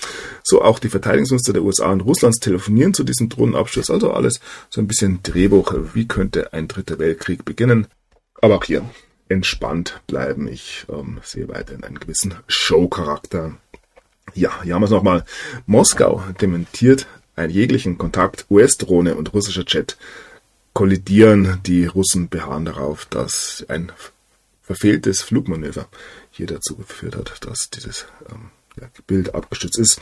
So 0.44 0.62
auch 0.62 0.78
die 0.78 0.88
Verteidigungsminister 0.88 1.52
der 1.52 1.62
USA 1.62 1.90
und 1.90 2.02
Russlands 2.02 2.38
telefonieren 2.38 2.94
zu 2.94 3.04
diesem 3.04 3.28
Drohnenabsturz. 3.28 3.90
Also 3.90 4.12
alles 4.12 4.40
so 4.70 4.80
ein 4.80 4.86
bisschen 4.86 5.20
Drehbuch. 5.22 5.74
Wie 5.94 6.06
könnte 6.06 6.52
ein 6.52 6.68
dritter 6.68 6.98
Weltkrieg 6.98 7.44
beginnen? 7.44 7.88
Aber 8.40 8.56
auch 8.56 8.64
hier 8.64 8.88
entspannt 9.28 10.00
bleiben. 10.06 10.48
Ich 10.48 10.86
ähm, 10.88 11.20
sehe 11.22 11.48
weiterhin 11.48 11.84
einen 11.84 12.00
gewissen 12.00 12.34
Show-Charakter 12.46 13.56
ja, 14.34 14.62
hier 14.62 14.74
haben 14.74 14.82
wir 14.82 14.86
es 14.86 14.90
nochmal. 14.90 15.24
Moskau 15.66 16.22
dementiert 16.40 17.06
einen 17.36 17.52
jeglichen 17.52 17.98
Kontakt. 17.98 18.46
US-Drohne 18.50 19.14
und 19.14 19.32
russischer 19.32 19.64
Jet 19.66 19.96
kollidieren. 20.72 21.60
Die 21.66 21.86
Russen 21.86 22.28
beharren 22.28 22.64
darauf, 22.64 23.06
dass 23.06 23.64
ein 23.68 23.92
verfehltes 24.62 25.22
Flugmanöver 25.22 25.88
hier 26.30 26.46
dazu 26.46 26.76
geführt 26.76 27.16
hat, 27.16 27.46
dass 27.46 27.70
dieses 27.70 28.06
ähm, 28.30 28.50
Bild 29.06 29.34
abgestützt 29.34 29.78
ist. 29.78 30.00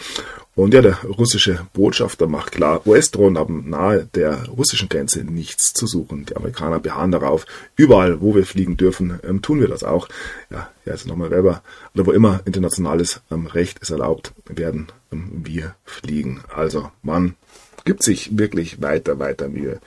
Und 0.55 0.75
ja, 0.75 0.83
der 0.83 1.03
russische 1.05 1.67
Botschafter 1.73 2.27
macht 2.27 2.53
klar, 2.53 2.87
US-Drohnen 2.87 3.39
haben 3.39 3.69
nahe 3.71 4.09
der 4.15 4.49
russischen 4.49 4.89
Grenze 4.89 5.25
nichts 5.25 5.73
zu 5.73 5.87
suchen. 5.87 6.27
Die 6.27 6.37
Amerikaner 6.37 6.79
beharren 6.79 7.11
darauf, 7.11 7.47
überall, 7.77 8.21
wo 8.21 8.35
wir 8.35 8.45
fliegen 8.45 8.77
dürfen, 8.77 9.19
ähm, 9.23 9.43
tun 9.43 9.61
wir 9.61 9.69
das 9.69 9.85
auch. 9.85 10.09
Ja, 10.51 10.71
ja 10.85 10.93
also 10.93 11.09
nochmal 11.09 11.31
Weber, 11.31 11.63
oder 11.95 12.07
wo 12.07 12.13
immer 12.13 12.41
internationales 12.45 13.21
ähm, 13.31 13.47
Recht 13.47 13.79
ist 13.79 13.91
erlaubt, 13.91 14.33
werden 14.47 14.89
ähm, 15.11 15.31
wir 15.45 15.75
fliegen. 15.85 16.43
Also 16.55 16.91
man 17.03 17.37
gibt 17.85 18.03
sich 18.03 18.39
wirklich 18.39 18.81
weiter, 18.83 19.19
weiter 19.19 19.49
Mühe, 19.49 19.81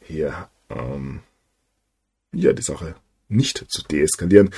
hier 0.00 0.48
ähm, 0.70 1.20
ja, 2.32 2.52
die 2.52 2.62
Sache 2.62 2.94
nicht 3.28 3.64
zu 3.68 3.82
deeskalieren. 3.82 4.50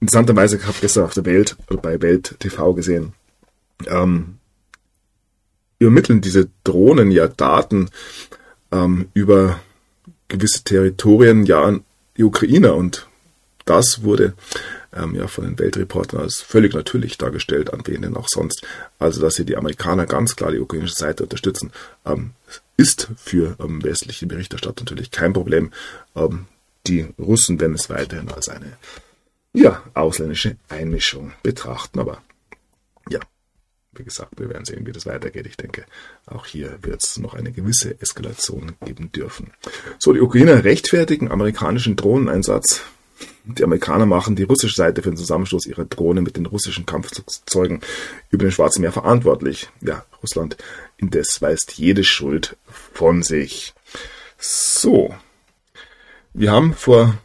Interessanterweise 0.00 0.60
habe 0.62 0.72
ich 0.72 0.80
gestern 0.80 1.04
auf 1.04 1.14
der 1.14 1.24
Welt 1.24 1.56
oder 1.68 1.80
bei 1.80 2.00
Welt 2.02 2.36
TV 2.38 2.74
gesehen, 2.74 3.12
ähm, 3.86 4.38
übermitteln 5.78 6.20
diese 6.20 6.48
Drohnen 6.64 7.10
ja 7.10 7.28
Daten 7.28 7.90
ähm, 8.72 9.08
über 9.14 9.60
gewisse 10.28 10.64
Territorien 10.64 11.44
ja 11.44 11.62
an 11.62 11.84
die 12.16 12.24
Ukraine 12.24 12.74
und 12.74 13.06
das 13.64 14.02
wurde 14.02 14.34
ähm, 14.94 15.14
ja 15.14 15.26
von 15.26 15.44
den 15.44 15.58
Weltreportern 15.58 16.20
als 16.20 16.40
völlig 16.40 16.72
natürlich 16.72 17.18
dargestellt, 17.18 17.72
an 17.72 17.82
wen 17.84 18.02
denn 18.02 18.16
auch 18.16 18.28
sonst. 18.28 18.64
Also 18.98 19.20
dass 19.20 19.36
hier 19.36 19.44
die 19.44 19.56
Amerikaner 19.56 20.06
ganz 20.06 20.36
klar 20.36 20.52
die 20.52 20.60
ukrainische 20.60 20.94
Seite 20.94 21.24
unterstützen, 21.24 21.72
ähm, 22.04 22.32
ist 22.76 23.08
für 23.16 23.56
ähm, 23.60 23.82
westliche 23.82 24.26
Berichterstatter 24.26 24.84
natürlich 24.84 25.10
kein 25.10 25.32
Problem. 25.32 25.72
Ähm, 26.14 26.46
die 26.88 27.06
Russen 27.18 27.60
werden 27.60 27.74
es 27.74 27.90
weiterhin 27.90 28.28
als 28.30 28.48
eine 28.48 28.76
ja, 29.52 29.82
ausländische 29.94 30.56
Einmischung 30.68 31.32
betrachten. 31.42 31.98
Aber 31.98 32.22
ja, 33.08 33.20
wie 33.92 34.04
gesagt, 34.04 34.38
wir 34.38 34.48
werden 34.48 34.64
sehen, 34.64 34.86
wie 34.86 34.92
das 34.92 35.06
weitergeht. 35.06 35.46
Ich 35.46 35.56
denke, 35.56 35.86
auch 36.26 36.46
hier 36.46 36.78
wird 36.82 37.02
es 37.02 37.18
noch 37.18 37.34
eine 37.34 37.52
gewisse 37.52 38.00
Eskalation 38.00 38.72
geben 38.84 39.10
dürfen. 39.12 39.52
So, 39.98 40.12
die 40.12 40.20
Ukrainer 40.20 40.64
rechtfertigen 40.64 41.30
amerikanischen 41.30 41.96
Drohneneinsatz. 41.96 42.82
Die 43.44 43.64
Amerikaner 43.64 44.04
machen 44.04 44.36
die 44.36 44.42
russische 44.42 44.74
Seite 44.74 45.02
für 45.02 45.10
den 45.10 45.16
Zusammenstoß 45.16 45.66
ihrer 45.66 45.86
Drohne 45.86 46.20
mit 46.20 46.36
den 46.36 46.44
russischen 46.44 46.84
Kampfzeugen 46.84 47.80
über 48.30 48.44
den 48.44 48.52
Schwarzen 48.52 48.82
Meer 48.82 48.92
verantwortlich. 48.92 49.70
Ja, 49.80 50.04
Russland 50.22 50.58
indes 50.98 51.40
weist 51.40 51.72
jede 51.78 52.04
Schuld 52.04 52.56
von 52.92 53.22
sich. 53.22 53.72
So, 54.36 55.14
wir 56.36 56.52
haben 56.52 56.74
vor 56.74 57.16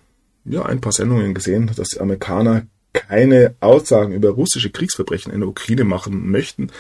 ja, 0.45 0.65
ein 0.65 0.81
paar 0.81 0.93
Sendungen 0.93 1.33
gesehen, 1.33 1.69
dass 1.75 1.89
die 1.89 1.99
Amerikaner 1.99 2.65
keine 2.93 3.55
Aussagen 3.59 4.13
über 4.13 4.29
russische 4.29 4.69
Kriegsverbrechen 4.69 5.31
in 5.31 5.41
der 5.41 5.49
Ukraine 5.49 5.83
machen 5.83 6.29
möchten, 6.29 6.71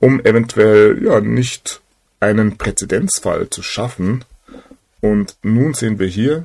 um 0.00 0.20
eventuell 0.20 1.02
ja 1.04 1.20
nicht 1.20 1.80
einen 2.20 2.56
Präzedenzfall 2.56 3.50
zu 3.50 3.62
schaffen. 3.62 4.24
Und 5.00 5.36
nun 5.42 5.74
sehen 5.74 5.98
wir 5.98 6.06
hier, 6.06 6.44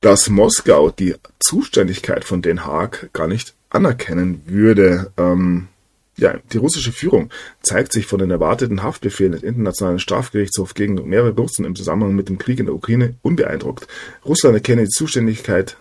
dass 0.00 0.28
Moskau 0.28 0.90
die 0.90 1.14
Zuständigkeit 1.38 2.24
von 2.24 2.42
Den 2.42 2.64
Haag 2.64 3.10
gar 3.12 3.28
nicht 3.28 3.54
anerkennen 3.70 4.42
würde. 4.46 5.12
Ähm, 5.16 5.68
ja, 6.16 6.38
die 6.52 6.58
russische 6.58 6.92
Führung 6.92 7.30
zeigt 7.62 7.92
sich 7.92 8.06
von 8.06 8.20
den 8.20 8.30
erwarteten 8.30 8.82
Haftbefehlen 8.82 9.32
des 9.32 9.42
Internationalen 9.42 9.98
Strafgerichtshof 9.98 10.74
gegen 10.74 10.94
mehrere 11.08 11.34
Russen 11.34 11.64
im 11.64 11.74
Zusammenhang 11.74 12.14
mit 12.14 12.28
dem 12.28 12.38
Krieg 12.38 12.60
in 12.60 12.66
der 12.66 12.74
Ukraine 12.74 13.16
unbeeindruckt. 13.22 13.88
Russland 14.24 14.54
erkenne 14.54 14.84
die 14.84 14.90
Zuständigkeit 14.90 15.76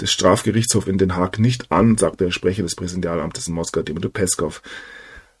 des 0.00 0.10
Strafgerichtshofs 0.10 0.88
in 0.88 0.98
Den 0.98 1.14
Haag 1.14 1.38
nicht 1.38 1.70
an, 1.70 1.96
sagte 1.96 2.24
der 2.24 2.30
Sprecher 2.32 2.64
des 2.64 2.74
Präsidialamtes 2.74 3.46
in 3.46 3.54
Moskau, 3.54 3.82
Dmitry 3.82 4.08
Peskov. 4.08 4.62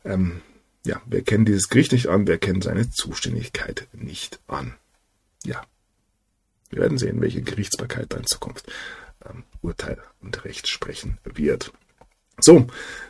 Ähm, 0.04 0.42
ja, 0.84 1.00
wir 1.06 1.22
kennen 1.22 1.44
dieses 1.44 1.68
Gericht 1.68 1.92
nicht 1.92 2.06
an, 2.06 2.26
wir 2.26 2.38
kennen 2.38 2.62
seine 2.62 2.90
Zuständigkeit 2.90 3.88
nicht 3.92 4.40
an. 4.46 4.74
Ja, 5.44 5.62
wir 6.70 6.82
werden 6.82 6.98
sehen, 6.98 7.20
welche 7.20 7.42
Gerichtsbarkeit 7.42 8.12
da 8.12 8.18
in 8.18 8.26
Zukunft 8.26 8.70
ähm, 9.28 9.42
Urteil 9.60 9.98
und 10.20 10.44
Recht 10.44 10.68
sprechen 10.68 11.18
wird. 11.24 11.72
So, 12.40 12.66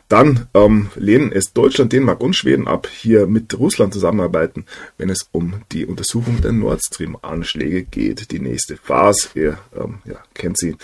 dann 0.09 0.47
ähm, 0.53 0.89
lehnen 0.95 1.31
es 1.31 1.53
Deutschland, 1.53 1.91
Dänemark 1.91 2.21
und 2.21 2.35
Schweden 2.35 2.67
ab, 2.67 2.87
hier 2.87 3.25
mit 3.25 3.57
Russland 3.57 3.93
zusammenarbeiten, 3.93 4.65
wenn 4.97 5.09
es 5.09 5.27
um 5.31 5.63
die 5.71 5.85
Untersuchung 5.85 6.41
der 6.41 6.51
Nord 6.51 6.83
Stream-Anschläge 6.85 7.83
geht. 7.83 8.31
Die 8.31 8.39
nächste 8.39 8.77
Phase, 8.77 9.29
ihr 9.33 9.57
ähm, 9.75 9.99
ja, 10.05 10.17
kennt 10.33 10.59
sie. 10.59 10.75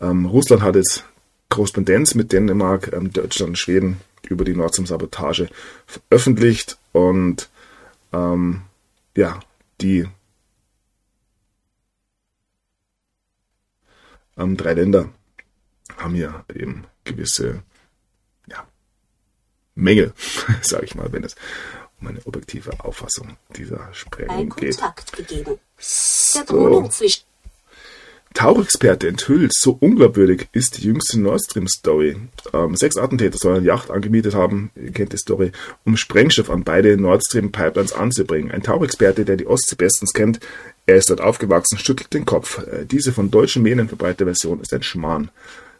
Ähm, 0.00 0.26
Russland 0.26 0.62
hat 0.62 0.74
jetzt 0.74 1.04
Korrespondenz 1.48 2.14
mit 2.14 2.32
Dänemark, 2.32 2.92
ähm, 2.92 3.12
Deutschland 3.12 3.50
und 3.50 3.56
Schweden 3.56 4.00
über 4.28 4.44
die 4.44 4.56
Nord 4.56 4.72
Stream-Sabotage 4.72 5.48
veröffentlicht 5.86 6.78
und 6.92 7.50
ähm, 8.12 8.62
ja, 9.16 9.38
die 9.80 10.08
ähm, 14.36 14.56
drei 14.56 14.74
Länder 14.74 15.10
haben 15.98 16.14
hier 16.14 16.44
eben 16.54 16.84
gewisse 17.04 17.62
Menge, 19.74 20.12
sage 20.62 20.84
ich 20.84 20.94
mal, 20.94 21.12
wenn 21.12 21.24
es 21.24 21.34
um 22.00 22.08
eine 22.08 22.24
objektive 22.26 22.72
Auffassung 22.80 23.36
dieser 23.56 23.88
Sprengung 23.92 24.50
geht. 24.50 24.78
Kontakt 24.78 25.12
gegeben. 25.12 25.58
So. 25.78 26.88
Tauchexperte 28.34 29.08
enthüllt, 29.08 29.52
so 29.54 29.76
unglaubwürdig 29.78 30.48
ist 30.52 30.78
die 30.78 30.86
jüngste 30.86 31.20
Nord 31.20 31.42
Stream 31.44 31.68
Story. 31.68 32.16
Ähm, 32.52 32.74
sechs 32.76 32.96
Attentäter 32.96 33.36
sollen 33.36 33.58
eine 33.58 33.66
Yacht 33.66 33.90
angemietet 33.90 34.34
haben, 34.34 34.70
ihr 34.74 34.92
kennt 34.92 35.12
die 35.12 35.18
Story, 35.18 35.52
um 35.84 35.96
Sprengstoff 35.96 36.48
an 36.48 36.64
beide 36.64 36.96
Nord 36.96 37.24
Stream 37.24 37.52
Pipelines 37.52 37.92
anzubringen. 37.92 38.50
Ein 38.50 38.62
Tauchexperte, 38.62 39.24
der 39.24 39.36
die 39.36 39.46
Ostsee 39.46 39.76
bestens 39.76 40.12
kennt, 40.12 40.40
er 40.86 40.96
ist 40.96 41.10
dort 41.10 41.20
aufgewachsen, 41.20 41.78
schüttelt 41.78 42.14
den 42.14 42.24
Kopf. 42.24 42.58
Äh, 42.66 42.86
diese 42.86 43.12
von 43.12 43.30
deutschen 43.30 43.62
Medien 43.62 43.88
verbreitete 43.88 44.24
Version 44.24 44.60
ist 44.60 44.72
ein 44.72 44.82
Schmarrn, 44.82 45.30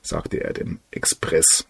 sagte 0.03 0.43
er 0.43 0.53
dem 0.53 0.79
Express. 0.91 1.65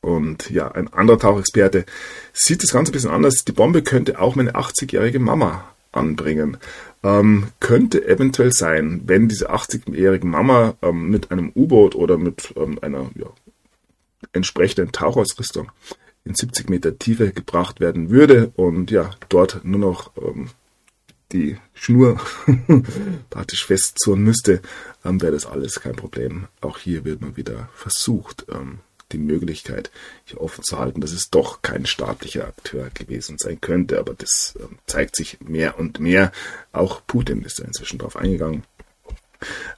Und 0.00 0.50
ja, 0.50 0.70
ein 0.70 0.92
anderer 0.92 1.18
Tauchexperte 1.18 1.84
sieht 2.32 2.62
das 2.62 2.72
Ganze 2.72 2.92
ein 2.92 2.94
bisschen 2.94 3.10
anders. 3.10 3.44
Die 3.46 3.52
Bombe 3.52 3.82
könnte 3.82 4.20
auch 4.20 4.36
meine 4.36 4.54
80-jährige 4.54 5.18
Mama 5.18 5.64
anbringen. 5.92 6.56
Ähm, 7.02 7.48
könnte 7.60 8.06
eventuell 8.06 8.52
sein, 8.52 9.02
wenn 9.06 9.28
diese 9.28 9.50
80-jährige 9.50 10.26
Mama 10.26 10.74
ähm, 10.82 11.10
mit 11.10 11.30
einem 11.30 11.52
U-Boot 11.54 11.94
oder 11.94 12.18
mit 12.18 12.52
ähm, 12.56 12.78
einer 12.82 13.10
ja, 13.14 13.26
entsprechenden 14.32 14.92
Tauchausrüstung 14.92 15.70
in 16.24 16.34
70 16.34 16.68
Meter 16.68 16.98
Tiefe 16.98 17.32
gebracht 17.32 17.80
werden 17.80 18.10
würde 18.10 18.52
und 18.56 18.90
ja, 18.90 19.10
dort 19.28 19.64
nur 19.64 19.80
noch 19.80 20.12
ähm, 20.16 20.50
die 21.32 21.56
Schnur 21.74 22.20
praktisch 23.30 23.66
festzurren 23.66 24.22
müsste, 24.22 24.60
ähm, 25.04 25.20
wäre 25.20 25.32
das 25.32 25.46
alles 25.46 25.80
kein 25.80 25.96
Problem. 25.96 26.48
Auch 26.60 26.78
hier 26.78 27.04
wird 27.04 27.20
man 27.20 27.36
wieder 27.36 27.68
versucht, 27.74 28.46
ähm, 28.50 28.80
die 29.12 29.18
Möglichkeit 29.18 29.90
hier 30.24 30.40
offen 30.40 30.62
zu 30.62 30.78
halten, 30.78 31.00
dass 31.00 31.12
es 31.12 31.30
doch 31.30 31.62
kein 31.62 31.86
staatlicher 31.86 32.46
Akteur 32.46 32.90
gewesen 32.94 33.36
sein 33.38 33.60
könnte. 33.60 33.98
Aber 33.98 34.14
das 34.14 34.54
äh, 34.58 34.64
zeigt 34.86 35.16
sich 35.16 35.38
mehr 35.40 35.78
und 35.78 36.00
mehr. 36.00 36.32
Auch 36.72 37.02
Putin 37.06 37.42
ist 37.42 37.60
da 37.60 37.64
inzwischen 37.64 37.98
darauf 37.98 38.16
eingegangen. 38.16 38.64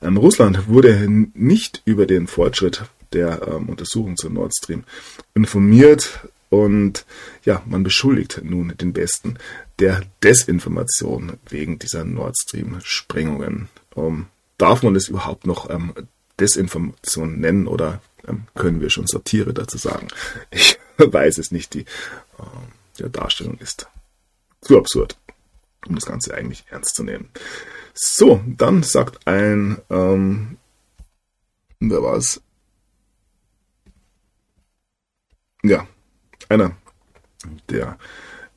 Ähm, 0.03 0.17
Russland 0.17 0.69
wurde 0.69 1.07
nicht 1.35 1.83
über 1.85 2.07
den 2.07 2.27
Fortschritt 2.27 2.85
der 3.13 3.47
ähm, 3.47 3.69
Untersuchung 3.69 4.17
zu 4.17 4.31
Nord 4.31 4.53
Stream 4.57 4.85
informiert 5.35 6.21
und 6.49 7.07
ja, 7.45 7.63
man 7.65 7.85
beschuldigt 7.85 8.41
nun 8.43 8.75
den 8.77 8.93
Besten 8.93 9.39
der 9.79 10.03
Desinformation 10.23 11.35
wegen 11.49 11.79
dieser 11.79 12.05
Nord 12.05 12.37
Stream 12.39 12.79
Sprengungen. 12.83 13.69
Um, 13.95 14.27
darf 14.59 14.83
man 14.83 14.95
es 14.95 15.09
überhaupt 15.09 15.47
noch 15.47 15.71
ähm, 15.71 15.93
Desinformation 16.41 17.39
nennen 17.39 17.67
oder 17.67 18.01
ähm, 18.27 18.47
können 18.55 18.81
wir 18.81 18.91
schon 18.91 19.07
Satire 19.07 19.55
dazu 19.55 19.79
sagen? 19.79 20.09
Ich 20.51 21.13
weiß 21.13 21.39
es 21.39 21.51
nicht. 21.51 21.73
Die, 21.73 21.87
äh, 22.99 23.09
Darstellung 23.09 23.57
ist 23.59 23.89
zu 24.61 24.77
absurd, 24.77 25.17
um 25.87 25.95
das 25.95 26.05
Ganze 26.05 26.35
eigentlich 26.35 26.65
ernst 26.69 26.95
zu 26.95 27.05
nehmen. 27.05 27.31
So, 27.95 28.43
dann 28.47 28.83
sagt 28.83 29.27
ein, 29.27 29.79
ähm, 29.89 30.59
wer 31.79 32.03
war 32.03 32.17
es? 32.17 32.43
Ja, 35.63 35.87
einer 36.51 36.77
der 37.71 37.99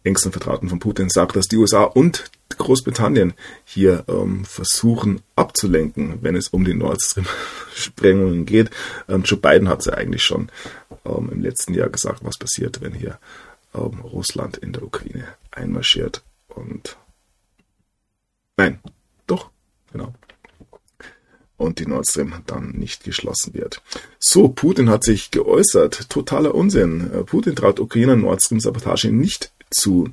engsten 0.03 0.33
Vertrauten 0.33 0.67
von 0.69 0.79
Putin 0.79 1.09
sagt, 1.09 1.35
dass 1.35 1.47
die 1.47 1.57
USA 1.57 1.83
und 1.83 2.29
Großbritannien 2.57 3.33
hier 3.65 4.05
ähm, 4.07 4.45
versuchen 4.45 5.21
abzulenken, 5.35 6.19
wenn 6.21 6.35
es 6.35 6.49
um 6.49 6.65
die 6.65 6.73
Nord 6.73 7.01
Stream-Sprengungen 7.01 8.45
geht. 8.45 8.69
Ähm, 9.07 9.23
Joe 9.23 9.39
Biden 9.39 9.69
hat 9.69 9.79
es 9.79 9.85
ja 9.85 9.93
eigentlich 9.93 10.23
schon 10.23 10.49
ähm, 11.05 11.29
im 11.31 11.41
letzten 11.41 11.73
Jahr 11.73 11.89
gesagt, 11.89 12.23
was 12.23 12.37
passiert, 12.37 12.81
wenn 12.81 12.93
hier 12.93 13.19
ähm, 13.73 14.01
Russland 14.01 14.57
in 14.57 14.73
der 14.73 14.83
Ukraine 14.83 15.27
einmarschiert. 15.51 16.23
Und 16.47 16.97
nein, 18.57 18.79
doch, 19.27 19.49
genau. 19.91 20.13
Und 21.57 21.79
die 21.79 21.85
Nord 21.85 22.07
Stream 22.07 22.33
dann 22.47 22.71
nicht 22.71 23.03
geschlossen 23.03 23.53
wird. 23.53 23.81
So, 24.19 24.49
Putin 24.49 24.89
hat 24.89 25.03
sich 25.03 25.31
geäußert. 25.31 26.09
Totaler 26.09 26.55
Unsinn. 26.55 27.11
Äh, 27.13 27.23
Putin 27.23 27.55
traut 27.55 27.79
Ukrainer 27.79 28.15
Nord 28.15 28.41
Stream 28.41 28.59
Sabotage 28.59 29.11
nicht 29.11 29.53
zu. 29.73 30.09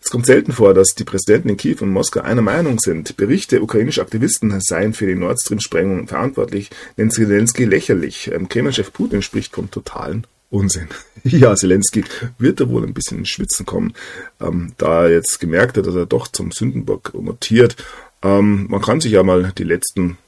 Es 0.00 0.10
kommt 0.10 0.26
selten 0.26 0.52
vor, 0.52 0.74
dass 0.74 0.94
die 0.94 1.04
Präsidenten 1.04 1.48
in 1.48 1.56
Kiew 1.56 1.78
und 1.80 1.90
Moskau 1.90 2.20
einer 2.20 2.42
Meinung 2.42 2.78
sind. 2.78 3.16
Berichte 3.16 3.62
ukrainischer 3.62 4.02
Aktivisten 4.02 4.60
seien 4.60 4.92
für 4.92 5.06
die 5.06 5.14
Nord 5.14 5.40
Stream-Sprengung 5.40 6.06
verantwortlich, 6.06 6.70
nennt 6.96 7.12
Zelensky 7.12 7.64
lächerlich. 7.64 8.30
Ähm, 8.32 8.48
Kreml-Chef 8.48 8.92
Putin 8.92 9.22
spricht 9.22 9.54
vom 9.54 9.70
totalen 9.70 10.26
Unsinn. 10.50 10.88
ja, 11.24 11.54
Zelensky 11.56 12.04
wird 12.38 12.60
da 12.60 12.68
wohl 12.68 12.84
ein 12.84 12.94
bisschen 12.94 13.18
ins 13.18 13.30
Schwitzen 13.30 13.66
kommen, 13.66 13.94
ähm, 14.40 14.74
da 14.78 15.04
er 15.04 15.12
jetzt 15.12 15.40
gemerkt 15.40 15.76
hat, 15.76 15.86
dass 15.86 15.94
er 15.94 16.06
doch 16.06 16.28
zum 16.28 16.52
Sündenbock 16.52 17.14
mutiert. 17.14 17.76
Ähm, 18.22 18.66
man 18.68 18.82
kann 18.82 19.00
sich 19.00 19.12
ja 19.12 19.22
mal 19.22 19.52
die 19.58 19.64
letzten 19.64 20.18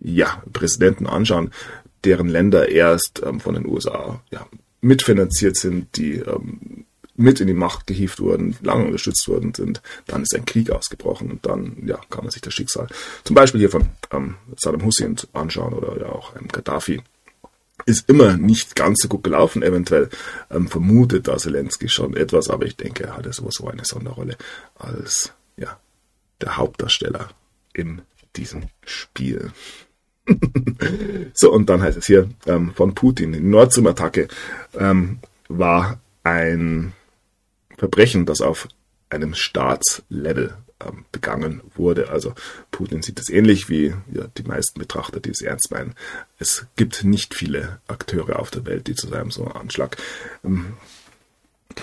ja, 0.00 0.42
Präsidenten 0.52 1.06
anschauen, 1.06 1.50
deren 2.04 2.28
Länder 2.28 2.68
erst 2.68 3.22
ähm, 3.26 3.40
von 3.40 3.54
den 3.54 3.66
USA 3.66 4.22
ja, 4.30 4.46
mitfinanziert 4.80 5.56
sind, 5.56 5.96
die 5.96 6.14
ähm, 6.14 6.77
mit 7.18 7.40
in 7.40 7.48
die 7.48 7.54
Macht 7.54 7.86
gehievt 7.86 8.20
wurden, 8.20 8.56
lange 8.62 8.86
unterstützt 8.86 9.28
worden 9.28 9.52
sind. 9.52 9.82
Dann 10.06 10.22
ist 10.22 10.34
ein 10.34 10.44
Krieg 10.44 10.70
ausgebrochen 10.70 11.30
und 11.30 11.44
dann 11.44 11.76
ja, 11.84 12.00
kann 12.10 12.24
man 12.24 12.30
sich 12.30 12.42
das 12.42 12.54
Schicksal 12.54 12.86
zum 13.24 13.34
Beispiel 13.34 13.60
hier 13.60 13.70
von 13.70 13.86
ähm, 14.12 14.36
Saddam 14.56 14.84
Hussein 14.84 15.16
anschauen 15.32 15.74
oder 15.74 15.98
ja 16.00 16.08
auch 16.08 16.36
ähm, 16.36 16.48
Gaddafi. 16.48 17.02
Ist 17.86 18.08
immer 18.08 18.36
nicht 18.36 18.76
ganz 18.76 18.98
so 19.02 19.08
gut 19.08 19.24
gelaufen, 19.24 19.62
eventuell 19.62 20.10
ähm, 20.50 20.68
vermutet 20.68 21.28
da 21.28 21.36
Zelensky 21.36 21.88
schon 21.88 22.16
etwas, 22.16 22.50
aber 22.50 22.66
ich 22.66 22.76
denke, 22.76 23.04
er 23.04 23.16
hatte 23.16 23.32
sowieso 23.32 23.68
eine 23.68 23.84
Sonderrolle 23.84 24.36
als 24.76 25.32
ja, 25.56 25.78
der 26.40 26.56
Hauptdarsteller 26.56 27.30
in 27.72 28.02
diesem 28.36 28.64
Spiel. 28.84 29.52
so, 31.34 31.52
und 31.52 31.68
dann 31.68 31.82
heißt 31.82 31.98
es 31.98 32.06
hier 32.06 32.28
ähm, 32.46 32.72
von 32.74 32.94
Putin, 32.94 33.32
die 33.32 33.40
Nord 33.40 33.72
Stream-Attacke 33.72 34.28
ähm, 34.78 35.18
war 35.48 36.00
ein 36.22 36.92
Verbrechen, 37.78 38.26
das 38.26 38.40
auf 38.40 38.68
einem 39.08 39.34
Staatslevel 39.34 40.54
ähm, 40.84 41.04
begangen 41.12 41.62
wurde. 41.74 42.10
Also 42.10 42.34
Putin 42.70 43.02
sieht 43.02 43.18
es 43.18 43.30
ähnlich 43.30 43.68
wie 43.68 43.94
ja, 44.12 44.26
die 44.36 44.42
meisten 44.42 44.78
Betrachter, 44.78 45.20
die 45.20 45.30
es 45.30 45.40
ernst 45.40 45.70
meinen. 45.70 45.94
Es 46.38 46.66
gibt 46.76 47.04
nicht 47.04 47.34
viele 47.34 47.80
Akteure 47.88 48.38
auf 48.38 48.50
der 48.50 48.66
Welt, 48.66 48.86
die 48.86 48.94
zu 48.94 49.08
seinem 49.08 49.30
so 49.30 49.46
Anschlag 49.46 49.96
ähm, 50.44 50.74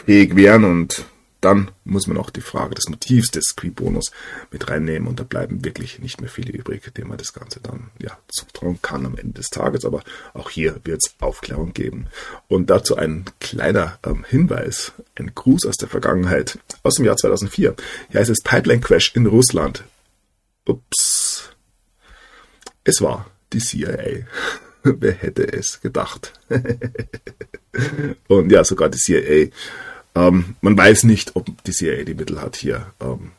fähig 0.06 0.36
wären 0.36 0.64
und 0.64 1.06
dann 1.46 1.70
muss 1.84 2.08
man 2.08 2.18
auch 2.18 2.32
die 2.32 2.42
Frage 2.42 2.74
des 2.74 2.90
Motivs 2.90 3.30
des 3.30 3.56
Qui-Bonus 3.56 4.12
mit 4.50 4.68
reinnehmen 4.68 5.08
und 5.08 5.20
da 5.20 5.24
bleiben 5.24 5.64
wirklich 5.64 6.00
nicht 6.00 6.20
mehr 6.20 6.30
viele 6.30 6.52
übrig, 6.52 6.92
denen 6.96 7.08
man 7.08 7.20
das 7.20 7.34
Ganze 7.34 7.60
dann 7.60 7.92
ja 8.02 8.18
zutrauen 8.28 8.82
kann 8.82 9.06
am 9.06 9.16
Ende 9.16 9.34
des 9.34 9.50
Tages. 9.52 9.86
Aber 9.86 10.04
auch 10.34 10.50
hier 10.50 10.82
wird 10.86 11.04
es 11.06 11.14
Aufklärung 11.20 11.74
geben. 11.74 12.08
Und 12.48 12.72
dazu 12.72 12.96
ein 12.96 13.26
kleiner 13.40 14.00
ähm, 14.04 14.26
Hinweis, 14.28 14.94
ein 15.14 15.36
Gruß 15.36 15.68
aus 15.68 15.78
der 15.78 15.88
Vergangenheit, 15.88 16.58
aus 16.82 16.96
dem 16.96 17.06
Jahr 17.06 17.16
2004. 17.16 17.76
Hier 18.10 18.20
heißt 18.20 18.32
es 18.32 18.42
Pipeline 18.42 18.82
Crash 18.82 19.12
in 19.16 19.28
Russland. 19.28 19.84
Ups. 20.66 21.52
Es 22.84 23.02
war 23.02 23.30
die 23.54 23.60
CIA. 23.60 24.26
Wer 24.84 25.14
hätte 25.14 25.44
es 25.54 25.80
gedacht? 25.80 26.34
und 28.28 28.52
ja, 28.52 28.64
sogar 28.64 28.90
die 28.90 28.98
CIA 28.98 29.52
ähm, 30.16 30.56
man 30.62 30.78
weiß 30.78 31.04
nicht, 31.04 31.36
ob 31.36 31.64
die 31.64 31.72
CIA 31.72 32.04
die 32.04 32.16
Mittel 32.16 32.42
hat, 32.42 32.56
hier 32.56 32.94
ähm, 33.00 33.32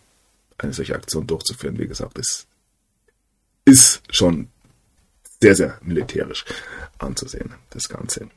eine 0.59 0.73
solche 0.73 0.95
Aktion 0.95 1.27
durchzuführen. 1.27 1.79
Wie 1.79 1.89
gesagt, 1.89 2.19
es 2.19 2.47
ist 3.65 4.03
schon 4.11 4.49
sehr, 5.41 5.55
sehr 5.55 5.79
militärisch 5.83 6.45
anzusehen, 6.99 7.55
das 7.71 7.89
Ganze. 7.89 8.29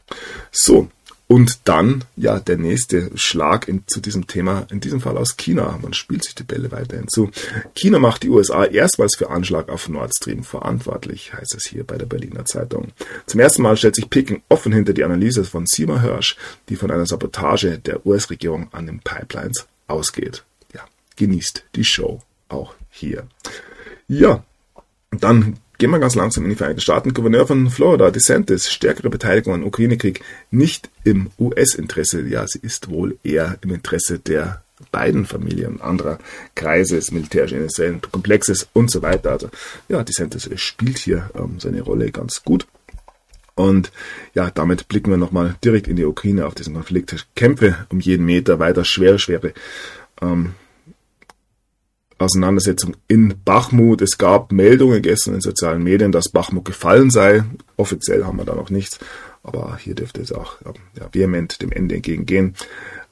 So, 0.51 0.89
und 1.31 1.59
dann, 1.65 2.05
ja, 2.15 2.39
der 2.39 2.57
nächste 2.57 3.11
Schlag 3.13 3.67
in, 3.67 3.83
zu 3.85 3.99
diesem 3.99 4.25
Thema, 4.25 4.65
in 4.71 4.79
diesem 4.79 4.99
Fall 4.99 5.15
aus 5.15 5.37
China. 5.37 5.77
Man 5.79 5.93
spielt 5.93 6.23
sich 6.23 6.33
die 6.33 6.43
Bälle 6.43 6.71
weiterhin 6.71 7.07
zu. 7.07 7.29
China 7.75 7.99
macht 7.99 8.23
die 8.23 8.29
USA 8.29 8.65
erstmals 8.65 9.15
für 9.15 9.29
Anschlag 9.29 9.69
auf 9.69 9.87
Nord 9.89 10.11
Stream 10.15 10.43
verantwortlich, 10.43 11.31
heißt 11.31 11.53
es 11.53 11.67
hier 11.67 11.83
bei 11.83 11.99
der 11.99 12.07
Berliner 12.07 12.45
Zeitung. 12.45 12.87
Zum 13.27 13.39
ersten 13.39 13.61
Mal 13.61 13.77
stellt 13.77 13.93
sich 13.93 14.09
Peking 14.09 14.41
offen 14.49 14.73
hinter 14.73 14.93
die 14.93 15.03
Analyse 15.03 15.43
von 15.43 15.67
Seymour 15.67 16.01
Hirsch, 16.01 16.35
die 16.67 16.75
von 16.75 16.89
einer 16.89 17.05
Sabotage 17.05 17.77
der 17.77 18.03
US-Regierung 18.07 18.69
an 18.71 18.87
den 18.87 18.99
Pipelines 18.99 19.67
ausgeht. 19.87 20.43
Ja, 20.73 20.81
genießt 21.15 21.63
die 21.75 21.85
Show 21.85 22.23
auch 22.47 22.73
hier. 22.89 23.27
Ja, 24.07 24.43
dann 25.11 25.57
Gehen 25.79 25.91
wir 25.91 25.99
ganz 25.99 26.15
langsam 26.15 26.43
in 26.43 26.49
die 26.49 26.57
Vereinigten 26.57 26.81
Staaten. 26.81 27.13
Gouverneur 27.13 27.47
von 27.47 27.69
Florida, 27.69 28.11
DeSantis, 28.11 28.69
stärkere 28.69 29.09
Beteiligung 29.09 29.53
am 29.53 29.63
Ukraine-Krieg 29.63 30.21
nicht 30.51 30.89
im 31.05 31.29
US-Interesse. 31.39 32.21
Ja, 32.27 32.45
sie 32.45 32.59
ist 32.59 32.89
wohl 32.89 33.17
eher 33.23 33.57
im 33.61 33.71
Interesse 33.71 34.19
der 34.19 34.61
beiden 34.91 35.25
Familien, 35.25 35.79
anderer 35.79 36.19
Kreise 36.53 36.97
des 36.97 37.11
militärischen 37.11 38.01
Komplexes 38.01 38.67
und 38.73 38.91
so 38.91 39.01
weiter. 39.01 39.31
Also 39.31 39.49
ja, 39.87 40.03
DeSantis 40.03 40.49
spielt 40.55 40.97
hier 40.97 41.29
ähm, 41.33 41.61
seine 41.61 41.81
Rolle 41.81 42.11
ganz 42.11 42.43
gut. 42.43 42.67
Und 43.55 43.93
ja, 44.33 44.51
damit 44.51 44.89
blicken 44.89 45.11
wir 45.11 45.17
nochmal 45.17 45.55
direkt 45.63 45.87
in 45.87 45.95
die 45.95 46.03
Ukraine 46.03 46.45
auf 46.45 46.55
diesen 46.55 46.73
Konflikt. 46.73 47.25
Kämpfe 47.37 47.85
um 47.87 48.01
jeden 48.01 48.25
Meter 48.25 48.59
weiter, 48.59 48.83
schwere, 48.83 49.17
schwere 49.17 49.53
ähm, 50.21 50.55
Auseinandersetzung 52.19 52.95
in 53.07 53.33
Bachmut. 53.43 54.01
Es 54.01 54.17
gab 54.17 54.51
Meldungen 54.51 55.01
gestern 55.01 55.35
in 55.35 55.41
sozialen 55.41 55.83
Medien, 55.83 56.11
dass 56.11 56.29
Bachmut 56.29 56.65
gefallen 56.65 57.09
sei. 57.09 57.43
Offiziell 57.77 58.25
haben 58.25 58.37
wir 58.37 58.45
da 58.45 58.55
noch 58.55 58.69
nichts, 58.69 58.99
aber 59.43 59.77
hier 59.77 59.95
dürfte 59.95 60.21
es 60.21 60.31
auch 60.31 60.57
ja, 60.97 61.09
vehement 61.11 61.61
dem 61.61 61.71
Ende 61.71 61.95
entgegengehen. 61.95 62.55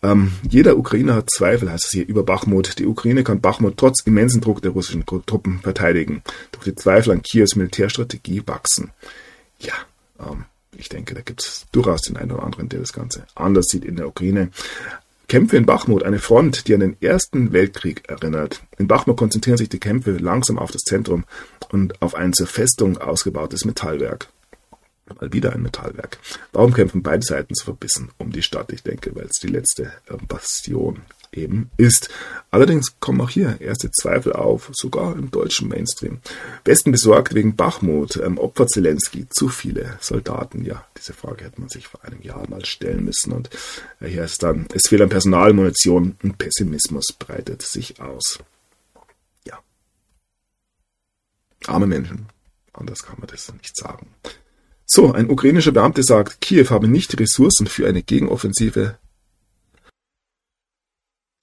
Ähm, 0.03 0.33
jeder 0.47 0.77
Ukrainer 0.77 1.15
hat 1.15 1.31
Zweifel, 1.31 1.71
heißt 1.71 1.85
es 1.85 1.91
hier, 1.91 2.07
über 2.07 2.23
Bachmut. 2.23 2.77
Die 2.79 2.85
Ukraine 2.85 3.23
kann 3.23 3.41
Bachmut 3.41 3.77
trotz 3.77 4.01
immensen 4.01 4.41
Druck 4.41 4.61
der 4.61 4.71
russischen 4.71 5.05
Truppen 5.05 5.59
verteidigen. 5.59 6.21
Doch 6.51 6.63
die 6.63 6.75
Zweifel 6.75 7.11
an 7.13 7.23
Kiews 7.23 7.55
Militärstrategie 7.55 8.43
wachsen. 8.45 8.91
Ja, 9.59 9.73
ähm, 10.19 10.45
ich 10.75 10.89
denke, 10.89 11.15
da 11.15 11.21
gibt 11.21 11.41
es 11.41 11.65
durchaus 11.71 12.01
den 12.01 12.17
einen 12.17 12.31
oder 12.31 12.43
anderen, 12.43 12.69
der 12.69 12.79
das 12.79 12.93
Ganze 12.93 13.25
anders 13.33 13.65
sieht 13.69 13.85
in 13.85 13.95
der 13.95 14.07
Ukraine. 14.07 14.51
Kämpfe 15.27 15.57
in 15.57 15.65
Bachmut, 15.65 16.03
eine 16.03 16.19
Front, 16.19 16.67
die 16.67 16.73
an 16.73 16.79
den 16.79 17.01
Ersten 17.01 17.51
Weltkrieg 17.51 18.07
erinnert. 18.07 18.63
In 18.77 18.87
Bachmut 18.87 19.17
konzentrieren 19.17 19.57
sich 19.57 19.67
die 19.67 19.79
Kämpfe 19.79 20.11
langsam 20.11 20.57
auf 20.57 20.71
das 20.71 20.83
Zentrum 20.83 21.25
und 21.69 22.01
auf 22.01 22.15
ein 22.15 22.31
zur 22.31 22.47
Festung 22.47 22.97
ausgebautes 22.97 23.65
Metallwerk. 23.65 24.29
Mal 25.19 25.33
wieder 25.33 25.53
ein 25.53 25.61
Metallwerk. 25.61 26.17
Warum 26.53 26.73
kämpfen 26.73 27.03
beide 27.03 27.25
Seiten 27.25 27.55
so 27.55 27.65
verbissen 27.65 28.09
um 28.17 28.31
die 28.31 28.41
Stadt? 28.41 28.71
Ich 28.71 28.83
denke, 28.83 29.15
weil 29.15 29.25
es 29.25 29.39
die 29.39 29.47
letzte 29.47 29.91
äh, 30.09 30.17
Bastion 30.27 31.01
eben 31.31 31.69
ist. 31.77 32.09
Allerdings 32.51 32.99
kommen 32.99 33.21
auch 33.21 33.29
hier 33.29 33.59
erste 33.59 33.91
Zweifel 33.91 34.33
auf, 34.33 34.69
sogar 34.73 35.15
im 35.15 35.31
deutschen 35.31 35.67
Mainstream. 35.67 36.19
Westen 36.65 36.91
besorgt 36.91 37.33
wegen 37.33 37.55
Bachmut, 37.55 38.17
ähm, 38.17 38.37
Opfer 38.37 38.67
Zelensky, 38.67 39.27
zu 39.29 39.49
viele 39.49 39.97
Soldaten. 39.99 40.65
Ja, 40.65 40.85
diese 40.97 41.13
Frage 41.13 41.45
hätte 41.45 41.59
man 41.59 41.69
sich 41.69 41.87
vor 41.87 42.03
einem 42.03 42.21
Jahr 42.21 42.49
mal 42.49 42.65
stellen 42.65 43.03
müssen. 43.03 43.33
Und 43.33 43.49
äh, 43.99 44.07
hier 44.07 44.23
ist 44.23 44.43
dann, 44.43 44.67
es 44.73 44.87
fehlt 44.87 45.01
an 45.01 45.09
Personal, 45.09 45.53
Munition 45.53 46.15
und 46.23 46.37
Pessimismus 46.37 47.13
breitet 47.17 47.61
sich 47.61 47.99
aus. 47.99 48.39
Ja. 49.45 49.59
Arme 51.67 51.87
Menschen. 51.87 52.27
Anders 52.73 53.03
kann 53.03 53.17
man 53.19 53.27
das 53.27 53.51
nicht 53.53 53.75
sagen. 53.75 54.07
So, 54.85 55.11
ein 55.11 55.29
ukrainischer 55.29 55.73
Beamter 55.73 56.01
sagt, 56.01 56.39
Kiew 56.39 56.69
habe 56.69 56.87
nicht 56.87 57.11
die 57.11 57.17
Ressourcen 57.17 57.67
für 57.67 57.87
eine 57.87 58.03
Gegenoffensive. 58.03 58.97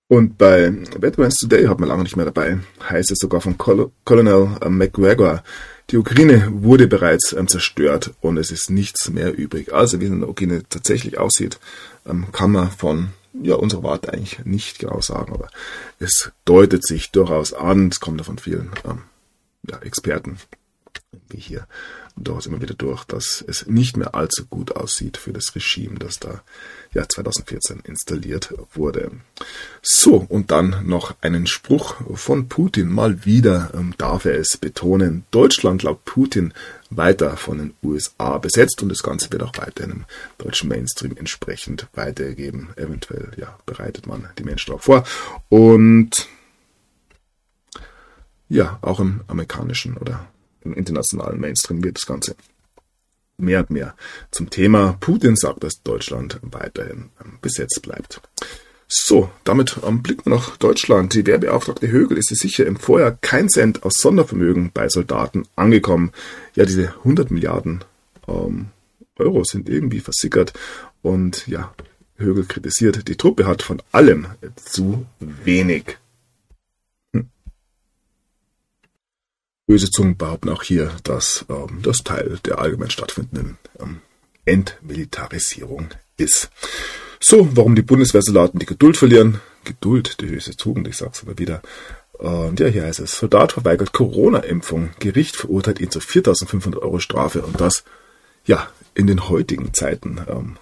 Und 0.09 0.37
bei 0.37 0.73
Veterans 0.99 1.37
Today 1.37 1.65
hat 1.65 1.81
man 1.81 1.89
lange 1.89 2.03
nicht 2.03 2.17
mehr 2.17 2.27
dabei, 2.27 2.59
heißt 2.89 3.11
es 3.11 3.19
sogar 3.19 3.41
von 3.41 3.57
Col 3.57 3.91
Colonel 4.05 4.59
McGregor, 4.69 5.43
die 5.91 5.99
Ukraine 5.99 6.49
wurde 6.51 6.87
bereits 6.87 7.33
ähm, 7.33 7.47
zerstört 7.47 8.15
und 8.21 8.39
es 8.39 8.51
ist 8.51 8.71
nichts 8.71 9.11
mehr 9.11 9.37
übrig. 9.37 9.73
Also 9.75 10.01
wie 10.01 10.07
es 10.07 10.11
in 10.11 10.21
der 10.21 10.29
Ukraine 10.29 10.63
tatsächlich 10.69 11.19
aussieht, 11.19 11.59
ähm, 12.07 12.27
kann 12.33 12.53
man 12.53 12.71
von 12.71 13.11
ja, 13.43 13.57
unserer 13.57 13.83
Warte 13.83 14.13
eigentlich 14.13 14.45
nicht 14.45 14.79
genau 14.79 15.01
sagen, 15.01 15.35
aber 15.35 15.49
es 15.99 16.33
deutet 16.45 16.87
sich 16.87 17.11
durchaus 17.11 17.53
an, 17.53 17.89
es 17.89 18.01
kommt 18.01 18.19
ja 18.19 18.25
von 18.25 18.39
vielen 18.39 18.71
ähm, 18.85 19.03
ja, 19.69 19.79
Experten, 19.79 20.39
wie 21.29 21.39
hier 21.39 21.67
durchaus 22.17 22.47
immer 22.47 22.63
wieder 22.63 22.75
durch, 22.75 23.05
dass 23.05 23.45
es 23.47 23.67
nicht 23.67 23.97
mehr 23.97 24.15
allzu 24.15 24.47
gut 24.47 24.77
aussieht 24.77 25.17
für 25.17 25.33
das 25.33 25.55
Regime, 25.55 25.99
das 25.99 26.21
da 26.21 26.43
ja 26.95 27.09
2014 27.09 27.81
installiert 27.85 28.55
wurde. 28.73 29.11
So, 29.83 30.25
und 30.29 30.51
dann 30.51 30.87
noch 30.87 31.15
einen 31.21 31.47
Spruch 31.47 31.97
von 32.15 32.49
Putin. 32.49 32.89
Mal 32.89 33.25
wieder 33.25 33.73
ähm, 33.75 33.95
darf 33.99 34.25
er 34.25 34.39
es 34.39 34.57
betonen. 34.57 35.25
Deutschland 35.31 35.83
laut 35.83 36.05
Putin 36.05 36.55
weiter 36.91 37.37
von 37.37 37.59
den 37.59 37.75
USA 37.83 38.39
besetzt 38.39 38.83
und 38.83 38.89
das 38.89 39.03
Ganze 39.03 39.31
wird 39.33 39.43
auch 39.43 39.57
weiter 39.59 39.85
im 39.85 40.05
deutschen 40.39 40.69
Mainstream 40.69 41.17
entsprechend 41.17 41.89
weitergegeben. 41.95 42.71
Eventuell, 42.77 43.33
ja, 43.37 43.59
bereitet 43.67 44.07
man 44.07 44.29
die 44.39 44.45
Menschen 44.45 44.69
darauf 44.69 44.85
vor. 44.85 45.05
Und 45.49 46.29
ja, 48.49 48.79
auch 48.83 49.01
im 49.01 49.23
amerikanischen 49.27 49.97
oder 49.97 50.29
im 50.63 50.75
internationalen 50.75 51.41
Mainstream 51.41 51.83
wird 51.83 51.97
das 51.97 52.07
Ganze 52.07 52.37
mehr 53.37 53.61
und 53.61 53.71
mehr 53.71 53.95
zum 54.31 54.51
Thema. 54.51 54.97
Putin 55.01 55.37
sagt, 55.37 55.65
dass 55.65 55.83
Deutschland 55.83 56.39
weiterhin 56.43 57.11
besetzt 57.41 57.83
bleibt. 57.83 58.21
So, 58.87 59.31
damit 59.45 59.79
ähm, 59.85 60.03
blicken 60.03 60.31
wir 60.31 60.37
nach 60.37 60.57
Deutschland. 60.57 61.15
Die 61.15 61.27
Werbeauftragte 61.27 61.91
Högel 61.91 62.19
ist 62.19 62.29
sicher 62.29 62.67
im 62.67 62.77
Vorjahr 62.77 63.17
kein 63.21 63.49
Cent 63.49 63.83
aus 63.83 63.95
Sondervermögen 63.95 64.71
bei 64.73 64.89
Soldaten 64.89 65.45
angekommen. 65.57 66.13
Ja, 66.55 66.65
diese 66.65 66.89
100 66.99 67.31
Milliarden 67.31 67.85
ähm, 68.29 68.67
Euro 69.17 69.45
sind 69.45 69.69
irgendwie 69.69 70.01
versickert 70.01 70.53
und 71.03 71.47
ja, 71.47 71.75
Högel 72.17 72.45
kritisiert, 72.45 73.09
die 73.09 73.17
Truppe 73.17 73.47
hat 73.47 73.63
von 73.63 73.83
allem 73.91 74.27
zu 74.57 75.07
wenig. 75.19 75.99
Böse 79.67 79.91
Zungen 79.91 80.17
behaupten 80.17 80.51
auch 80.51 80.63
hier, 80.63 80.93
dass 81.05 81.47
ähm, 81.49 81.81
das 81.83 81.99
Teil 81.99 82.39
der 82.45 82.59
allgemein 82.59 82.91
stattfindenden 82.91 83.59
ähm, 83.81 84.01
Entmilitarisierung 84.45 85.89
ist. 86.17 86.51
So, 87.21 87.49
warum 87.57 87.75
die 87.75 87.83
Bundeswehrsoldaten 87.83 88.61
die 88.61 88.67
Geduld 88.67 88.97
verlieren? 88.97 89.41
Geduld, 89.65 90.21
die 90.21 90.29
höchste 90.29 90.57
Tugend, 90.57 90.87
ich 90.89 90.99
sag's 90.99 91.23
aber 91.23 91.39
wieder. 91.39 91.63
Und 92.13 92.61
ja, 92.61 92.67
hier 92.67 92.85
heißt 92.85 93.01
es, 93.01 93.19
Soldat 93.19 93.53
verweigert 93.53 93.93
Corona-Impfung, 93.93 94.91
Gericht 94.99 95.37
verurteilt 95.37 95.81
ihn 95.81 95.91
zu 95.91 95.99
4.500 95.99 96.79
Euro 96.79 96.99
Strafe 96.99 97.43
und 97.43 97.61
das, 97.61 97.85
ja, 98.45 98.69
in 98.95 99.07
den 99.07 99.29
heutigen 99.29 99.73
Zeiten. 99.73 100.21
Ähm, 100.29 100.57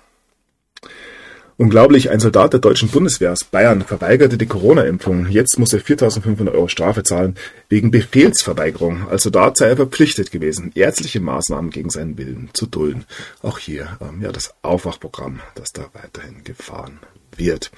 Unglaublich, 1.63 2.11
ein 2.11 2.19
Soldat 2.19 2.53
der 2.55 2.59
deutschen 2.59 2.89
Bundeswehr 2.89 3.31
aus 3.31 3.45
Bayern 3.45 3.83
verweigerte 3.83 4.37
die 4.37 4.47
Corona-Impfung. 4.47 5.29
Jetzt 5.29 5.61
muss 5.61 5.73
er 5.73 5.79
4.500 5.79 6.51
Euro 6.51 6.67
Strafe 6.67 7.05
zahlen 7.05 7.37
wegen 7.69 7.93
Befehlsverweigerung. 7.93 9.07
Als 9.09 9.23
Soldat 9.23 9.57
sei 9.57 9.69
er 9.69 9.77
verpflichtet 9.77 10.33
gewesen, 10.33 10.73
ärztliche 10.75 11.21
Maßnahmen 11.21 11.71
gegen 11.71 11.89
seinen 11.89 12.19
Willen 12.19 12.51
zu 12.53 12.67
dulden. 12.67 13.05
Auch 13.43 13.61
hier 13.61 13.97
ähm, 14.01 14.21
ja 14.23 14.33
das 14.33 14.55
Aufwachprogramm, 14.63 15.39
das 15.55 15.71
da 15.71 15.85
weiterhin 15.93 16.43
gefahren 16.43 16.99
wird. 17.37 17.71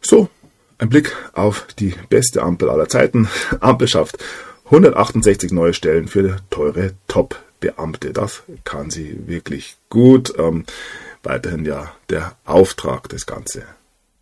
So, 0.00 0.28
ein 0.78 0.88
Blick 0.88 1.12
auf 1.32 1.66
die 1.80 1.94
beste 2.08 2.44
Ampel 2.44 2.70
aller 2.70 2.88
Zeiten. 2.88 3.28
Ampel 3.58 3.88
schafft 3.88 4.18
168 4.66 5.50
neue 5.50 5.74
Stellen 5.74 6.06
für 6.06 6.36
teure 6.50 6.92
Top-Beamte. 7.08 8.12
Das 8.12 8.44
kann 8.62 8.90
sie 8.90 9.26
wirklich 9.26 9.78
gut. 9.90 10.32
Ähm, 10.38 10.64
weiterhin 11.26 11.64
ja 11.64 11.94
der 12.08 12.36
Auftrag, 12.44 13.08
das 13.10 13.26
ganze 13.26 13.64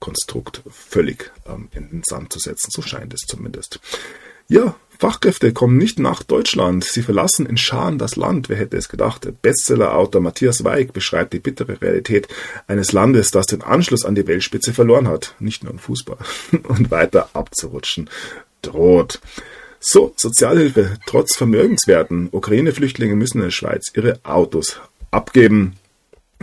Konstrukt 0.01 0.63
völlig 0.71 1.31
ähm, 1.47 1.69
in 1.73 1.89
den 1.91 2.03
Sand 2.05 2.33
zu 2.33 2.39
setzen. 2.39 2.71
So 2.71 2.83
scheint 2.83 3.15
es 3.15 3.21
zumindest. 3.21 3.81
Ja, 4.49 4.75
Fachkräfte 4.99 5.53
kommen 5.53 5.77
nicht 5.77 5.99
nach 5.99 6.23
Deutschland. 6.23 6.85
Sie 6.85 7.03
verlassen 7.03 7.47
in 7.47 7.57
Scharen 7.57 7.99
das 7.99 8.17
Land. 8.17 8.49
Wer 8.49 8.57
hätte 8.57 8.77
es 8.77 8.89
gedacht? 8.89 9.27
Bestseller-Autor 9.43 10.21
Matthias 10.21 10.65
Weig 10.65 10.93
beschreibt 10.93 11.33
die 11.33 11.41
bittere 11.41 11.81
Realität 11.81 12.29
eines 12.67 12.93
Landes, 12.93 13.31
das 13.31 13.47
den 13.47 13.63
Anschluss 13.63 14.05
an 14.05 14.15
die 14.15 14.27
Weltspitze 14.27 14.73
verloren 14.73 15.09
hat. 15.09 15.35
Nicht 15.41 15.65
nur 15.65 15.73
im 15.73 15.79
Fußball. 15.79 16.19
Und 16.69 16.91
weiter 16.91 17.31
abzurutschen 17.33 18.11
droht. 18.63 19.21
So, 19.81 20.15
Sozialhilfe 20.17 20.99
trotz 21.07 21.37
Vermögenswerten. 21.37 22.29
Ukraine-Flüchtlinge 22.31 23.17
müssen 23.17 23.39
in 23.39 23.45
der 23.45 23.51
Schweiz 23.51 23.91
ihre 23.95 24.21
Autos 24.23 24.81
abgeben 25.11 25.77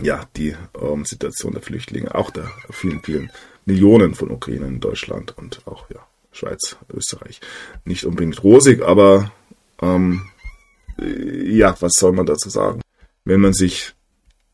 ja, 0.00 0.24
die 0.36 0.56
ähm, 0.80 1.04
Situation 1.04 1.52
der 1.52 1.62
Flüchtlinge, 1.62 2.14
auch 2.14 2.30
der 2.30 2.50
vielen, 2.70 3.02
vielen 3.02 3.30
Millionen 3.64 4.14
von 4.14 4.30
Ukrainern 4.30 4.74
in 4.74 4.80
Deutschland 4.80 5.36
und 5.36 5.66
auch 5.66 5.88
ja, 5.90 6.06
Schweiz, 6.32 6.76
Österreich. 6.92 7.40
Nicht 7.84 8.04
unbedingt 8.04 8.42
rosig, 8.42 8.82
aber 8.82 9.32
ähm, 9.80 10.28
ja, 10.98 11.76
was 11.80 11.92
soll 11.94 12.12
man 12.12 12.26
dazu 12.26 12.48
sagen? 12.48 12.80
Wenn 13.24 13.40
man 13.40 13.52
sich 13.52 13.94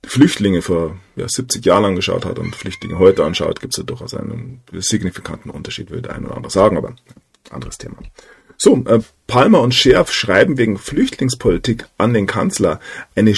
Flüchtlinge 0.04 0.62
vor 0.62 0.98
ja, 1.16 1.28
70 1.28 1.64
Jahren 1.64 1.84
angeschaut 1.84 2.24
hat 2.24 2.38
und 2.38 2.54
Flüchtlinge 2.54 2.98
heute 2.98 3.24
anschaut, 3.24 3.60
gibt 3.60 3.74
es 3.74 3.78
ja 3.78 3.84
durchaus 3.84 4.14
einen 4.14 4.62
signifikanten 4.72 5.50
Unterschied, 5.50 5.90
würde 5.90 6.10
ein 6.10 6.24
oder 6.24 6.36
andere 6.36 6.50
sagen, 6.50 6.76
aber 6.76 6.94
anderes 7.50 7.78
Thema. 7.78 7.96
So, 8.56 8.82
äh, 8.86 9.00
Palmer 9.26 9.60
und 9.60 9.74
Scherf 9.74 10.12
schreiben 10.12 10.58
wegen 10.58 10.78
Flüchtlingspolitik 10.78 11.86
an 11.96 12.12
den 12.12 12.26
Kanzler 12.26 12.80
eine 13.14 13.34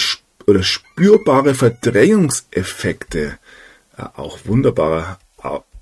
oder 0.46 0.62
spürbare 0.62 1.54
Verdrängungseffekte. 1.54 3.38
Auch 4.16 4.38
wunderbarer 4.44 5.18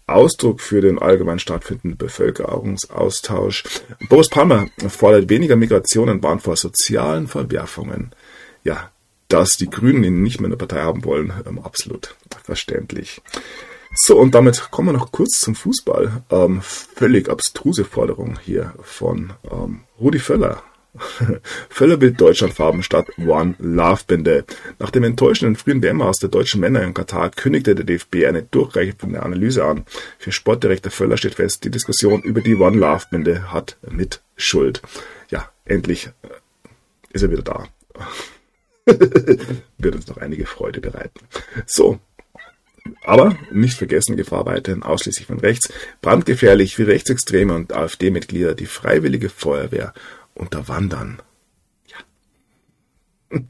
Ausdruck 0.09 0.61
für 0.61 0.81
den 0.81 0.99
allgemein 0.99 1.39
stattfindenden 1.39 1.99
Bevölkerungsaustausch. 1.99 3.65
Boris 4.09 4.29
Palmer 4.29 4.69
fordert 4.89 5.29
weniger 5.29 5.57
Migration 5.57 6.09
und 6.09 6.23
warnt 6.23 6.43
vor 6.43 6.57
sozialen 6.57 7.29
Verwerfungen. 7.29 8.13
Ja, 8.65 8.91
dass 9.29 9.57
die 9.57 9.69
Grünen 9.69 10.05
ihn 10.05 10.23
nicht 10.23 10.41
mehr 10.41 10.47
in 10.47 10.59
der 10.59 10.67
Partei 10.67 10.81
haben 10.81 11.05
wollen, 11.05 11.33
ähm, 11.47 11.59
absolut 11.59 12.17
verständlich. 12.43 13.21
So, 13.95 14.19
und 14.19 14.35
damit 14.35 14.71
kommen 14.71 14.89
wir 14.89 14.93
noch 14.95 15.13
kurz 15.13 15.39
zum 15.39 15.55
Fußball. 15.55 16.23
Ähm, 16.31 16.61
völlig 16.63 17.29
abstruse 17.29 17.85
Forderung 17.85 18.39
hier 18.43 18.75
von 18.83 19.35
ähm, 19.51 19.81
Rudi 20.01 20.19
Völler 20.19 20.63
Völlerbild 21.69 22.21
Deutschlandfarben 22.21 22.83
statt 22.83 23.07
One 23.19 23.55
Love 23.59 24.03
Binde. 24.07 24.45
Nach 24.79 24.91
dem 24.91 25.05
enttäuschenden 25.05 25.57
frühen 25.57 25.83
WM 25.83 26.03
aus 26.03 26.19
der 26.19 26.29
deutschen 26.29 26.61
Männer 26.61 26.83
in 26.83 26.95
Katar 26.95 27.31
kündigte 27.31 27.75
der 27.75 27.85
DFB 27.85 28.27
eine 28.27 28.43
durchreichende 28.43 29.23
Analyse 29.23 29.65
an. 29.65 29.85
Für 30.19 30.33
Sportdirektor 30.33 30.91
Völler 30.91 31.17
steht 31.17 31.35
fest, 31.35 31.65
die 31.65 31.71
Diskussion 31.71 32.23
über 32.23 32.41
die 32.41 32.57
One 32.57 32.77
Love 32.77 33.05
Binde 33.11 33.53
hat 33.53 33.77
mit 33.89 34.21
Schuld. 34.37 34.83
Ja, 35.31 35.51
endlich 35.65 36.07
äh, 36.23 36.29
ist 37.13 37.23
er 37.23 37.31
wieder 37.31 37.43
da. 37.43 37.69
Wird 39.79 39.95
uns 39.95 40.07
noch 40.07 40.17
einige 40.19 40.47
Freude 40.47 40.81
bereiten. 40.81 41.21
So, 41.67 42.01
aber 43.03 43.37
nicht 43.51 43.77
vergessen, 43.77 44.17
Gefahr 44.17 44.47
weiterhin 44.47 44.83
ausschließlich 44.83 45.27
von 45.27 45.41
rechts. 45.41 45.73
Brandgefährlich 46.03 46.75
für 46.75 46.87
Rechtsextreme 46.87 47.55
und 47.55 47.73
AfD-Mitglieder 47.73 48.55
die 48.55 48.67
freiwillige 48.67 49.29
Feuerwehr 49.29 49.93
unterwandern. 50.39 51.21
Ja. 53.31 53.41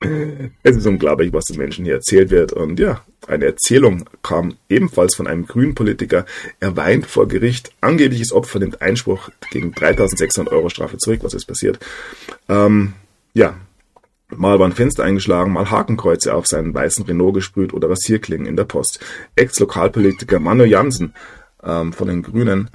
es 0.62 0.76
ist 0.76 0.86
unglaublich, 0.86 1.32
was 1.32 1.44
den 1.44 1.58
Menschen 1.58 1.84
hier 1.84 1.94
erzählt 1.94 2.30
wird. 2.30 2.52
Und 2.52 2.78
ja, 2.78 3.04
eine 3.26 3.46
Erzählung 3.46 4.08
kam 4.22 4.56
ebenfalls 4.68 5.14
von 5.14 5.26
einem 5.26 5.46
grünen 5.46 5.74
Politiker. 5.74 6.24
Er 6.60 6.76
weint 6.76 7.06
vor 7.06 7.28
Gericht. 7.28 7.72
Angebliches 7.80 8.32
Opfer 8.32 8.58
nimmt 8.58 8.82
Einspruch 8.82 9.30
gegen 9.50 9.72
3600 9.72 10.52
Euro 10.52 10.68
Strafe 10.68 10.98
zurück. 10.98 11.20
Was 11.22 11.34
ist 11.34 11.46
passiert? 11.46 11.78
Ähm, 12.48 12.94
ja, 13.34 13.56
Mal 14.36 14.58
waren 14.58 14.72
Fenster 14.72 15.04
eingeschlagen, 15.04 15.52
mal 15.54 15.70
Hakenkreuze 15.70 16.34
auf 16.34 16.46
seinen 16.46 16.74
weißen 16.74 17.06
Renault 17.06 17.34
gesprüht 17.34 17.72
oder 17.72 17.88
Rasierklingen 17.88 18.46
in 18.46 18.56
der 18.56 18.64
Post. 18.64 19.00
Ex-Lokalpolitiker 19.36 20.38
Manu 20.38 20.64
Jansen 20.64 21.14
ähm, 21.62 21.94
von 21.94 22.08
den 22.08 22.22
Grünen 22.22 22.68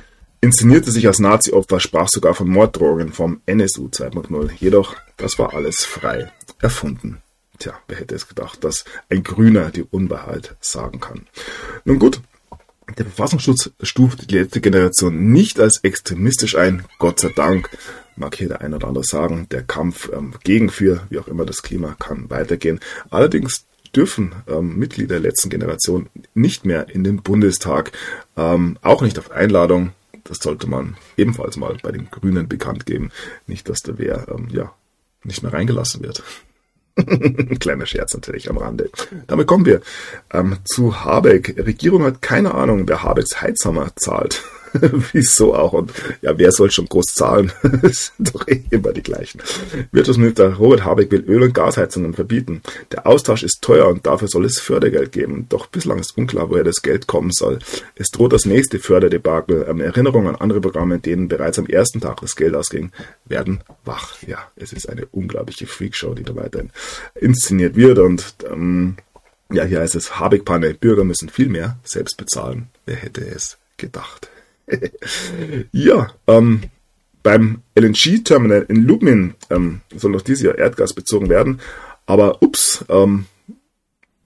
inszenierte 0.44 0.92
sich 0.92 1.08
als 1.08 1.20
Nazi-Opfer, 1.20 1.80
sprach 1.80 2.10
sogar 2.10 2.36
von 2.36 2.50
Morddrohungen 2.50 3.14
vom 3.14 3.42
NSU 3.46 3.88
2.0. 3.88 4.52
Jedoch, 4.60 4.98
das 5.16 5.40
war 5.40 5.54
alles 5.54 5.86
frei 5.86 6.34
erfunden. 6.60 7.20
Tja, 7.60 7.74
wer 7.88 7.98
hätte 7.98 8.14
es 8.14 8.28
gedacht, 8.28 8.62
dass 8.66 8.84
ein 9.10 9.24
Grüner 9.24 9.72
die 9.72 9.84
Unwahrheit 9.84 10.58
sagen 10.60 11.00
kann. 11.00 11.28
Nun 11.86 11.98
gut, 11.98 12.20
der 12.98 13.06
Verfassungsschutz 13.06 13.72
stuft 13.82 14.30
die 14.30 14.38
letzte 14.38 14.60
Generation 14.60 15.32
nicht 15.32 15.62
als 15.62 15.80
extremistisch 15.82 16.58
ein, 16.58 16.84
Gott 17.00 17.22
sei 17.22 17.30
Dank, 17.30 17.70
mag 18.18 18.36
hier 18.36 18.50
der 18.50 18.60
ein 18.60 18.74
oder 18.74 18.90
andere 18.90 19.06
sagen, 19.06 19.48
der 19.50 19.64
Kampf 19.64 20.10
ähm, 20.12 20.34
gegen 20.44 20.70
für, 20.70 21.08
wie 21.10 21.20
auch 21.20 21.30
immer 21.30 21.46
das 21.46 21.62
Klima, 21.64 21.96
kann 21.98 22.30
weitergehen. 22.30 22.82
Allerdings 23.10 23.66
dürfen 23.96 24.36
ähm, 24.48 24.78
Mitglieder 24.78 25.16
der 25.16 25.22
letzten 25.22 25.50
Generation 25.50 26.10
nicht 26.34 26.66
mehr 26.66 26.90
in 26.90 27.06
den 27.06 27.22
Bundestag, 27.22 27.94
ähm, 28.36 28.78
auch 28.82 29.02
nicht 29.02 29.18
auf 29.18 29.32
Einladung. 29.32 29.94
Das 30.24 30.40
sollte 30.40 30.68
man 30.68 30.96
ebenfalls 31.18 31.58
mal 31.58 31.78
bei 31.82 31.92
den 31.92 32.10
Grünen 32.10 32.48
bekannt 32.48 32.86
geben. 32.86 33.12
Nicht, 33.48 33.68
dass 33.70 33.82
der 33.82 33.98
Wehr 33.98 34.26
ähm, 34.30 34.48
ja, 34.52 34.74
nicht 35.24 35.44
mehr 35.44 35.54
reingelassen 35.54 36.02
wird. 36.02 36.24
Kleiner 37.60 37.86
Scherz 37.86 38.14
natürlich 38.14 38.50
am 38.50 38.58
Rande. 38.58 38.90
Damit 39.28 39.48
kommen 39.48 39.66
wir 39.66 39.82
ähm, 40.32 40.58
zu 40.64 41.04
Habeck. 41.04 41.56
Regierung 41.58 42.04
hat 42.04 42.22
keine 42.22 42.54
Ahnung, 42.54 42.88
wer 42.88 43.04
Habecks 43.04 43.42
Heizhammer 43.42 43.92
zahlt. 43.96 44.44
Wieso 45.12 45.56
auch? 45.56 45.74
Und 45.74 45.92
ja, 46.22 46.38
wer 46.38 46.52
soll 46.52 46.72
schon 46.72 46.86
groß 46.86 47.06
zahlen? 47.06 47.52
das 47.82 48.12
sind 48.18 48.34
doch 48.34 48.48
eh 48.48 48.64
immer 48.70 48.92
die 48.94 49.04
gleichen. 49.04 49.42
Wirtschaftsminister 49.92 50.54
Robert 50.54 50.84
Habeck 50.84 51.12
will 51.12 51.24
Öl- 51.28 51.44
und 51.44 51.54
Gasheizungen 51.54 52.14
verbieten. 52.14 52.62
Der 52.92 53.08
Austausch 53.08 53.44
ist 53.44 53.62
teuer 53.62 53.88
und 53.88 54.06
dafür 54.06 54.28
soll 54.28 54.46
es 54.46 54.60
Fördergeld 54.60 55.12
geben. 55.12 55.48
Doch 55.50 55.68
bislang 55.68 56.00
ist 56.00 56.18
unklar, 56.18 56.50
woher 56.50 56.64
das 56.64 56.82
Geld 56.82 57.08
kommen 57.08 57.32
soll. 57.32 57.60
Es 57.96 58.10
droht 58.10 58.34
das 58.34 58.46
nächste 58.46 58.80
Förderdebakel. 58.80 59.66
Ähm, 59.68 59.80
Erinnerungen 59.80 60.30
an 60.30 60.36
andere 60.36 60.62
Programme, 60.62 60.96
in 60.96 61.02
denen 61.02 61.28
bereits 61.28 61.60
am 61.60 61.68
ersten 61.68 62.02
Tag 62.02 62.22
das 62.22 62.36
Geld 62.36 62.56
ausging, 62.56 62.92
werden 63.26 63.62
wach. 63.86 64.22
Ja, 64.28 64.40
es 64.56 64.74
ist 64.74 64.90
eine 64.90 65.06
unglaubliche 65.08 65.68
Freakshow, 65.68 66.14
die 66.14 66.24
da 66.24 66.36
weiterhin 66.36 66.72
inszeniert 67.16 67.76
wird 67.76 68.00
und 68.00 68.36
ähm, 68.52 68.98
ja, 69.52 69.64
hier 69.66 69.82
heißt 69.82 69.96
es 69.96 70.20
Habeck-Panne, 70.20 70.74
Bürger 70.74 71.04
müssen 71.04 71.30
viel 71.30 71.48
mehr 71.48 71.78
selbst 71.84 72.18
bezahlen. 72.18 72.70
Wer 72.86 72.96
hätte 72.96 73.22
es 73.26 73.58
gedacht? 73.78 74.30
ja, 75.72 76.14
ähm, 76.28 76.62
beim 77.22 77.62
LNG-Terminal 77.76 78.66
in 78.68 78.84
Lubmin 78.84 79.36
ähm, 79.50 79.82
soll 79.96 80.12
noch 80.12 80.22
dieses 80.22 80.44
Jahr 80.44 80.58
Erdgas 80.58 80.94
bezogen 80.94 81.30
werden. 81.30 81.62
Aber 82.06 82.42
ups, 82.42 82.84
ähm, 82.90 83.26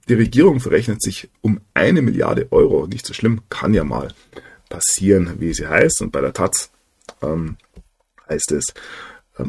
die 0.08 0.14
Regierung 0.14 0.60
verrechnet 0.60 1.02
sich 1.02 1.28
um 1.40 1.60
eine 1.74 2.02
Milliarde 2.02 2.48
Euro. 2.50 2.86
Nicht 2.86 3.06
so 3.06 3.14
schlimm, 3.14 3.42
kann 3.50 3.74
ja 3.74 3.84
mal 3.84 4.12
passieren, 4.68 5.36
wie 5.38 5.54
sie 5.54 5.68
heißt. 5.68 6.02
Und 6.02 6.12
bei 6.12 6.20
der 6.20 6.32
Taz 6.32 6.70
ähm, 7.22 7.56
heißt 8.28 8.52
es, 8.52 8.74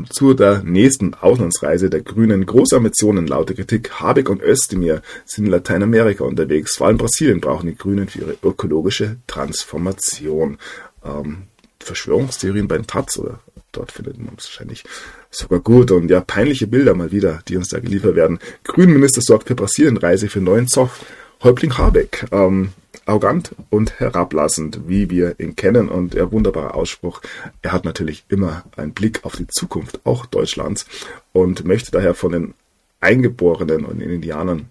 zu 0.09 0.33
der 0.33 0.63
nächsten 0.63 1.13
Auslandsreise 1.13 1.89
der 1.89 2.01
Grünen 2.01 2.45
große 2.45 2.75
Ambitionen 2.75 3.27
lautet 3.27 3.57
Kritik. 3.57 3.99
Habeck 3.99 4.29
und 4.29 4.41
Özdemir 4.41 5.01
sind 5.25 5.45
in 5.45 5.51
Lateinamerika 5.51 6.23
unterwegs. 6.23 6.77
Vor 6.77 6.87
allem 6.87 6.97
Brasilien 6.97 7.41
brauchen 7.41 7.67
die 7.67 7.77
Grünen 7.77 8.07
für 8.07 8.19
ihre 8.19 8.37
ökologische 8.43 9.17
Transformation. 9.27 10.57
Ähm, 11.03 11.43
Verschwörungstheorien 11.79 12.67
bei 12.67 12.77
den 12.77 12.87
Taz 12.87 13.17
oder 13.17 13.39
dort 13.71 13.91
findet 13.91 14.17
man 14.17 14.35
es 14.37 14.45
wahrscheinlich 14.45 14.83
sogar 15.31 15.59
gut. 15.59 15.91
Und 15.91 16.09
ja, 16.09 16.21
peinliche 16.21 16.67
Bilder 16.67 16.93
mal 16.93 17.11
wieder, 17.11 17.41
die 17.47 17.57
uns 17.57 17.69
da 17.69 17.79
geliefert 17.79 18.15
werden. 18.15 18.39
Grünenminister 18.63 19.21
sorgt 19.21 19.47
für 19.47 19.55
Brasilienreise 19.55 20.29
für 20.29 20.41
neuen 20.41 20.67
Zoff. 20.67 21.05
Häuptling 21.43 21.77
Habeck. 21.77 22.27
Ähm, 22.31 22.69
arrogant 23.09 23.55
und 23.69 23.99
herablassend, 23.99 24.81
wie 24.87 25.09
wir 25.09 25.39
ihn 25.39 25.55
kennen. 25.55 25.89
Und 25.89 26.13
der 26.13 26.31
wunderbare 26.31 26.75
Ausspruch, 26.75 27.21
er 27.61 27.71
hat 27.71 27.83
natürlich 27.83 28.23
immer 28.29 28.63
einen 28.77 28.93
Blick 28.93 29.25
auf 29.25 29.35
die 29.35 29.47
Zukunft, 29.47 29.99
auch 30.05 30.25
Deutschlands, 30.27 30.85
und 31.33 31.65
möchte 31.65 31.91
daher 31.91 32.13
von 32.13 32.31
den 32.31 32.53
Eingeborenen 33.01 33.85
und 33.85 33.99
den 33.99 34.09
Indianern 34.09 34.69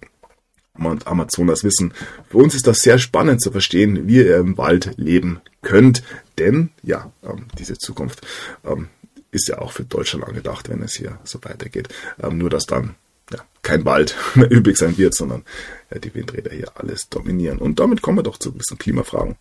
und 0.74 1.06
Amazonas 1.08 1.64
wissen. 1.64 1.92
Für 2.30 2.38
uns 2.38 2.54
ist 2.54 2.66
das 2.66 2.78
sehr 2.80 2.98
spannend 2.98 3.42
zu 3.42 3.50
verstehen, 3.50 4.06
wie 4.06 4.18
ihr 4.18 4.36
im 4.36 4.56
Wald 4.56 4.92
leben 4.96 5.40
könnt, 5.62 6.04
denn 6.38 6.70
ja, 6.84 7.10
ähm, 7.24 7.46
diese 7.58 7.76
Zukunft 7.76 8.24
ähm, 8.64 8.88
ist 9.32 9.48
ja 9.48 9.58
auch 9.58 9.72
für 9.72 9.84
Deutschland 9.84 10.24
angedacht, 10.24 10.68
wenn 10.68 10.82
es 10.82 10.94
hier 10.94 11.18
so 11.24 11.40
weitergeht. 11.42 11.88
Ähm, 12.22 12.38
nur 12.38 12.50
dass 12.50 12.66
dann 12.66 12.94
ja, 13.32 13.38
kein 13.62 13.84
Wald 13.84 14.16
mehr 14.34 14.50
übrig 14.50 14.76
sein 14.76 14.96
wird, 14.98 15.14
sondern 15.14 15.44
ja, 15.90 15.98
die 15.98 16.14
Windräder 16.14 16.50
hier 16.50 16.72
alles 16.74 17.08
dominieren. 17.08 17.58
Und 17.58 17.80
damit 17.80 18.02
kommen 18.02 18.18
wir 18.18 18.22
doch 18.22 18.38
zu 18.38 18.52
bisschen 18.52 18.78
Klimafragen. 18.78 19.36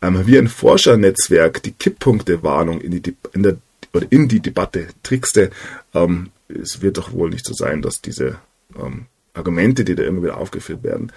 Ähm, 0.00 0.26
wie 0.26 0.38
ein 0.38 0.48
Forschernetzwerk 0.48 1.62
die 1.62 1.72
Kipppunktewarnung 1.72 2.80
in 2.80 3.02
die, 3.02 3.16
in 3.32 3.58
in 4.08 4.28
die 4.28 4.40
Debatte 4.40 4.88
trickste, 5.02 5.50
ähm, 5.92 6.30
es 6.48 6.80
wird 6.80 6.98
doch 6.98 7.12
wohl 7.12 7.30
nicht 7.30 7.44
so 7.44 7.54
sein, 7.54 7.82
dass 7.82 8.00
diese 8.00 8.38
ähm, 8.78 9.06
Argumente, 9.34 9.84
die 9.84 9.94
da 9.94 10.02
immer 10.02 10.22
wieder 10.22 10.38
aufgeführt 10.38 10.82
werden, 10.82 11.12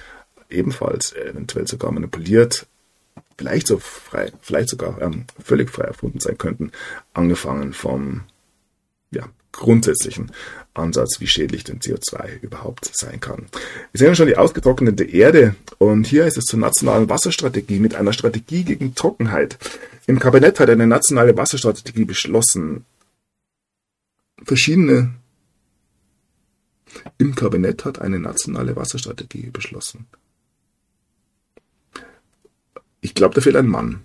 ebenfalls 0.49 1.13
eventuell 1.13 1.67
sogar 1.67 1.91
manipuliert, 1.91 2.67
vielleicht 3.37 3.67
so 3.67 3.79
frei, 3.79 4.31
vielleicht 4.41 4.69
sogar 4.69 5.01
ähm, 5.01 5.25
völlig 5.43 5.69
frei 5.69 5.85
erfunden 5.85 6.19
sein 6.19 6.37
könnten, 6.37 6.71
angefangen 7.13 7.73
vom 7.73 8.23
ja, 9.11 9.27
grundsätzlichen 9.51 10.31
Ansatz, 10.75 11.19
wie 11.19 11.27
schädlich 11.27 11.63
denn 11.63 11.79
CO2 11.79 12.39
überhaupt 12.41 12.91
sein 12.93 13.19
kann. 13.19 13.45
Wir 13.91 13.99
sehen 13.99 14.15
schon 14.15 14.27
die 14.27 14.37
ausgetrocknete 14.37 15.03
Erde 15.03 15.55
und 15.77 16.05
hier 16.05 16.25
ist 16.25 16.37
es 16.37 16.45
zur 16.45 16.59
nationalen 16.59 17.09
Wasserstrategie 17.09 17.79
mit 17.79 17.95
einer 17.95 18.13
Strategie 18.13 18.63
gegen 18.63 18.95
Trockenheit. 18.95 19.57
Im 20.07 20.19
Kabinett 20.19 20.59
hat 20.59 20.69
eine 20.69 20.87
nationale 20.87 21.35
Wasserstrategie 21.35 22.05
beschlossen. 22.05 22.85
Verschiedene 24.43 25.13
im 27.17 27.35
Kabinett 27.35 27.85
hat 27.85 27.99
eine 27.99 28.19
nationale 28.19 28.75
Wasserstrategie 28.75 29.49
beschlossen. 29.49 30.07
Ich 33.01 33.13
glaube, 33.13 33.35
da 33.35 33.41
fehlt 33.41 33.55
ein 33.55 33.67
Mann. 33.67 34.04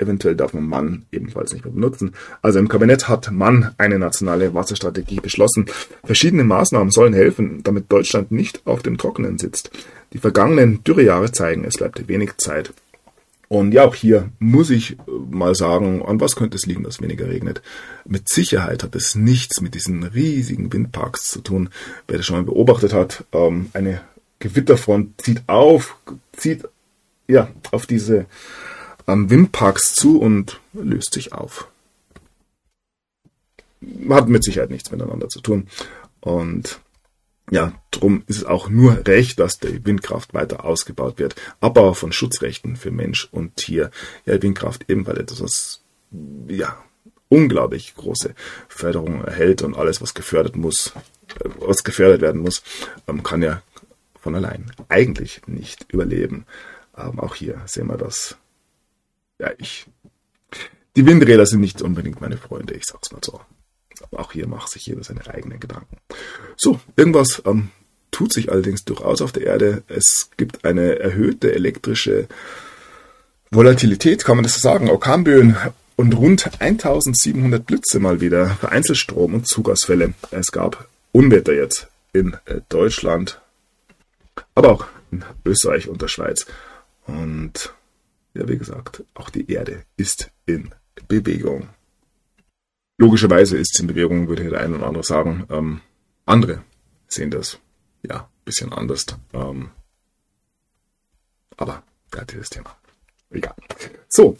Eventuell 0.00 0.34
darf 0.34 0.54
man 0.54 0.66
Mann 0.66 1.04
ebenfalls 1.12 1.52
nicht 1.52 1.64
mehr 1.64 1.74
benutzen. 1.74 2.12
Also 2.40 2.58
im 2.58 2.68
Kabinett 2.68 3.08
hat 3.08 3.30
Mann 3.30 3.72
eine 3.76 3.98
nationale 3.98 4.54
Wasserstrategie 4.54 5.20
beschlossen. 5.20 5.66
Verschiedene 6.04 6.42
Maßnahmen 6.42 6.90
sollen 6.90 7.12
helfen, 7.12 7.62
damit 7.62 7.92
Deutschland 7.92 8.32
nicht 8.32 8.66
auf 8.66 8.82
dem 8.82 8.96
Trockenen 8.96 9.38
sitzt. 9.38 9.70
Die 10.14 10.18
vergangenen 10.18 10.82
Dürrejahre 10.84 11.32
zeigen, 11.32 11.64
es 11.64 11.76
bleibt 11.76 12.08
wenig 12.08 12.38
Zeit. 12.38 12.72
Und 13.48 13.72
ja, 13.72 13.84
auch 13.84 13.94
hier 13.94 14.30
muss 14.38 14.70
ich 14.70 14.96
mal 15.28 15.54
sagen, 15.54 16.02
an 16.02 16.20
was 16.20 16.36
könnte 16.36 16.56
es 16.56 16.66
liegen, 16.66 16.84
dass 16.84 17.02
weniger 17.02 17.28
regnet? 17.28 17.62
Mit 18.06 18.28
Sicherheit 18.28 18.84
hat 18.84 18.94
es 18.94 19.16
nichts 19.16 19.60
mit 19.60 19.74
diesen 19.74 20.04
riesigen 20.04 20.72
Windparks 20.72 21.30
zu 21.30 21.40
tun. 21.40 21.68
Wer 22.06 22.18
das 22.18 22.26
schon 22.26 22.36
mal 22.36 22.44
beobachtet 22.44 22.92
hat, 22.92 23.24
ähm, 23.32 23.68
eine 23.74 24.00
Gewitterfront 24.38 25.20
zieht 25.20 25.42
auf, 25.48 25.96
zieht 26.32 26.66
ja 27.26 27.48
auf 27.72 27.86
diese 27.86 28.26
ähm, 29.06 29.30
Windparks 29.30 29.94
zu 29.94 30.20
und 30.20 30.60
löst 30.72 31.14
sich 31.14 31.32
auf. 31.32 31.68
Hat 34.08 34.28
mit 34.28 34.44
Sicherheit 34.44 34.70
nichts 34.70 34.90
miteinander 34.90 35.28
zu 35.28 35.40
tun. 35.40 35.68
Und 36.20 36.80
ja, 37.50 37.72
drum 37.90 38.22
ist 38.26 38.36
es 38.38 38.44
auch 38.44 38.68
nur 38.68 39.06
recht, 39.06 39.40
dass 39.40 39.58
die 39.58 39.84
Windkraft 39.84 40.34
weiter 40.34 40.64
ausgebaut 40.64 41.18
wird. 41.18 41.34
Abbau 41.60 41.94
von 41.94 42.12
Schutzrechten 42.12 42.76
für 42.76 42.90
Mensch 42.90 43.28
und 43.32 43.56
Tier. 43.56 43.90
Ja, 44.24 44.40
Windkraft 44.40 44.84
ebenfalls 44.88 45.18
etwas, 45.18 45.42
was 45.42 45.84
ja, 46.48 46.76
unglaublich 47.28 47.94
große 47.96 48.34
Förderung 48.68 49.24
erhält 49.24 49.62
und 49.62 49.76
alles, 49.76 50.02
was 50.02 50.14
gefördert 50.14 50.56
muss, 50.56 50.92
äh, 51.42 51.48
was 51.58 51.82
gefördert 51.84 52.20
werden 52.20 52.42
muss, 52.42 52.62
ähm, 53.08 53.22
kann 53.22 53.42
ja 53.42 53.62
von 54.20 54.34
allein 54.34 54.70
eigentlich 54.88 55.42
nicht 55.46 55.90
überleben. 55.92 56.44
Ähm, 56.96 57.18
auch 57.18 57.34
hier 57.34 57.62
sehen 57.66 57.86
wir 57.86 57.96
das. 57.96 58.36
Ja, 59.40 59.50
ich. 59.56 59.86
Die 60.96 61.06
Windräder 61.06 61.46
sind 61.46 61.60
nicht 61.60 61.80
unbedingt 61.80 62.20
meine 62.20 62.36
Freunde, 62.36 62.74
ich 62.74 62.84
sag's 62.84 63.10
mal 63.10 63.22
so. 63.24 63.40
Aber 64.10 64.20
auch 64.20 64.32
hier 64.32 64.46
macht 64.46 64.70
sich 64.70 64.86
jeder 64.86 65.02
seine 65.02 65.26
eigenen 65.26 65.60
Gedanken. 65.60 65.96
So, 66.56 66.78
irgendwas 66.96 67.42
ähm, 67.46 67.70
tut 68.10 68.32
sich 68.32 68.52
allerdings 68.52 68.84
durchaus 68.84 69.22
auf 69.22 69.32
der 69.32 69.44
Erde. 69.44 69.82
Es 69.88 70.30
gibt 70.36 70.64
eine 70.64 70.98
erhöhte 70.98 71.54
elektrische 71.54 72.28
Volatilität, 73.50 74.24
kann 74.24 74.36
man 74.36 74.42
das 74.42 74.54
so 74.54 74.60
sagen. 74.60 74.90
Orkanböen 74.90 75.56
und 75.96 76.12
rund 76.14 76.50
1700 76.60 77.64
Blitze 77.64 77.98
mal 77.98 78.20
wieder, 78.20 78.50
vereinzelt 78.50 78.98
Strom- 78.98 79.34
und 79.34 79.48
Zugausfälle. 79.48 80.12
Es 80.30 80.52
gab 80.52 80.86
Unwetter 81.12 81.54
jetzt 81.54 81.88
in 82.12 82.36
äh, 82.44 82.60
Deutschland, 82.68 83.40
aber 84.54 84.72
auch 84.72 84.86
in 85.10 85.24
Österreich 85.46 85.88
und 85.88 86.02
der 86.02 86.08
Schweiz. 86.08 86.44
Und 87.06 87.72
ja, 88.34 88.48
wie 88.48 88.58
gesagt, 88.58 89.04
auch 89.14 89.30
die 89.30 89.50
Erde 89.50 89.84
ist 89.96 90.30
in 90.46 90.70
Bewegung. 91.08 91.68
Logischerweise 92.98 93.56
ist 93.56 93.74
es 93.74 93.80
in 93.80 93.86
Bewegung, 93.86 94.28
würde 94.28 94.48
der 94.48 94.60
eine 94.60 94.76
oder 94.76 94.86
andere 94.86 95.04
sagen. 95.04 95.46
Ähm, 95.50 95.80
andere 96.26 96.62
sehen 97.08 97.30
das 97.30 97.58
ja 98.02 98.20
ein 98.20 98.44
bisschen 98.44 98.72
anders. 98.72 99.06
Ähm, 99.32 99.70
aber 101.56 101.82
ja, 102.14 102.24
dieses 102.24 102.50
Thema. 102.50 102.76
Egal. 103.30 103.54
So, 104.08 104.36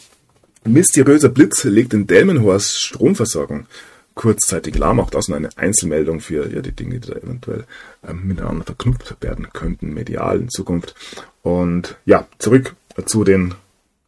mysteriöser 0.64 1.28
Blitz 1.28 1.64
legt 1.64 1.94
in 1.94 2.06
Delmenhorst 2.06 2.80
Stromversorgung 2.80 3.66
kurzzeitig 4.14 4.76
lahm. 4.76 5.00
Auch 5.00 5.10
das 5.10 5.28
nur 5.28 5.36
eine 5.36 5.56
Einzelmeldung 5.56 6.20
für 6.20 6.52
ja, 6.52 6.60
die 6.60 6.72
Dinge, 6.72 7.00
die 7.00 7.08
da 7.10 7.16
eventuell 7.16 7.64
ähm, 8.06 8.26
miteinander 8.26 8.64
verknüpft 8.64 9.16
werden 9.22 9.48
könnten, 9.52 9.94
medial 9.94 10.40
in 10.40 10.50
Zukunft. 10.50 10.94
Und 11.42 11.96
ja, 12.04 12.26
zurück 12.38 12.74
zu 13.06 13.24
den 13.24 13.54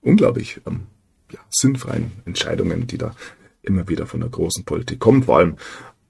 unglaublich 0.02 0.60
ähm, 0.66 0.82
ja, 1.30 1.40
sinnfreien 1.50 2.12
Entscheidungen, 2.26 2.86
die 2.86 2.98
da 2.98 3.14
immer 3.62 3.88
wieder 3.88 4.06
von 4.06 4.20
der 4.20 4.28
großen 4.28 4.64
Politik 4.64 5.00
kommen, 5.00 5.22
vor 5.22 5.38
allem 5.38 5.56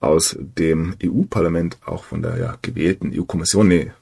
aus 0.01 0.37
dem 0.39 0.97
EU-Parlament, 1.03 1.79
auch 1.85 2.05
von 2.05 2.23
der 2.23 2.39
ja, 2.39 2.59
gewählten 2.61 3.13
EU-Kommission. 3.15 3.69
Nee, 3.69 3.93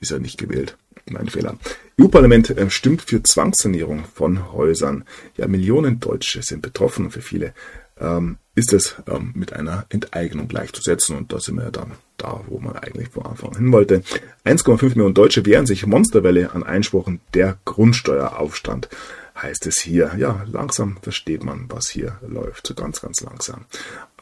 ist 0.00 0.10
ja 0.10 0.18
nicht 0.18 0.38
gewählt. 0.38 0.76
Mein 1.10 1.28
Fehler. 1.28 1.56
EU-Parlament 2.00 2.50
äh, 2.50 2.70
stimmt 2.70 3.02
für 3.02 3.22
Zwangssanierung 3.22 4.04
von 4.04 4.52
Häusern. 4.52 5.04
Ja, 5.36 5.46
Millionen 5.46 6.00
Deutsche 6.00 6.42
sind 6.42 6.62
betroffen 6.62 7.06
und 7.06 7.10
für 7.10 7.20
viele 7.20 7.52
ähm, 8.00 8.38
ist 8.54 8.72
es 8.72 8.96
ähm, 9.06 9.32
mit 9.34 9.52
einer 9.52 9.86
Enteignung 9.90 10.48
gleichzusetzen. 10.48 11.16
Und 11.16 11.32
da 11.32 11.40
sind 11.40 11.56
wir 11.56 11.64
ja 11.64 11.70
dann 11.70 11.92
da, 12.16 12.40
wo 12.48 12.58
man 12.58 12.76
eigentlich 12.76 13.10
vor 13.10 13.26
Anfang 13.26 13.54
hin 13.56 13.70
wollte. 13.70 14.02
1,5 14.44 14.90
Millionen 14.90 15.14
Deutsche 15.14 15.44
wehren 15.44 15.66
sich 15.66 15.86
Monsterwelle 15.86 16.52
an 16.52 16.62
Einspruchen 16.62 17.20
der 17.34 17.58
Grundsteueraufstand 17.64 18.88
heißt 19.36 19.66
es 19.66 19.80
hier. 19.80 20.14
Ja, 20.16 20.44
langsam 20.46 20.98
versteht 21.02 21.44
man, 21.44 21.66
was 21.68 21.88
hier 21.88 22.18
läuft. 22.26 22.66
So 22.66 22.74
ganz, 22.74 23.00
ganz 23.00 23.20
langsam. 23.20 23.66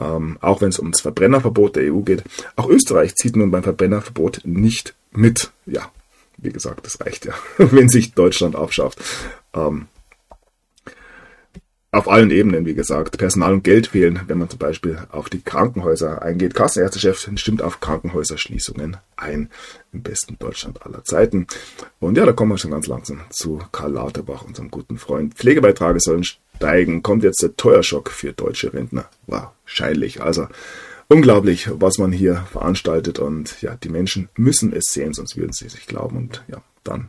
Ähm, 0.01 0.39
auch 0.41 0.61
wenn 0.61 0.71
es 0.71 0.79
ums 0.79 1.01
Verbrennerverbot 1.01 1.77
der 1.77 1.93
EU 1.93 2.01
geht. 2.01 2.25
Auch 2.57 2.69
Österreich 2.69 3.15
zieht 3.17 3.37
nun 3.37 3.51
beim 3.51 3.63
Verbrennerverbot 3.63 4.43
nicht 4.45 4.95
mit. 5.11 5.53
Ja, 5.67 5.91
wie 6.39 6.51
gesagt, 6.51 6.87
das 6.87 7.01
reicht 7.01 7.27
ja, 7.27 7.35
wenn 7.59 7.89
sich 7.89 8.15
Deutschland 8.15 8.57
aufschafft. 8.57 8.99
Ähm, 9.55 9.87
auf 11.95 12.09
allen 12.09 12.30
Ebenen, 12.30 12.64
wie 12.64 12.74
gesagt, 12.74 13.18
Personal 13.18 13.53
und 13.53 13.64
Geld 13.64 13.88
fehlen, 13.88 14.22
wenn 14.26 14.38
man 14.38 14.49
zum 14.49 14.59
Beispiel 14.59 14.97
auf 15.11 15.28
die 15.28 15.43
Krankenhäuser 15.43 16.22
eingeht. 16.22 16.55
Kassenärztechef 16.55 17.28
stimmt 17.36 17.61
auf 17.61 17.80
Krankenhäuserschließungen 17.80 18.97
ein, 19.16 19.51
im 19.93 20.03
besten 20.03 20.38
Deutschland 20.38 20.84
aller 20.86 21.05
Zeiten. 21.05 21.47
Und 22.01 22.16
ja, 22.16 22.24
da 22.24 22.32
kommen 22.32 22.53
wir 22.53 22.59
schon 22.59 22.70
ganz 22.70 22.86
langsam 22.86 23.20
zu 23.28 23.61
Karl 23.72 23.93
Lauterbach, 23.93 24.43
unserem 24.43 24.70
guten 24.70 24.97
Freund. 24.97 25.34
Pflegebeiträge 25.34 26.01
sollen 26.01 26.24
steigen. 26.24 27.03
Kommt 27.03 27.24
jetzt 27.24 27.43
der 27.43 27.57
Teuerschock 27.57 28.11
für 28.11 28.32
deutsche 28.32 28.72
Rentner? 28.72 29.05
Wahrscheinlich. 29.26 30.22
Also 30.22 30.49
unglaublich, 31.09 31.68
was 31.74 31.99
man 31.99 32.11
hier 32.11 32.47
veranstaltet. 32.51 33.18
Und 33.18 33.61
ja, 33.61 33.76
die 33.76 33.90
Menschen 33.90 34.30
müssen 34.34 34.72
es 34.72 34.84
sehen, 34.86 35.12
sonst 35.12 35.36
würden 35.36 35.53
sie 35.53 35.68
sich 35.68 35.86
glauben. 35.86 36.16
Und 36.16 36.43
ja, 36.49 36.62
dann 36.84 37.09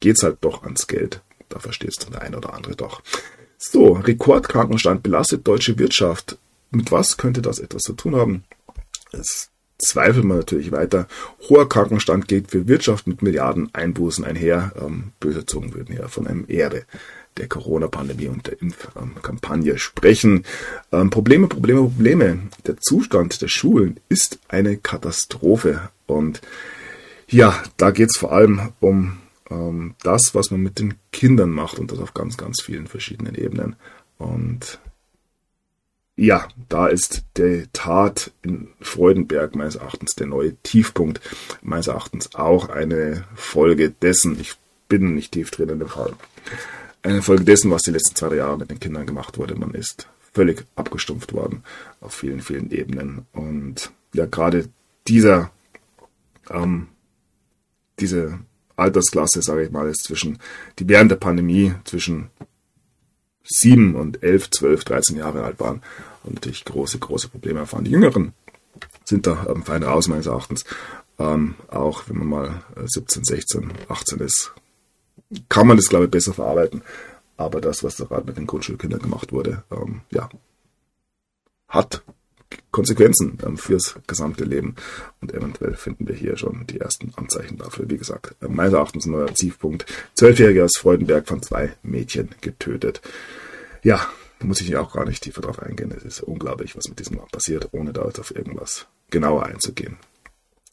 geht's 0.00 0.22
halt 0.22 0.38
doch 0.40 0.62
ans 0.62 0.86
Geld. 0.86 1.20
Da 1.50 1.58
versteht 1.58 1.90
es 1.90 1.96
der 1.96 2.22
eine 2.22 2.38
oder 2.38 2.54
andere 2.54 2.76
doch. 2.76 3.02
So, 3.62 3.92
Rekordkrankenstand 3.92 5.02
belastet 5.02 5.46
deutsche 5.46 5.78
Wirtschaft. 5.78 6.38
Mit 6.70 6.90
was 6.90 7.18
könnte 7.18 7.42
das 7.42 7.58
etwas 7.58 7.82
zu 7.82 7.92
tun 7.92 8.16
haben? 8.16 8.44
Das 9.12 9.50
zweifelt 9.76 10.24
man 10.24 10.38
natürlich 10.38 10.72
weiter. 10.72 11.06
Hoher 11.46 11.68
Krankenstand 11.68 12.26
geht 12.26 12.50
für 12.50 12.68
Wirtschaft 12.68 13.06
mit 13.06 13.20
Milliarden 13.20 13.68
Einbußen 13.74 14.24
einher. 14.24 14.72
Ähm, 14.80 15.12
böse 15.20 15.44
Zungen 15.44 15.74
würden 15.74 15.94
ja 15.94 16.08
von 16.08 16.26
einem 16.26 16.46
Erbe 16.48 16.84
der 17.36 17.48
Corona-Pandemie 17.48 18.28
und 18.28 18.46
der 18.46 18.62
Impfkampagne 18.62 19.76
sprechen. 19.76 20.46
Ähm, 20.90 21.10
Probleme, 21.10 21.46
Probleme, 21.46 21.82
Probleme. 21.82 22.38
Der 22.66 22.78
Zustand 22.78 23.42
der 23.42 23.48
Schulen 23.48 24.00
ist 24.08 24.38
eine 24.48 24.78
Katastrophe. 24.78 25.90
Und 26.06 26.40
ja, 27.28 27.62
da 27.76 27.90
geht 27.90 28.08
es 28.08 28.16
vor 28.16 28.32
allem 28.32 28.72
um 28.80 29.18
ähm, 29.50 29.94
das, 30.02 30.34
was 30.34 30.50
man 30.50 30.60
mit 30.60 30.78
den 30.78 30.94
Kindern 31.12 31.50
macht 31.50 31.78
und 31.78 31.92
das 31.92 31.98
auf 31.98 32.14
ganz, 32.14 32.36
ganz 32.36 32.62
vielen 32.62 32.86
verschiedenen 32.86 33.34
Ebenen. 33.34 33.76
Und 34.18 34.78
ja, 36.16 36.48
da 36.68 36.86
ist 36.86 37.24
die 37.36 37.66
Tat 37.72 38.32
in 38.42 38.68
Freudenberg 38.80 39.54
meines 39.54 39.76
Erachtens 39.76 40.14
der 40.14 40.26
neue 40.26 40.54
Tiefpunkt. 40.56 41.20
Meines 41.62 41.86
Erachtens 41.86 42.34
auch 42.34 42.68
eine 42.68 43.24
Folge 43.34 43.90
dessen, 43.90 44.38
ich 44.38 44.54
bin 44.88 45.14
nicht 45.14 45.32
tief 45.32 45.50
drin 45.50 45.70
in 45.70 45.78
dem 45.78 45.88
Fall, 45.88 46.14
eine 47.02 47.22
Folge 47.22 47.44
dessen, 47.44 47.70
was 47.70 47.82
die 47.82 47.92
letzten 47.92 48.16
zwei 48.16 48.34
Jahre 48.36 48.58
mit 48.58 48.70
den 48.70 48.80
Kindern 48.80 49.06
gemacht 49.06 49.38
wurde. 49.38 49.54
Man 49.54 49.72
ist 49.72 50.08
völlig 50.32 50.66
abgestumpft 50.76 51.32
worden 51.32 51.64
auf 52.00 52.12
vielen, 52.12 52.42
vielen 52.42 52.70
Ebenen. 52.70 53.26
Und 53.32 53.90
ja, 54.12 54.26
gerade 54.26 54.68
dieser, 55.08 55.50
ähm, 56.50 56.88
diese 57.98 58.40
Altersklasse, 58.80 59.42
sage 59.42 59.64
ich 59.64 59.70
mal, 59.70 59.88
ist 59.88 60.04
zwischen, 60.04 60.38
die 60.78 60.88
während 60.88 61.10
der 61.10 61.16
Pandemie 61.16 61.74
zwischen 61.84 62.30
7 63.44 63.94
und 63.94 64.22
11, 64.22 64.50
12, 64.50 64.84
13 64.84 65.16
Jahre 65.16 65.44
alt 65.44 65.60
waren 65.60 65.82
und 66.24 66.34
natürlich 66.34 66.64
große, 66.64 66.98
große 66.98 67.28
Probleme 67.28 67.60
erfahren. 67.60 67.84
Die 67.84 67.90
Jüngeren 67.90 68.32
sind 69.04 69.26
da 69.26 69.46
ähm, 69.48 69.62
fein 69.64 69.82
raus, 69.82 70.08
meines 70.08 70.26
Erachtens. 70.26 70.64
Ähm, 71.18 71.54
auch 71.68 72.04
wenn 72.08 72.18
man 72.18 72.28
mal 72.28 72.62
17, 72.86 73.24
16, 73.24 73.72
18 73.88 74.20
ist, 74.20 74.52
kann 75.48 75.66
man 75.66 75.76
das, 75.76 75.88
glaube 75.88 76.06
ich, 76.06 76.10
besser 76.10 76.32
verarbeiten. 76.32 76.82
Aber 77.36 77.60
das, 77.60 77.82
was 77.82 77.96
da 77.96 78.04
gerade 78.04 78.26
mit 78.26 78.36
den 78.36 78.46
Grundschulkindern 78.46 79.00
gemacht 79.00 79.32
wurde, 79.32 79.64
ähm, 79.70 80.02
ja, 80.10 80.28
hat 81.68 82.02
Konsequenzen 82.70 83.38
ähm, 83.44 83.58
fürs 83.58 83.96
gesamte 84.06 84.44
Leben. 84.44 84.76
Und 85.20 85.34
eventuell 85.34 85.74
finden 85.74 86.06
wir 86.06 86.14
hier 86.14 86.36
schon 86.36 86.66
die 86.66 86.80
ersten 86.80 87.12
Anzeichen 87.16 87.58
dafür. 87.58 87.88
Wie 87.88 87.98
gesagt, 87.98 88.34
äh, 88.42 88.48
meines 88.48 88.74
Erachtens 88.74 89.06
ein 89.06 89.12
neuer 89.12 89.32
Tiefpunkt. 89.32 89.86
Zwölfjähriger 90.14 90.64
aus 90.64 90.76
Freudenberg 90.76 91.26
von 91.26 91.42
zwei 91.42 91.72
Mädchen 91.82 92.30
getötet. 92.40 93.00
Ja, 93.82 94.06
da 94.38 94.46
muss 94.46 94.60
ich 94.60 94.76
auch 94.76 94.92
gar 94.92 95.04
nicht 95.04 95.22
tiefer 95.22 95.42
drauf 95.42 95.62
eingehen. 95.62 95.92
Es 95.96 96.04
ist 96.04 96.20
unglaublich, 96.22 96.76
was 96.76 96.88
mit 96.88 96.98
diesem 96.98 97.16
Mann 97.16 97.28
passiert, 97.30 97.68
ohne 97.72 97.92
da 97.92 98.04
jetzt 98.06 98.20
auf 98.20 98.34
irgendwas 98.34 98.86
genauer 99.10 99.46
einzugehen. 99.46 99.98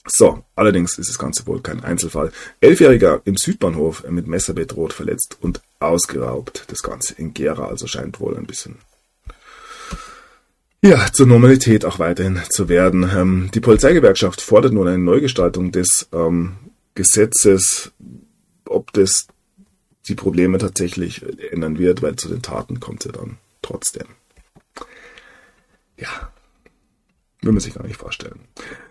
So, 0.10 0.44
allerdings 0.56 0.98
ist 0.98 1.10
das 1.10 1.20
Ganze 1.20 1.46
wohl 1.48 1.62
kein 1.62 1.84
Einzelfall. 1.84 2.32
Elfjähriger 2.62 3.22
im 3.26 3.36
Südbahnhof 3.36 4.06
mit 4.10 4.26
Messer 4.26 4.54
bedroht, 4.54 4.94
verletzt 4.94 5.38
und 5.42 5.62
ausgeraubt. 5.80 6.64
Das 6.68 6.82
Ganze 6.82 7.16
in 7.16 7.34
Gera, 7.34 7.68
also 7.68 7.88
scheint 7.88 8.22
wohl 8.22 8.38
ein 8.38 8.48
bisschen 8.48 8.78
ja, 10.82 11.08
zur 11.12 11.26
Normalität 11.26 11.86
auch 11.86 12.00
weiterhin 12.00 12.40
zu 12.50 12.70
werden. 12.70 13.10
Ähm, 13.14 13.50
die 13.54 13.60
Polizeigewerkschaft 13.60 14.42
fordert 14.42 14.74
nun 14.74 14.88
eine 14.88 14.98
Neugestaltung 14.98 15.72
des 15.72 16.08
ähm, 16.14 16.58
Gesetzes, 16.96 17.92
ob 18.66 18.94
das 18.94 19.28
die 20.08 20.16
Probleme 20.16 20.58
tatsächlich 20.58 21.24
ändern 21.52 21.80
wird, 21.80 22.02
weil 22.02 22.16
zu 22.16 22.30
den 22.30 22.42
Taten 22.42 22.80
kommt 22.80 23.04
sie 23.04 23.12
dann 23.12 23.38
trotzdem. 23.62 24.08
Ja, 25.98 26.32
will 27.42 27.52
man 27.52 27.60
sich 27.60 27.74
gar 27.74 27.86
nicht 27.86 27.98
vorstellen. 27.98 28.40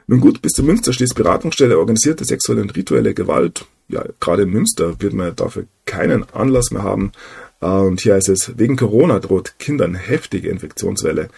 Nun 0.07 0.21
gut, 0.21 0.43
bis 0.43 0.53
zur 0.53 0.65
Münster 0.65 0.93
schließt 0.93 1.15
Beratungsstelle 1.15 1.79
organisierte 1.79 2.25
sexuelle 2.25 2.63
und 2.63 2.77
rituelle 2.77 3.15
Gewalt. 3.15 3.67
Ja, 3.89 4.05
gerade 4.21 4.43
in 4.43 4.51
Münster 4.51 5.01
wird 5.01 5.15
man 5.15 5.35
dafür 5.37 5.67
keinen 5.85 6.29
Anlass 6.33 6.71
mehr 6.71 6.83
haben. 6.83 7.13
Äh, 7.61 7.67
und 7.67 8.01
hier 8.01 8.15
heißt 8.15 8.29
es, 8.29 8.59
wegen 8.59 8.77
Corona 8.77 9.21
droht 9.21 9.59
Kindern 9.59 9.95
heftige 9.95 10.49
Infektionswelle 10.49 11.29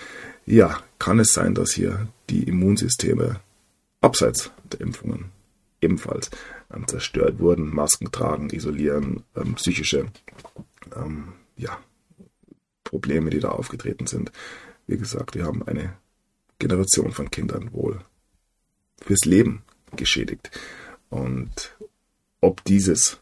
ja, 0.49 0.83
kann 0.99 1.19
es 1.21 1.33
sein, 1.33 1.55
dass 1.55 1.73
hier 1.73 2.09
die 2.31 2.45
Immunsysteme 2.45 3.41
abseits 4.01 4.51
der 4.73 4.81
Impfungen 4.81 5.27
ebenfalls 5.81 6.31
ähm, 6.75 6.89
zerstört 6.89 7.39
wurden. 7.39 7.75
Masken 7.75 8.11
tragen, 8.11 8.51
isolieren, 8.51 9.25
ähm, 9.37 9.55
psychische 9.55 10.07
ähm, 10.97 11.33
ja, 11.57 11.79
Probleme, 12.85 13.31
die 13.31 13.41
da 13.41 13.51
aufgetreten 13.51 14.07
sind. 14.07 14.33
wie 14.87 14.97
gesagt, 14.97 15.35
wir 15.35 15.45
haben 15.45 15.63
eine 15.63 15.93
Generation 16.59 17.13
von 17.13 17.31
Kindern 17.31 17.73
wohl 17.73 18.01
fürs 19.03 19.25
Leben 19.27 19.63
geschädigt. 19.95 20.51
Und 21.11 21.77
ob 22.41 22.65
dieses 22.65 23.21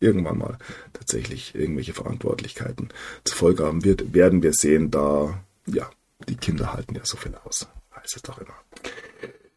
irgendwann 0.00 0.38
mal 0.38 0.58
tatsächlich 0.92 1.54
irgendwelche 1.54 1.94
Verantwortlichkeiten 1.94 2.90
zur 3.24 3.36
Folge 3.36 3.64
haben 3.64 3.84
wird, 3.84 4.12
werden 4.12 4.42
wir 4.42 4.52
sehen, 4.52 4.90
da, 4.90 5.42
ja, 5.66 5.90
die 6.28 6.36
Kinder 6.36 6.72
halten 6.72 6.94
ja 6.94 7.02
so 7.04 7.16
viel 7.16 7.34
aus, 7.44 7.66
heißt 7.94 8.16
es 8.16 8.22
doch 8.22 8.38
immer. 8.38 8.54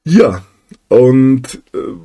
Ja, 0.03 0.45
und 0.87 1.61
äh, 1.73 1.95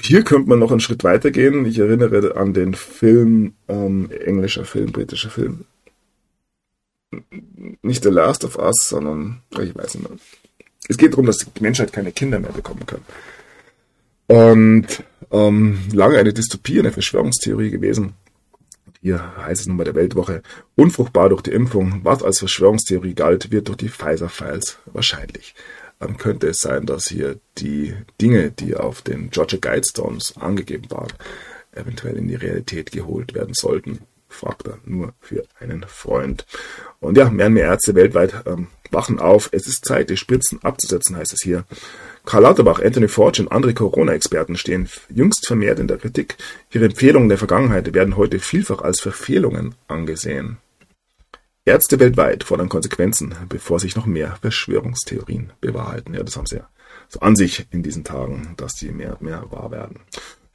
hier 0.00 0.22
könnte 0.22 0.48
man 0.48 0.58
noch 0.58 0.70
einen 0.70 0.80
Schritt 0.80 1.04
weiter 1.04 1.30
gehen. 1.30 1.64
Ich 1.66 1.78
erinnere 1.78 2.36
an 2.36 2.52
den 2.52 2.74
Film, 2.74 3.54
ähm, 3.68 4.10
englischer 4.10 4.64
Film, 4.64 4.92
britischer 4.92 5.30
Film. 5.30 5.64
Nicht 7.82 8.02
The 8.02 8.10
Last 8.10 8.44
of 8.44 8.58
Us, 8.58 8.88
sondern, 8.88 9.42
ich 9.52 9.74
weiß 9.74 9.94
nicht 9.94 10.08
mehr. 10.08 10.18
Es 10.88 10.98
geht 10.98 11.12
darum, 11.12 11.26
dass 11.26 11.38
die 11.38 11.62
Menschheit 11.62 11.92
keine 11.92 12.12
Kinder 12.12 12.40
mehr 12.40 12.52
bekommen 12.52 12.84
kann. 12.86 13.00
Und 14.26 14.86
ähm, 15.30 15.78
lange 15.92 16.18
eine 16.18 16.32
Dystopie, 16.32 16.78
eine 16.78 16.92
Verschwörungstheorie 16.92 17.70
gewesen. 17.70 18.14
Hier 19.04 19.36
heißt 19.36 19.60
es 19.60 19.66
nun 19.66 19.76
bei 19.76 19.84
der 19.84 19.94
Weltwoche, 19.94 20.42
unfruchtbar 20.76 21.28
durch 21.28 21.42
die 21.42 21.52
Impfung, 21.52 22.00
was 22.04 22.22
als 22.22 22.38
Verschwörungstheorie 22.38 23.12
galt, 23.12 23.50
wird 23.50 23.68
durch 23.68 23.76
die 23.76 23.90
Pfizer-Files 23.90 24.78
wahrscheinlich. 24.86 25.54
Dann 25.98 26.16
könnte 26.16 26.46
es 26.46 26.62
sein, 26.62 26.86
dass 26.86 27.08
hier 27.08 27.38
die 27.58 27.94
Dinge, 28.18 28.50
die 28.50 28.74
auf 28.74 29.02
den 29.02 29.28
Georgia 29.28 29.58
Guidestones 29.60 30.38
angegeben 30.38 30.90
waren, 30.90 31.12
eventuell 31.72 32.16
in 32.16 32.28
die 32.28 32.34
Realität 32.34 32.92
geholt 32.92 33.34
werden 33.34 33.52
sollten. 33.52 33.98
Fragt 34.30 34.68
er 34.68 34.78
nur 34.86 35.12
für 35.20 35.44
einen 35.60 35.84
Freund. 35.86 36.46
Und 36.98 37.18
ja, 37.18 37.28
mehr 37.28 37.48
und 37.48 37.52
mehr 37.52 37.66
Ärzte 37.66 37.94
weltweit 37.94 38.46
ähm, 38.46 38.68
wachen 38.90 39.18
auf. 39.18 39.50
Es 39.52 39.66
ist 39.66 39.84
Zeit, 39.84 40.08
die 40.08 40.16
Spritzen 40.16 40.62
abzusetzen, 40.62 41.18
heißt 41.18 41.34
es 41.34 41.42
hier. 41.42 41.66
Karl 42.26 42.42
Lauterbach, 42.42 42.80
Anthony 42.80 43.08
Fauci 43.08 43.42
und 43.42 43.52
andere 43.52 43.74
Corona-Experten 43.74 44.56
stehen 44.56 44.88
jüngst 45.10 45.46
vermehrt 45.46 45.78
in 45.78 45.88
der 45.88 45.98
Kritik. 45.98 46.36
Ihre 46.72 46.86
Empfehlungen 46.86 47.28
der 47.28 47.38
Vergangenheit 47.38 47.92
werden 47.92 48.16
heute 48.16 48.38
vielfach 48.38 48.80
als 48.80 49.00
Verfehlungen 49.00 49.74
angesehen. 49.88 50.56
Ärzte 51.66 52.00
weltweit 52.00 52.44
fordern 52.44 52.68
Konsequenzen, 52.68 53.34
bevor 53.48 53.78
sich 53.78 53.94
noch 53.96 54.06
mehr 54.06 54.36
Verschwörungstheorien 54.40 55.52
bewahrheiten. 55.60 56.14
Ja, 56.14 56.22
das 56.22 56.36
haben 56.36 56.46
sie 56.46 56.56
ja 56.56 56.68
so 57.08 57.20
an 57.20 57.36
sich 57.36 57.66
in 57.70 57.82
diesen 57.82 58.04
Tagen, 58.04 58.54
dass 58.56 58.74
die 58.74 58.90
mehr 58.90 59.12
und 59.12 59.22
mehr 59.22 59.44
wahr 59.50 59.70
werden. 59.70 60.00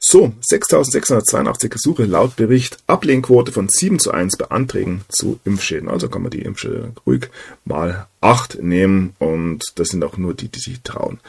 So, 0.02 0.32
6.682 0.50 1.68
Gesuche 1.68 2.04
laut 2.04 2.34
Bericht, 2.36 2.78
Ablehnquote 2.86 3.52
von 3.52 3.68
7 3.68 3.98
zu 3.98 4.10
1 4.12 4.38
bei 4.38 4.46
Anträgen 4.46 5.02
zu 5.10 5.38
Impfschäden. 5.44 5.90
Also 5.90 6.08
kann 6.08 6.22
man 6.22 6.30
die 6.30 6.42
Impfschäden 6.42 6.94
ruhig 7.06 7.28
mal 7.64 8.06
8 8.22 8.62
nehmen 8.62 9.14
und 9.18 9.62
das 9.76 9.88
sind 9.88 10.02
auch 10.02 10.16
nur 10.16 10.32
die, 10.32 10.48
die 10.48 10.58
sich 10.58 10.80
trauen 10.82 11.20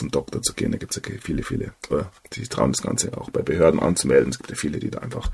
zum 0.00 0.10
Doktor 0.10 0.42
zu 0.42 0.54
gehen. 0.54 0.72
Da 0.72 0.78
gibt 0.78 0.96
es 0.96 1.02
ja 1.02 1.18
viele, 1.20 1.42
viele, 1.42 1.72
die 2.32 2.48
trauen 2.48 2.72
das 2.72 2.82
Ganze 2.82 3.16
auch 3.16 3.30
bei 3.30 3.42
Behörden 3.42 3.80
anzumelden. 3.80 4.30
Es 4.30 4.38
gibt 4.38 4.50
ja 4.50 4.56
viele, 4.56 4.80
die 4.80 4.90
da 4.90 4.98
einfach 4.98 5.30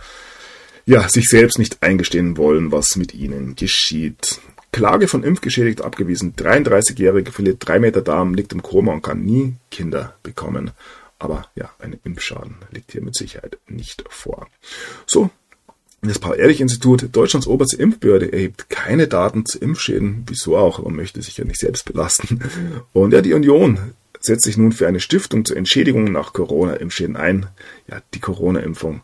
ja, 0.85 1.09
sich 1.09 1.29
selbst 1.29 1.59
nicht 1.59 1.83
eingestehen 1.83 2.37
wollen, 2.37 2.71
was 2.71 2.97
mit 2.97 3.15
ihnen 3.15 3.57
geschieht. 3.57 4.41
Klage 4.73 5.09
von 5.09 5.25
Impfgeschädigt 5.25 5.83
abgewiesen. 5.83 6.35
33-Jährige 6.37 7.33
verliert 7.33 7.67
3 7.67 7.79
Meter 7.79 8.03
Darm, 8.03 8.35
liegt 8.35 8.53
im 8.53 8.63
Koma 8.63 8.93
und 8.93 9.03
kann 9.03 9.25
nie 9.25 9.55
Kinder 9.71 10.15
bekommen. 10.23 10.73
Aber 11.19 11.47
ja, 11.55 11.71
ein 11.79 11.99
Impfschaden 12.05 12.57
liegt 12.71 12.93
hier 12.93 13.03
mit 13.03 13.17
Sicherheit 13.17 13.59
nicht 13.67 14.05
vor. 14.11 14.49
So, 15.07 15.31
das 16.03 16.19
Paul-Ehrlich-Institut, 16.19 17.09
Deutschlands 17.13 17.47
oberste 17.47 17.77
Impfbehörde, 17.77 18.33
erhebt 18.33 18.69
keine 18.69 19.09
Daten 19.09 19.47
zu 19.47 19.59
Impfschäden. 19.59 20.25
Wieso 20.27 20.57
auch? 20.57 20.83
Man 20.83 20.95
möchte 20.95 21.23
sich 21.23 21.39
ja 21.39 21.45
nicht 21.45 21.59
selbst 21.59 21.85
belasten. 21.85 22.41
Und 22.93 23.13
ja, 23.13 23.23
die 23.23 23.33
Union 23.33 23.79
setzt 24.27 24.45
sich 24.45 24.57
nun 24.57 24.73
für 24.73 24.87
eine 24.87 25.01
Stiftung 25.01 25.45
zur 25.45 25.57
Entschädigung 25.57 26.05
nach 26.13 26.33
Corona-Impfschäden 26.33 27.17
ein. 27.17 27.47
Ja, 27.89 28.03
die 28.15 28.21
Corona-Impfung. 28.21 29.03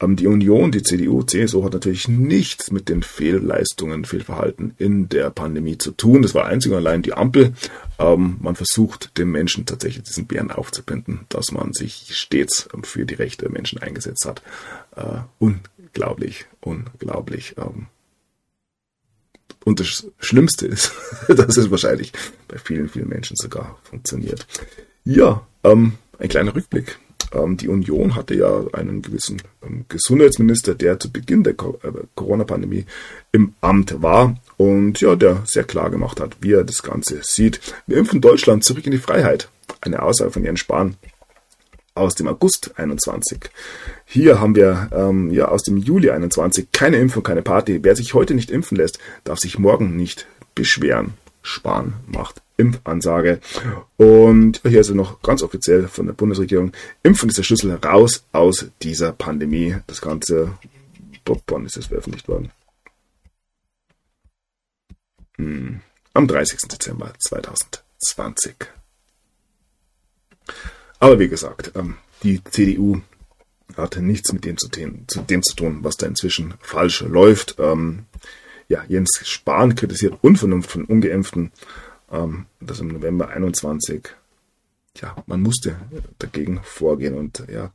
Ähm, 0.00 0.16
die 0.16 0.26
Union, 0.26 0.72
die 0.72 0.82
CDU, 0.82 1.22
CSU 1.22 1.64
hat 1.64 1.72
natürlich 1.72 2.08
nichts 2.08 2.70
mit 2.70 2.88
den 2.88 3.02
Fehlleistungen, 3.02 4.04
Fehlverhalten 4.04 4.74
in 4.78 5.08
der 5.08 5.30
Pandemie 5.30 5.78
zu 5.78 5.92
tun. 5.92 6.22
Das 6.22 6.34
war 6.34 6.46
einzig 6.46 6.72
und 6.72 6.78
allein 6.78 7.02
die 7.02 7.14
Ampel. 7.14 7.54
Ähm, 7.98 8.36
man 8.40 8.56
versucht 8.56 9.16
den 9.18 9.30
Menschen 9.30 9.66
tatsächlich 9.66 10.04
diesen 10.04 10.26
Bären 10.26 10.50
aufzubinden, 10.50 11.20
dass 11.28 11.52
man 11.52 11.72
sich 11.72 12.16
stets 12.16 12.68
für 12.82 13.06
die 13.06 13.14
Rechte 13.14 13.44
der 13.44 13.52
Menschen 13.52 13.78
eingesetzt 13.80 14.26
hat. 14.26 14.42
Äh, 14.96 15.20
unglaublich, 15.38 16.46
unglaublich. 16.60 17.54
Und 19.64 19.80
das 19.80 20.06
Schlimmste 20.18 20.66
ist, 20.66 20.92
dass 21.28 21.56
es 21.56 21.70
wahrscheinlich 21.70 22.12
bei 22.48 22.58
vielen, 22.58 22.88
vielen 22.88 23.08
Menschen 23.08 23.36
sogar 23.36 23.78
funktioniert. 23.84 24.46
Ja, 25.04 25.46
ähm, 25.64 25.94
ein 26.18 26.28
kleiner 26.28 26.54
Rückblick. 26.54 26.98
Ähm, 27.32 27.56
die 27.56 27.68
Union 27.68 28.14
hatte 28.14 28.34
ja 28.34 28.64
einen 28.72 29.02
gewissen 29.02 29.42
ähm, 29.62 29.84
Gesundheitsminister, 29.88 30.74
der 30.74 30.98
zu 31.00 31.10
Beginn 31.10 31.42
der 31.42 31.54
Co 31.54 31.78
äh, 31.82 31.92
Corona-Pandemie 32.14 32.84
im 33.32 33.54
Amt 33.60 34.02
war 34.02 34.36
und 34.56 35.00
ja, 35.00 35.16
der 35.16 35.42
sehr 35.44 35.64
klar 35.64 35.90
gemacht 35.90 36.20
hat, 36.20 36.36
wie 36.40 36.52
er 36.52 36.64
das 36.64 36.82
Ganze 36.82 37.20
sieht. 37.22 37.60
Wir 37.86 37.96
impfen 37.98 38.20
Deutschland 38.20 38.64
zurück 38.64 38.86
in 38.86 38.92
die 38.92 38.98
Freiheit. 38.98 39.48
Eine 39.80 40.02
Aussage 40.02 40.30
von 40.30 40.44
Jens 40.44 40.60
Spahn 40.60 40.96
aus 41.94 42.14
dem 42.14 42.26
August 42.28 42.72
21. 42.76 43.50
Hier 44.04 44.40
haben 44.40 44.54
wir 44.54 44.90
ähm, 44.92 45.30
ja 45.30 45.48
aus 45.48 45.62
dem 45.62 45.76
Juli 45.76 46.10
21 46.10 46.72
keine 46.72 46.96
Impfung, 46.98 47.22
keine 47.22 47.42
Party. 47.42 47.80
Wer 47.82 47.96
sich 47.96 48.14
heute 48.14 48.34
nicht 48.34 48.50
impfen 48.50 48.76
lässt, 48.76 48.98
darf 49.22 49.38
sich 49.38 49.58
morgen 49.58 49.96
nicht 49.96 50.26
beschweren. 50.54 51.14
Spahn 51.42 51.94
macht 52.06 52.42
Impfansage. 52.56 53.40
Und 53.96 54.60
hier 54.62 54.80
ist 54.80 54.90
noch 54.90 55.22
ganz 55.22 55.42
offiziell 55.42 55.88
von 55.88 56.06
der 56.06 56.14
Bundesregierung, 56.14 56.72
Impfen 57.02 57.28
ist 57.28 57.38
der 57.38 57.42
Schlüssel 57.42 57.72
raus 57.74 58.24
aus 58.32 58.66
dieser 58.82 59.12
Pandemie. 59.12 59.76
Das 59.86 60.00
Ganze, 60.00 60.52
wann 61.46 61.66
ist 61.66 61.76
das 61.76 61.86
veröffentlicht 61.86 62.28
worden? 62.28 62.50
Hm, 65.36 65.80
am 66.12 66.28
30. 66.28 66.60
Dezember 66.68 67.12
2020. 67.18 68.54
Aber 71.04 71.18
wie 71.18 71.28
gesagt, 71.28 71.72
ähm, 71.74 71.96
die 72.22 72.42
CDU 72.44 73.02
hatte 73.76 74.00
nichts 74.00 74.32
mit 74.32 74.46
dem 74.46 74.56
zu, 74.56 74.70
tun, 75.54 75.78
was 75.82 75.98
da 75.98 76.06
inzwischen 76.06 76.54
falsch 76.62 77.02
läuft. 77.02 77.56
Ähm, 77.58 78.06
ja, 78.70 78.82
Jens 78.88 79.20
Spahn 79.22 79.74
kritisiert 79.74 80.16
Unvernunft 80.22 80.70
von 80.70 80.86
Ungeimpften. 80.86 81.52
Ähm, 82.10 82.46
das 82.58 82.80
im 82.80 82.88
November 82.88 83.28
21. 83.28 84.08
Ja, 84.96 85.14
man 85.26 85.42
musste 85.42 85.76
dagegen 86.18 86.60
vorgehen 86.62 87.12
und 87.12 87.44
ja, 87.52 87.70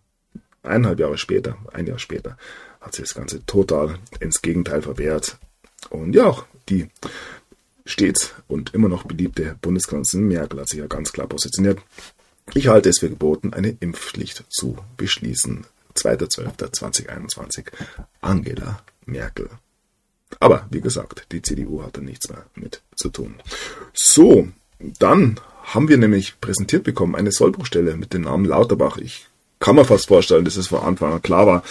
eineinhalb 0.64 1.00
Jahre 1.00 1.20
später, 1.20 1.56
ein 1.72 1.86
Jahr 1.86 2.00
später, 2.00 2.36
hat 2.82 2.96
sich 2.96 3.06
das 3.06 3.14
Ganze 3.14 3.46
total 3.46 4.00
ins 4.20 4.42
Gegenteil 4.42 4.82
verwehrt. 4.82 5.38
Und 5.92 6.16
ja, 6.16 6.26
auch 6.26 6.48
die 6.68 6.88
stets 7.86 8.34
und 8.48 8.74
immer 8.74 8.90
noch 8.90 9.04
beliebte 9.04 9.56
Bundeskanzlerin 9.62 10.28
Merkel 10.28 10.62
hat 10.62 10.70
sich 10.70 10.80
ja 10.80 10.88
ganz 10.88 11.12
klar 11.12 11.28
positioniert. 11.28 11.80
Ich 12.54 12.68
halte 12.68 12.90
es 12.90 13.00
für 13.00 13.10
geboten, 13.10 13.54
eine 13.54 13.76
Impfpflicht 13.80 14.44
zu 14.50 14.78
beschließen. 14.98 15.66
2.12.2021. 15.96 17.66
Angela 18.22 18.82
Merkel. 19.06 19.50
Aber 20.40 20.68
wie 20.70 20.82
gesagt, 20.82 21.26
die 21.32 21.42
CDU 21.42 21.84
hat 21.84 21.98
da 21.98 22.02
nichts 22.02 22.30
mehr 22.30 22.46
mit 22.56 22.82
zu 22.96 23.10
tun. 23.10 23.36
So, 23.94 24.48
dann 24.80 25.40
haben 25.64 25.90
wir 25.90 25.98
nämlich 25.98 26.40
präsentiert 26.40 26.84
bekommen 26.84 27.16
eine 27.16 27.32
Sollbruchstelle 27.32 27.98
mit 27.98 28.14
dem 28.14 28.24
Namen 28.24 28.46
Lauterbach. 28.46 28.98
Ich 28.98 29.28
kann 29.60 29.76
mir 29.76 29.86
fast 29.86 30.08
vorstellen, 30.08 30.46
dass 30.46 30.56
es 30.56 30.68
von 30.68 30.82
Anfang 30.82 31.14
an 31.14 31.22
klar 31.22 31.48
war. 31.48 31.64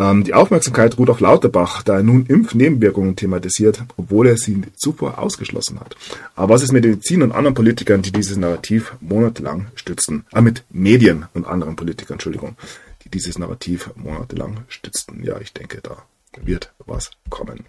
Ähm, 0.00 0.24
die 0.24 0.32
Aufmerksamkeit 0.32 0.96
ruht 0.98 1.10
auf 1.10 1.20
Lauterbach, 1.20 1.82
da 1.82 1.96
er 1.96 2.02
nun 2.02 2.24
Impfnebenwirkungen 2.24 3.16
thematisiert, 3.16 3.84
obwohl 3.98 4.28
er 4.28 4.38
sie 4.38 4.62
zuvor 4.74 5.18
ausgeschlossen 5.18 5.78
hat. 5.78 5.94
Aber 6.34 6.54
was 6.54 6.62
ist 6.62 6.72
mit 6.72 6.84
Medizin 6.84 7.22
und 7.22 7.32
anderen 7.32 7.54
Politikern, 7.54 8.00
die 8.00 8.10
dieses 8.10 8.38
Narrativ 8.38 8.94
monatelang 9.00 9.66
stützten? 9.74 10.24
Ah, 10.32 10.40
mit 10.40 10.64
Medien 10.70 11.26
und 11.34 11.46
anderen 11.46 11.76
Politikern, 11.76 12.14
Entschuldigung, 12.14 12.56
die 13.04 13.10
dieses 13.10 13.38
Narrativ 13.38 13.90
monatelang 13.94 14.64
stützten. 14.68 15.22
Ja, 15.22 15.38
ich 15.38 15.52
denke, 15.52 15.80
da 15.82 16.02
wird 16.42 16.72
was 16.86 17.10
kommen. 17.28 17.66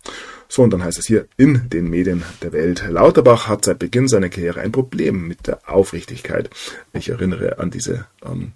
So, 0.47 0.63
und 0.63 0.71
dann 0.71 0.83
heißt 0.83 0.99
es 0.99 1.07
hier 1.07 1.27
in 1.35 1.69
den 1.69 1.89
Medien 1.89 2.23
der 2.43 2.53
Welt. 2.53 2.85
Lauterbach 2.87 3.49
hat 3.49 3.65
seit 3.65 3.79
Beginn 3.79 4.07
seiner 4.07 4.29
Karriere 4.29 4.61
ein 4.61 4.71
Problem 4.71 5.27
mit 5.27 5.47
der 5.47 5.67
Aufrichtigkeit. 5.67 6.49
Ich 6.93 7.09
erinnere 7.09 7.59
an 7.59 7.71
diese 7.71 8.05
ähm, 8.23 8.53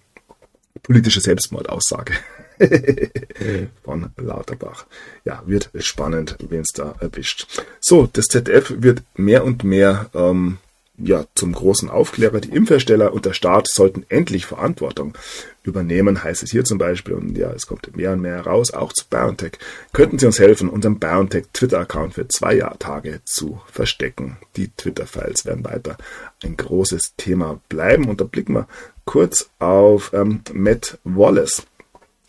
politische 0.84 1.20
Selbstmordaussage 1.20 2.14
von 3.84 4.10
Lauterbach. 4.18 4.86
Ja, 5.24 5.44
wird 5.46 5.70
spannend, 5.80 6.38
wen 6.50 6.62
es 6.62 6.74
da 6.74 6.96
erwischt. 7.00 7.48
So, 7.80 8.08
das 8.12 8.26
ZDF 8.26 8.74
wird 8.78 9.04
mehr 9.16 9.44
und 9.44 9.64
mehr 9.64 10.10
ähm, 10.14 10.58
ja, 10.98 11.26
zum 11.36 11.52
großen 11.52 11.90
Aufklärer. 11.90 12.40
Die 12.40 12.56
Impfhersteller 12.56 13.14
und 13.14 13.26
der 13.26 13.34
Staat 13.34 13.68
sollten 13.68 14.06
endlich 14.10 14.46
Verantwortung 14.46 15.18
übernehmen, 15.64 16.24
heißt 16.24 16.44
es 16.44 16.52
hier 16.52 16.64
zum 16.64 16.78
Beispiel. 16.78 17.16
Und 17.16 17.38
ja, 17.38 17.52
es 17.52 17.68
kommt 17.68 17.96
mehr 17.96 18.14
und 18.14 18.22
mehr 18.22 18.36
heraus, 18.36 18.72
auch 18.72 18.94
zu 18.94 19.06
BioNTech. 19.10 19.54
Könnten 19.94 20.20
Sie 20.20 20.26
uns 20.26 20.40
helfen, 20.40 20.70
unseren 20.70 21.00
BioNTech 21.00 21.46
Twitter-Account 21.54 22.14
für 22.14 22.28
zwei 22.28 22.60
Tage 22.80 23.22
zu 23.26 23.62
verstecken? 23.72 24.38
Die 24.56 24.70
Twitter-Files 24.70 25.46
werden 25.46 25.66
weiter 25.66 25.98
ein 26.44 26.56
großes 26.56 27.14
Thema 27.18 27.60
bleiben. 27.68 28.08
Und 28.08 28.22
da 28.22 28.26
blicken 28.26 28.54
wir 28.54 28.68
kurz 29.04 29.50
auf 29.60 30.12
ähm, 30.14 30.42
Matt 30.54 30.98
Wallace 31.04 31.64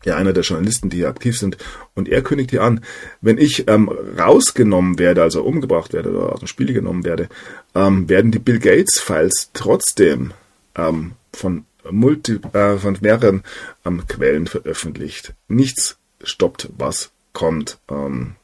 ja 0.07 0.17
einer 0.17 0.33
der 0.33 0.43
Journalisten, 0.43 0.89
die 0.89 0.99
hier 0.99 1.09
aktiv 1.09 1.39
sind. 1.39 1.59
Und 1.95 2.09
er 2.09 2.23
kündigt 2.23 2.51
hier 2.51 2.63
an, 2.63 2.81
wenn 3.21 3.39
ich 3.39 3.69
ähm, 3.69 3.89
rausgenommen 3.89 4.99
werde, 4.99 5.23
also 5.23 5.43
umgebracht 5.43 5.93
werde 5.93 6.11
oder 6.11 6.33
aus 6.33 6.39
dem 6.41 6.49
Spiel 6.49 6.73
genommen 6.73 7.05
werde, 7.05 7.29
ähm, 7.75 8.09
werden 8.09 8.31
die 8.31 8.39
Bill 8.39 8.59
Gates 8.59 9.01
Files 9.01 9.51
trotzdem 9.53 10.33
ähm, 10.77 11.13
von 11.33 11.67
multi, 11.91 12.41
äh, 12.53 12.79
von 12.79 12.97
mehreren 13.01 13.43
ähm, 13.85 14.07
Quellen 14.07 14.47
veröffentlicht. 14.47 15.35
Nichts 15.49 15.99
stoppt, 16.23 16.71
was 16.77 17.11
kommt. 17.33 17.79
Ähm, 17.91 18.37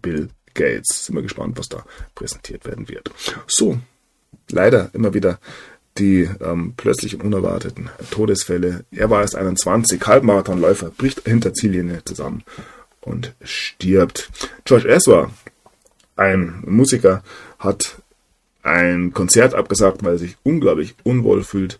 Bill 0.00 0.28
Gates. 0.54 1.06
Sind 1.06 1.16
wir 1.16 1.22
gespannt, 1.22 1.58
was 1.58 1.68
da 1.68 1.84
präsentiert 2.14 2.64
werden 2.64 2.88
wird. 2.88 3.10
So, 3.46 3.78
leider 4.50 4.90
immer 4.92 5.14
wieder 5.14 5.38
die 5.98 6.28
ähm, 6.40 6.74
plötzlichen 6.76 7.20
unerwarteten 7.20 7.90
Todesfälle. 8.10 8.84
Er 8.90 9.10
war 9.10 9.20
erst 9.20 9.36
21, 9.36 10.00
Halbmarathonläufer, 10.06 10.90
bricht 10.90 11.22
hinter 11.26 11.52
Ziellinie 11.52 12.02
zusammen 12.04 12.44
und 13.00 13.34
stirbt. 13.42 14.30
George 14.64 14.88
Ezra, 14.88 15.30
ein 16.16 16.62
Musiker, 16.66 17.22
hat 17.58 17.96
ein 18.62 19.12
Konzert 19.12 19.54
abgesagt, 19.54 20.04
weil 20.04 20.14
er 20.14 20.18
sich 20.18 20.36
unglaublich 20.44 20.94
unwohl 21.02 21.42
fühlt. 21.42 21.78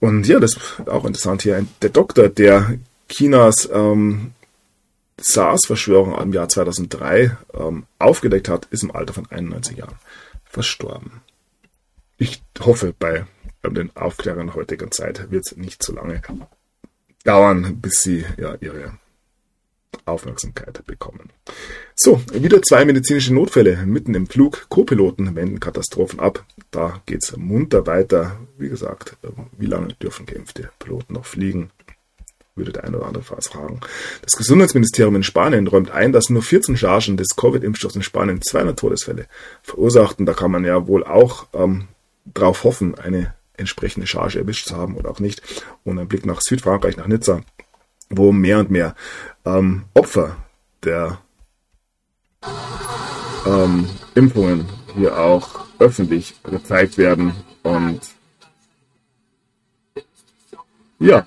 Und 0.00 0.26
ja, 0.28 0.38
das 0.38 0.56
ist 0.56 0.88
auch 0.88 1.04
interessant 1.04 1.42
hier. 1.42 1.64
Der 1.82 1.90
Doktor, 1.90 2.28
der 2.28 2.78
Chinas 3.08 3.68
ähm, 3.72 4.32
SARS-Verschwörung 5.18 6.18
im 6.20 6.32
Jahr 6.32 6.48
2003 6.48 7.36
ähm, 7.54 7.84
aufgedeckt 7.98 8.48
hat, 8.48 8.66
ist 8.70 8.82
im 8.82 8.90
Alter 8.90 9.14
von 9.14 9.26
91 9.30 9.78
Jahren 9.78 9.96
verstorben 10.44 11.23
ich 12.16 12.42
hoffe, 12.60 12.94
bei 12.98 13.26
den 13.62 13.94
Aufklärern 13.96 14.54
heutiger 14.54 14.90
Zeit 14.90 15.30
wird 15.30 15.46
es 15.46 15.56
nicht 15.56 15.82
zu 15.82 15.94
lange 15.94 16.22
dauern, 17.24 17.80
bis 17.80 18.02
sie 18.02 18.24
ja 18.36 18.56
ihre 18.60 18.98
Aufmerksamkeit 20.04 20.84
bekommen. 20.86 21.30
So, 21.94 22.20
wieder 22.32 22.60
zwei 22.62 22.84
medizinische 22.84 23.32
Notfälle 23.32 23.84
mitten 23.86 24.14
im 24.14 24.26
Flug. 24.26 24.66
Co-Piloten 24.68 25.34
wenden 25.34 25.60
Katastrophen 25.60 26.20
ab. 26.20 26.44
Da 26.70 27.00
geht 27.06 27.24
es 27.24 27.36
munter 27.36 27.86
weiter. 27.86 28.38
Wie 28.58 28.68
gesagt, 28.68 29.16
wie 29.56 29.66
lange 29.66 29.94
dürfen 29.94 30.26
geimpfte 30.26 30.70
Piloten 30.78 31.14
noch 31.14 31.24
fliegen? 31.24 31.70
Würde 32.56 32.72
der 32.72 32.84
eine 32.84 32.98
oder 32.98 33.06
andere 33.06 33.24
fragen. 33.24 33.80
Das 34.22 34.36
Gesundheitsministerium 34.36 35.16
in 35.16 35.22
Spanien 35.24 35.66
räumt 35.66 35.90
ein, 35.90 36.12
dass 36.12 36.30
nur 36.30 36.42
14 36.42 36.76
Chargen 36.76 37.16
des 37.16 37.34
Covid-Impfstoffs 37.36 37.96
in 37.96 38.02
Spanien 38.02 38.40
200 38.42 38.78
Todesfälle 38.78 39.26
verursachten. 39.62 40.24
Da 40.24 40.34
kann 40.34 40.52
man 40.52 40.64
ja 40.64 40.86
wohl 40.86 41.02
auch 41.02 41.48
ähm, 41.52 41.88
darauf 42.24 42.64
hoffen, 42.64 42.94
eine 42.96 43.34
entsprechende 43.56 44.06
Charge 44.06 44.40
erwischt 44.40 44.66
zu 44.66 44.76
haben 44.76 44.96
oder 44.96 45.10
auch 45.10 45.20
nicht. 45.20 45.42
Und 45.84 45.98
ein 45.98 46.08
Blick 46.08 46.26
nach 46.26 46.40
Südfrankreich, 46.40 46.96
nach 46.96 47.06
Nizza, 47.06 47.42
wo 48.10 48.32
mehr 48.32 48.58
und 48.58 48.70
mehr 48.70 48.94
ähm, 49.44 49.84
Opfer 49.94 50.36
der 50.82 51.20
ähm, 53.46 53.88
Impfungen 54.14 54.68
hier 54.94 55.18
auch 55.18 55.66
öffentlich 55.78 56.42
gezeigt 56.42 56.98
werden. 56.98 57.32
Und 57.62 58.00
ja, 60.98 61.26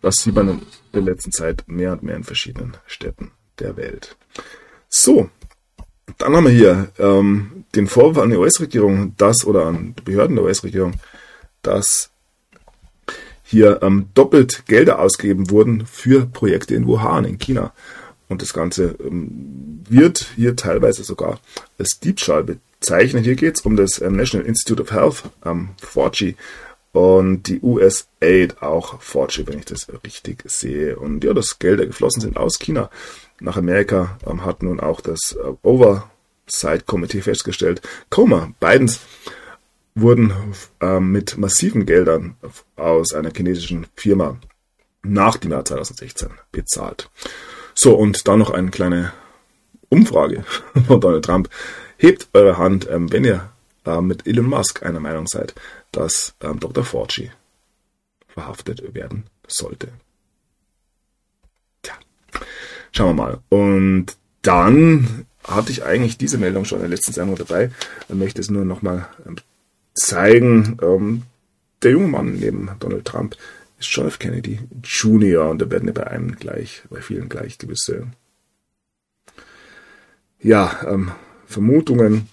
das 0.00 0.16
sieht 0.16 0.34
man 0.34 0.48
in 0.48 0.66
der 0.92 1.02
letzten 1.02 1.32
Zeit 1.32 1.64
mehr 1.66 1.92
und 1.92 2.02
mehr 2.02 2.16
in 2.16 2.24
verschiedenen 2.24 2.76
Städten 2.86 3.32
der 3.58 3.76
Welt. 3.76 4.16
So, 4.88 5.30
dann 6.18 6.36
haben 6.36 6.44
wir 6.44 6.52
hier 6.52 6.88
ähm, 6.98 7.64
den 7.74 7.86
Vorwurf 7.86 8.18
an 8.18 8.30
die 8.30 8.36
US-Regierung, 8.36 9.14
dass, 9.16 9.44
oder 9.44 9.66
an 9.66 9.94
die 9.98 10.02
Behörden 10.02 10.36
der 10.36 10.44
US-Regierung, 10.44 10.94
dass 11.62 12.10
hier 13.42 13.80
ähm, 13.82 14.08
doppelt 14.14 14.64
Gelder 14.66 15.00
ausgegeben 15.00 15.50
wurden 15.50 15.86
für 15.86 16.26
Projekte 16.26 16.74
in 16.74 16.86
Wuhan, 16.86 17.24
in 17.24 17.38
China. 17.38 17.72
Und 18.28 18.42
das 18.42 18.52
Ganze 18.52 18.94
ähm, 19.04 19.82
wird 19.88 20.30
hier 20.36 20.54
teilweise 20.54 21.02
sogar 21.02 21.40
als 21.78 21.98
Diebstahl 21.98 22.44
bezeichnet. 22.44 23.24
Hier 23.24 23.34
geht 23.34 23.58
es 23.58 23.62
um 23.62 23.76
das 23.76 24.00
ähm, 24.00 24.16
National 24.16 24.46
Institute 24.46 24.80
of 24.80 24.92
Health, 24.92 25.24
ähm, 25.44 25.70
4G, 25.82 26.36
und 26.92 27.44
die 27.44 27.60
USAID 27.60 28.62
auch 28.62 29.00
4G, 29.00 29.46
wenn 29.46 29.60
ich 29.60 29.64
das 29.64 29.86
richtig 30.04 30.42
sehe. 30.46 30.96
Und 30.96 31.22
ja, 31.24 31.34
das 31.34 31.58
Gelder 31.58 31.86
geflossen 31.86 32.20
sind 32.20 32.36
aus 32.36 32.58
China 32.58 32.90
nach 33.40 33.56
Amerika, 33.56 34.18
ähm, 34.26 34.44
hat 34.44 34.62
nun 34.62 34.80
auch 34.80 35.00
das 35.00 35.32
äh, 35.32 35.52
Oversight 35.62 36.86
Committee 36.86 37.22
festgestellt. 37.22 37.82
Coma, 38.10 38.52
Bidens 38.60 39.00
wurden 39.94 40.32
äh, 40.80 41.00
mit 41.00 41.36
massiven 41.38 41.86
Geldern 41.86 42.36
aus 42.76 43.12
einer 43.12 43.30
chinesischen 43.34 43.86
Firma 43.96 44.38
nach 45.02 45.36
dem 45.36 45.52
Jahr 45.52 45.64
2016 45.64 46.28
bezahlt. 46.52 47.10
So, 47.74 47.94
und 47.94 48.28
dann 48.28 48.38
noch 48.38 48.50
eine 48.50 48.70
kleine 48.70 49.12
Umfrage 49.88 50.44
von 50.86 51.00
Donald 51.00 51.24
Trump. 51.24 51.48
Hebt 51.96 52.28
eure 52.32 52.58
Hand, 52.58 52.88
ähm, 52.90 53.12
wenn 53.12 53.24
ihr 53.24 53.50
äh, 53.84 54.00
mit 54.00 54.26
Elon 54.26 54.46
Musk 54.46 54.82
einer 54.82 55.00
Meinung 55.00 55.26
seid, 55.26 55.54
dass 55.92 56.34
ähm, 56.40 56.60
Dr. 56.60 56.84
Fauci 56.84 57.30
verhaftet 58.28 58.94
werden 58.94 59.24
sollte. 59.46 59.88
Schauen 62.92 63.16
wir 63.16 63.22
mal. 63.22 63.38
Und 63.48 64.16
dann 64.42 65.26
hatte 65.44 65.72
ich 65.72 65.84
eigentlich 65.84 66.18
diese 66.18 66.38
Meldung 66.38 66.64
schon 66.64 66.78
in 66.78 66.82
der 66.82 66.90
letzten 66.90 67.12
Sendung 67.12 67.36
dabei. 67.36 67.70
Ich 68.08 68.14
möchte 68.14 68.40
es 68.40 68.50
nur 68.50 68.64
nochmal 68.64 69.08
ähm, 69.26 69.36
zeigen. 69.94 70.78
Ähm, 70.82 71.22
der 71.82 71.92
junge 71.92 72.08
Mann 72.08 72.34
neben 72.34 72.70
Donald 72.78 73.04
Trump 73.04 73.36
ist 73.78 73.88
John 73.90 74.08
F. 74.08 74.18
Kennedy 74.18 74.60
Jr. 74.82 75.48
Und 75.48 75.62
da 75.62 75.70
werden 75.70 75.86
ja 75.86 75.92
bei 75.92 76.06
einem 76.06 76.36
gleich, 76.36 76.82
bei 76.90 77.00
vielen 77.00 77.28
gleich 77.28 77.58
gewisse 77.58 78.08
ja, 80.42 80.80
ähm, 80.86 81.12
Vermutungen 81.46 82.28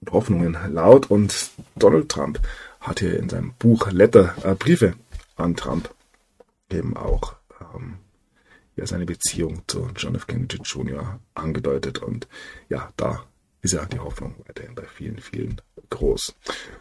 und 0.00 0.12
Hoffnungen 0.12 0.56
laut. 0.72 1.10
Und 1.10 1.50
Donald 1.76 2.08
Trump 2.08 2.40
hat 2.80 3.00
hier 3.00 3.18
in 3.18 3.28
seinem 3.28 3.52
Buch 3.58 3.90
Letter, 3.90 4.34
äh, 4.42 4.54
Briefe 4.54 4.94
an 5.36 5.56
Trump 5.56 5.90
eben 6.70 6.96
auch 6.96 7.34
ähm, 7.74 7.98
ja 8.76 8.86
seine 8.86 9.06
Beziehung 9.06 9.62
zu 9.66 9.88
John 9.96 10.14
F. 10.14 10.26
Kennedy 10.26 10.58
Jr. 10.62 11.20
angedeutet. 11.34 11.98
Und 11.98 12.28
ja, 12.68 12.92
da 12.96 13.24
ist 13.62 13.72
ja 13.72 13.84
die 13.86 13.98
Hoffnung 13.98 14.34
weiterhin 14.46 14.74
bei 14.74 14.84
vielen, 14.84 15.18
vielen 15.18 15.60
groß. 15.90 16.34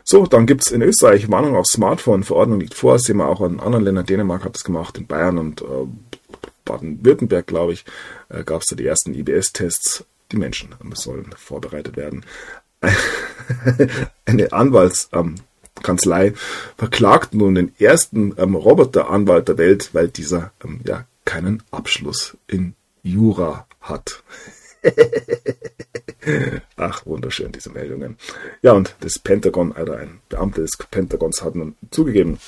So, 0.04 0.26
dann 0.26 0.46
gibt's 0.46 0.72
in 0.72 0.82
Österreich 0.82 1.30
Warnung 1.30 1.56
auf 1.56 1.66
Smartphone. 1.68 2.24
Verordnung 2.24 2.60
liegt 2.60 2.74
vor. 2.74 2.94
Das 2.94 3.04
sehen 3.04 3.18
wir 3.18 3.28
auch 3.28 3.42
in 3.42 3.60
anderen 3.60 3.86
Ländern. 3.86 4.06
Dänemark 4.06 4.44
hat 4.44 4.58
es 4.58 4.64
gemacht, 4.64 4.98
in 4.98 5.08
Bayern 5.08 5.38
und 5.38 5.62
äh, 5.62 5.88
Baden-Württemberg, 6.66 7.48
glaube 7.48 7.74
ich, 7.74 7.86
äh, 8.30 8.44
gab 8.44 8.62
es 8.62 8.68
da 8.68 8.76
die 8.76 8.86
ersten 8.86 9.14
IBS-Tests. 9.14 10.06
Die 10.32 10.38
Menschen 10.38 10.76
sollen 10.94 11.32
vorbereitet 11.38 11.96
werden. 11.96 12.26
Eine 14.26 14.52
Anwaltskanzlei 14.52 16.28
ähm, 16.28 16.36
verklagt 16.76 17.34
nun 17.34 17.56
den 17.56 17.72
ersten 17.80 18.34
ähm, 18.38 18.56
Roboteranwalt 18.56 19.48
der 19.48 19.58
Welt, 19.58 19.90
weil 19.94 20.10
dieser 20.10 20.52
ähm, 20.64 20.82
ja 20.86 21.06
keinen 21.26 21.64
Abschluss 21.72 22.38
in 22.48 22.76
Jura 23.02 23.68
hat. 23.82 24.24
Ach, 26.78 27.06
wunderschön, 27.06 27.52
diese 27.52 27.70
Meldungen. 27.70 28.18
Ja, 28.62 28.74
und 28.74 28.96
das 29.02 29.20
Pentagon, 29.20 29.72
oder 29.72 29.98
ein 29.98 30.20
Beamter 30.30 30.62
des 30.62 30.78
Pentagons 30.90 31.42
hat 31.42 31.56
nun 31.56 31.76
zugegeben 31.92 32.40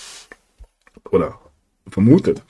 oder 1.11 1.39
vermutet, 1.87 2.41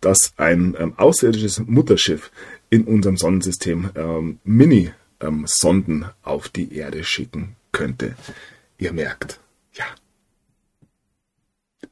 dass 0.00 0.34
ein 0.36 0.76
ähm, 0.78 0.94
außerirdisches 0.96 1.60
Mutterschiff 1.66 2.30
in 2.70 2.84
unserem 2.84 3.16
Sonnensystem 3.16 3.90
ähm, 3.94 4.38
Mini-Sonden 4.44 6.02
ähm, 6.02 6.10
auf 6.22 6.48
die 6.48 6.76
Erde 6.76 7.04
schicken 7.04 7.56
könnte. 7.72 8.14
Ihr 8.78 8.92
merkt, 8.92 9.40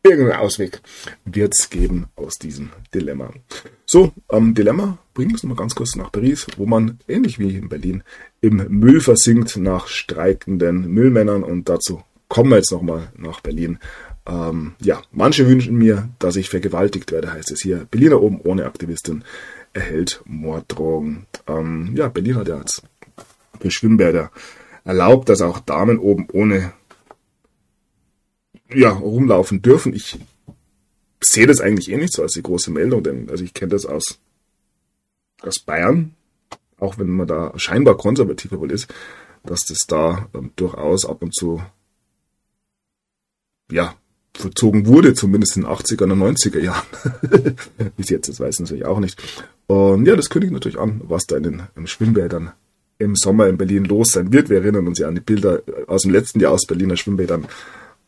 irgendeinen 0.02 0.40
Ausweg 0.40 0.80
wird 1.24 1.54
es 1.58 1.70
geben 1.70 2.06
aus 2.16 2.34
diesem 2.34 2.70
Dilemma. 2.94 3.30
So, 3.86 4.12
ähm, 4.30 4.54
Dilemma 4.54 4.98
bringt 5.14 5.32
uns 5.32 5.42
nochmal 5.42 5.58
ganz 5.58 5.74
kurz 5.74 5.96
nach 5.96 6.10
Paris, 6.10 6.46
wo 6.56 6.66
man 6.66 6.98
ähnlich 7.08 7.38
wie 7.38 7.56
in 7.56 7.68
Berlin 7.68 8.02
im 8.40 8.56
Müll 8.68 9.00
versinkt 9.00 9.56
nach 9.56 9.86
streikenden 9.86 10.88
Müllmännern 10.92 11.44
und 11.44 11.68
dazu 11.68 12.02
kommen 12.28 12.50
wir 12.50 12.56
jetzt 12.56 12.72
nochmal 12.72 13.12
nach 13.16 13.40
Berlin. 13.40 13.78
Ähm, 14.26 14.74
ja, 14.80 15.02
manche 15.10 15.48
wünschen 15.48 15.76
mir, 15.76 16.08
dass 16.18 16.36
ich 16.36 16.48
vergewaltigt 16.48 17.12
werde, 17.12 17.32
heißt 17.32 17.50
es 17.50 17.60
hier. 17.60 17.86
Berliner 17.90 18.22
oben 18.22 18.40
ohne 18.40 18.66
Aktivistin 18.66 19.24
erhält 19.72 20.22
Morddrohungen. 20.24 21.26
Ähm, 21.46 21.92
ja, 21.96 22.08
Berlin 22.08 22.36
hat 22.36 22.48
ja 22.48 22.58
jetzt 22.58 22.82
für 23.60 23.70
Schwimmbäder 23.70 24.30
erlaubt, 24.84 25.28
dass 25.28 25.42
auch 25.42 25.60
Damen 25.60 25.98
oben 25.98 26.26
ohne 26.32 26.72
ja, 28.74 28.90
rumlaufen 28.90 29.62
dürfen. 29.62 29.94
Ich 29.94 30.18
sehe 31.20 31.46
das 31.46 31.60
eigentlich 31.60 31.90
eh 31.90 31.96
nicht 31.96 32.12
so 32.12 32.22
als 32.22 32.32
die 32.32 32.42
große 32.42 32.70
Meldung, 32.70 33.02
denn 33.02 33.30
also 33.30 33.44
ich 33.44 33.54
kenne 33.54 33.70
das 33.70 33.86
aus, 33.86 34.18
aus 35.42 35.58
Bayern, 35.60 36.14
auch 36.78 36.98
wenn 36.98 37.10
man 37.10 37.26
da 37.26 37.52
scheinbar 37.56 37.96
konservativer 37.96 38.58
wohl 38.60 38.72
ist, 38.72 38.92
dass 39.44 39.64
das 39.66 39.78
da 39.86 40.28
ähm, 40.34 40.52
durchaus 40.56 41.04
ab 41.04 41.22
und 41.22 41.34
zu 41.34 41.62
ja, 43.70 43.94
verzogen 44.34 44.86
wurde, 44.86 45.14
zumindest 45.14 45.56
in 45.56 45.62
den 45.62 45.70
80er 45.70 46.04
und 46.04 46.12
90er 46.18 46.60
Jahren. 46.60 46.86
Bis 47.96 48.10
jetzt, 48.10 48.28
das 48.28 48.40
weiß 48.40 48.56
ich 48.56 48.60
natürlich 48.60 48.84
auch 48.84 49.00
nicht. 49.00 49.22
Und 49.66 50.06
ja, 50.06 50.16
das 50.16 50.30
kündigt 50.30 50.52
natürlich 50.52 50.78
an, 50.78 51.00
was 51.04 51.26
da 51.26 51.36
in 51.36 51.42
den 51.42 51.62
im 51.76 51.86
Schwimmbädern 51.86 52.52
im 52.98 53.16
Sommer 53.16 53.48
in 53.48 53.58
Berlin 53.58 53.84
los 53.84 54.12
sein 54.12 54.32
wird. 54.32 54.48
Wir 54.48 54.58
erinnern 54.58 54.86
uns 54.86 54.98
ja 54.98 55.08
an 55.08 55.16
die 55.16 55.20
Bilder 55.20 55.62
aus 55.88 56.02
dem 56.02 56.12
letzten 56.12 56.40
Jahr 56.40 56.52
aus 56.52 56.66
Berliner 56.66 56.96
Schwimmbädern. 56.96 57.46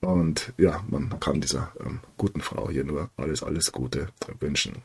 Und 0.04 0.52
ja, 0.58 0.84
man 0.88 1.18
kann 1.18 1.40
dieser 1.40 1.72
ähm, 1.80 2.00
guten 2.18 2.40
Frau 2.40 2.68
hier 2.68 2.84
nur 2.84 3.10
alles, 3.16 3.42
alles 3.42 3.72
Gute 3.72 4.08
wünschen. 4.38 4.82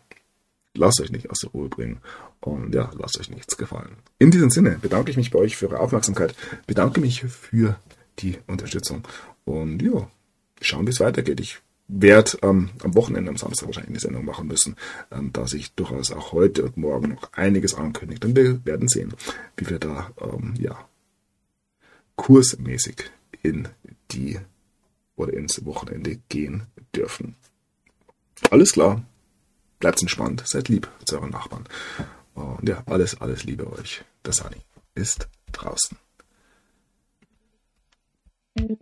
Lasst 0.76 1.02
euch 1.02 1.12
nicht 1.12 1.30
aus 1.30 1.40
der 1.40 1.50
Ruhe 1.50 1.68
bringen 1.68 2.00
und 2.40 2.74
ja, 2.74 2.90
lasst 2.98 3.20
euch 3.20 3.30
nichts 3.30 3.58
gefallen. 3.58 3.98
In 4.18 4.32
diesem 4.32 4.50
Sinne 4.50 4.78
bedanke 4.82 5.12
ich 5.12 5.18
mich 5.18 5.32
bei 5.32 5.40
euch 5.40 5.58
für 5.58 5.68
eure 5.68 5.82
Aufmerksamkeit, 5.82 6.34
bedanke 6.68 7.02
mich 7.02 7.24
für 7.24 7.76
die 8.20 8.38
Unterstützung 8.48 9.04
und 9.44 9.82
ja, 9.82 10.10
schauen, 10.62 10.88
wie 10.88 10.92
es 10.92 11.02
weitergeht. 11.02 11.42
Ich 11.42 11.60
werde 11.90 12.38
ähm, 12.44 12.70
am 12.84 12.96
Wochenende, 12.96 13.30
am 13.30 13.38
Samstag 13.38 13.68
wahrscheinlich 13.68 13.90
eine 13.90 14.00
Sendung 14.00 14.24
machen 14.24 14.48
müssen, 14.48 14.78
ähm, 15.12 15.32
da 15.34 15.48
sich 15.48 15.74
durchaus 15.74 16.12
auch 16.12 16.32
heute 16.32 16.64
und 16.64 16.78
morgen 16.78 17.10
noch 17.10 17.34
einiges 17.34 17.74
ankündigt. 17.74 18.24
Und 18.24 18.38
wir 18.38 18.64
werden 18.66 18.88
sehen, 18.88 19.14
wie 19.58 19.70
wir 19.70 19.80
da 19.80 20.12
ähm, 20.22 20.54
ja 20.58 20.88
kursmäßig 22.16 23.12
in 23.42 23.68
die 24.12 24.40
oder 25.20 25.34
ins 25.34 25.66
Wochenende 25.66 26.18
gehen 26.30 26.66
dürfen. 26.96 27.36
Alles 28.50 28.72
klar. 28.72 29.04
Bleibt 29.80 30.02
entspannt, 30.02 30.44
seid 30.46 30.68
lieb 30.68 30.90
zu 31.06 31.16
euren 31.16 31.30
Nachbarn. 31.30 31.66
Und 32.34 32.68
ja, 32.68 32.84
alles, 32.86 33.20
alles 33.22 33.44
Liebe 33.44 33.72
euch. 33.72 34.04
Der 34.26 34.34
Sani 34.34 34.58
ist 34.96 35.28
draußen. 35.52 35.98
Thank 38.58 38.82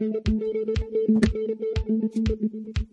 you. 2.16 2.88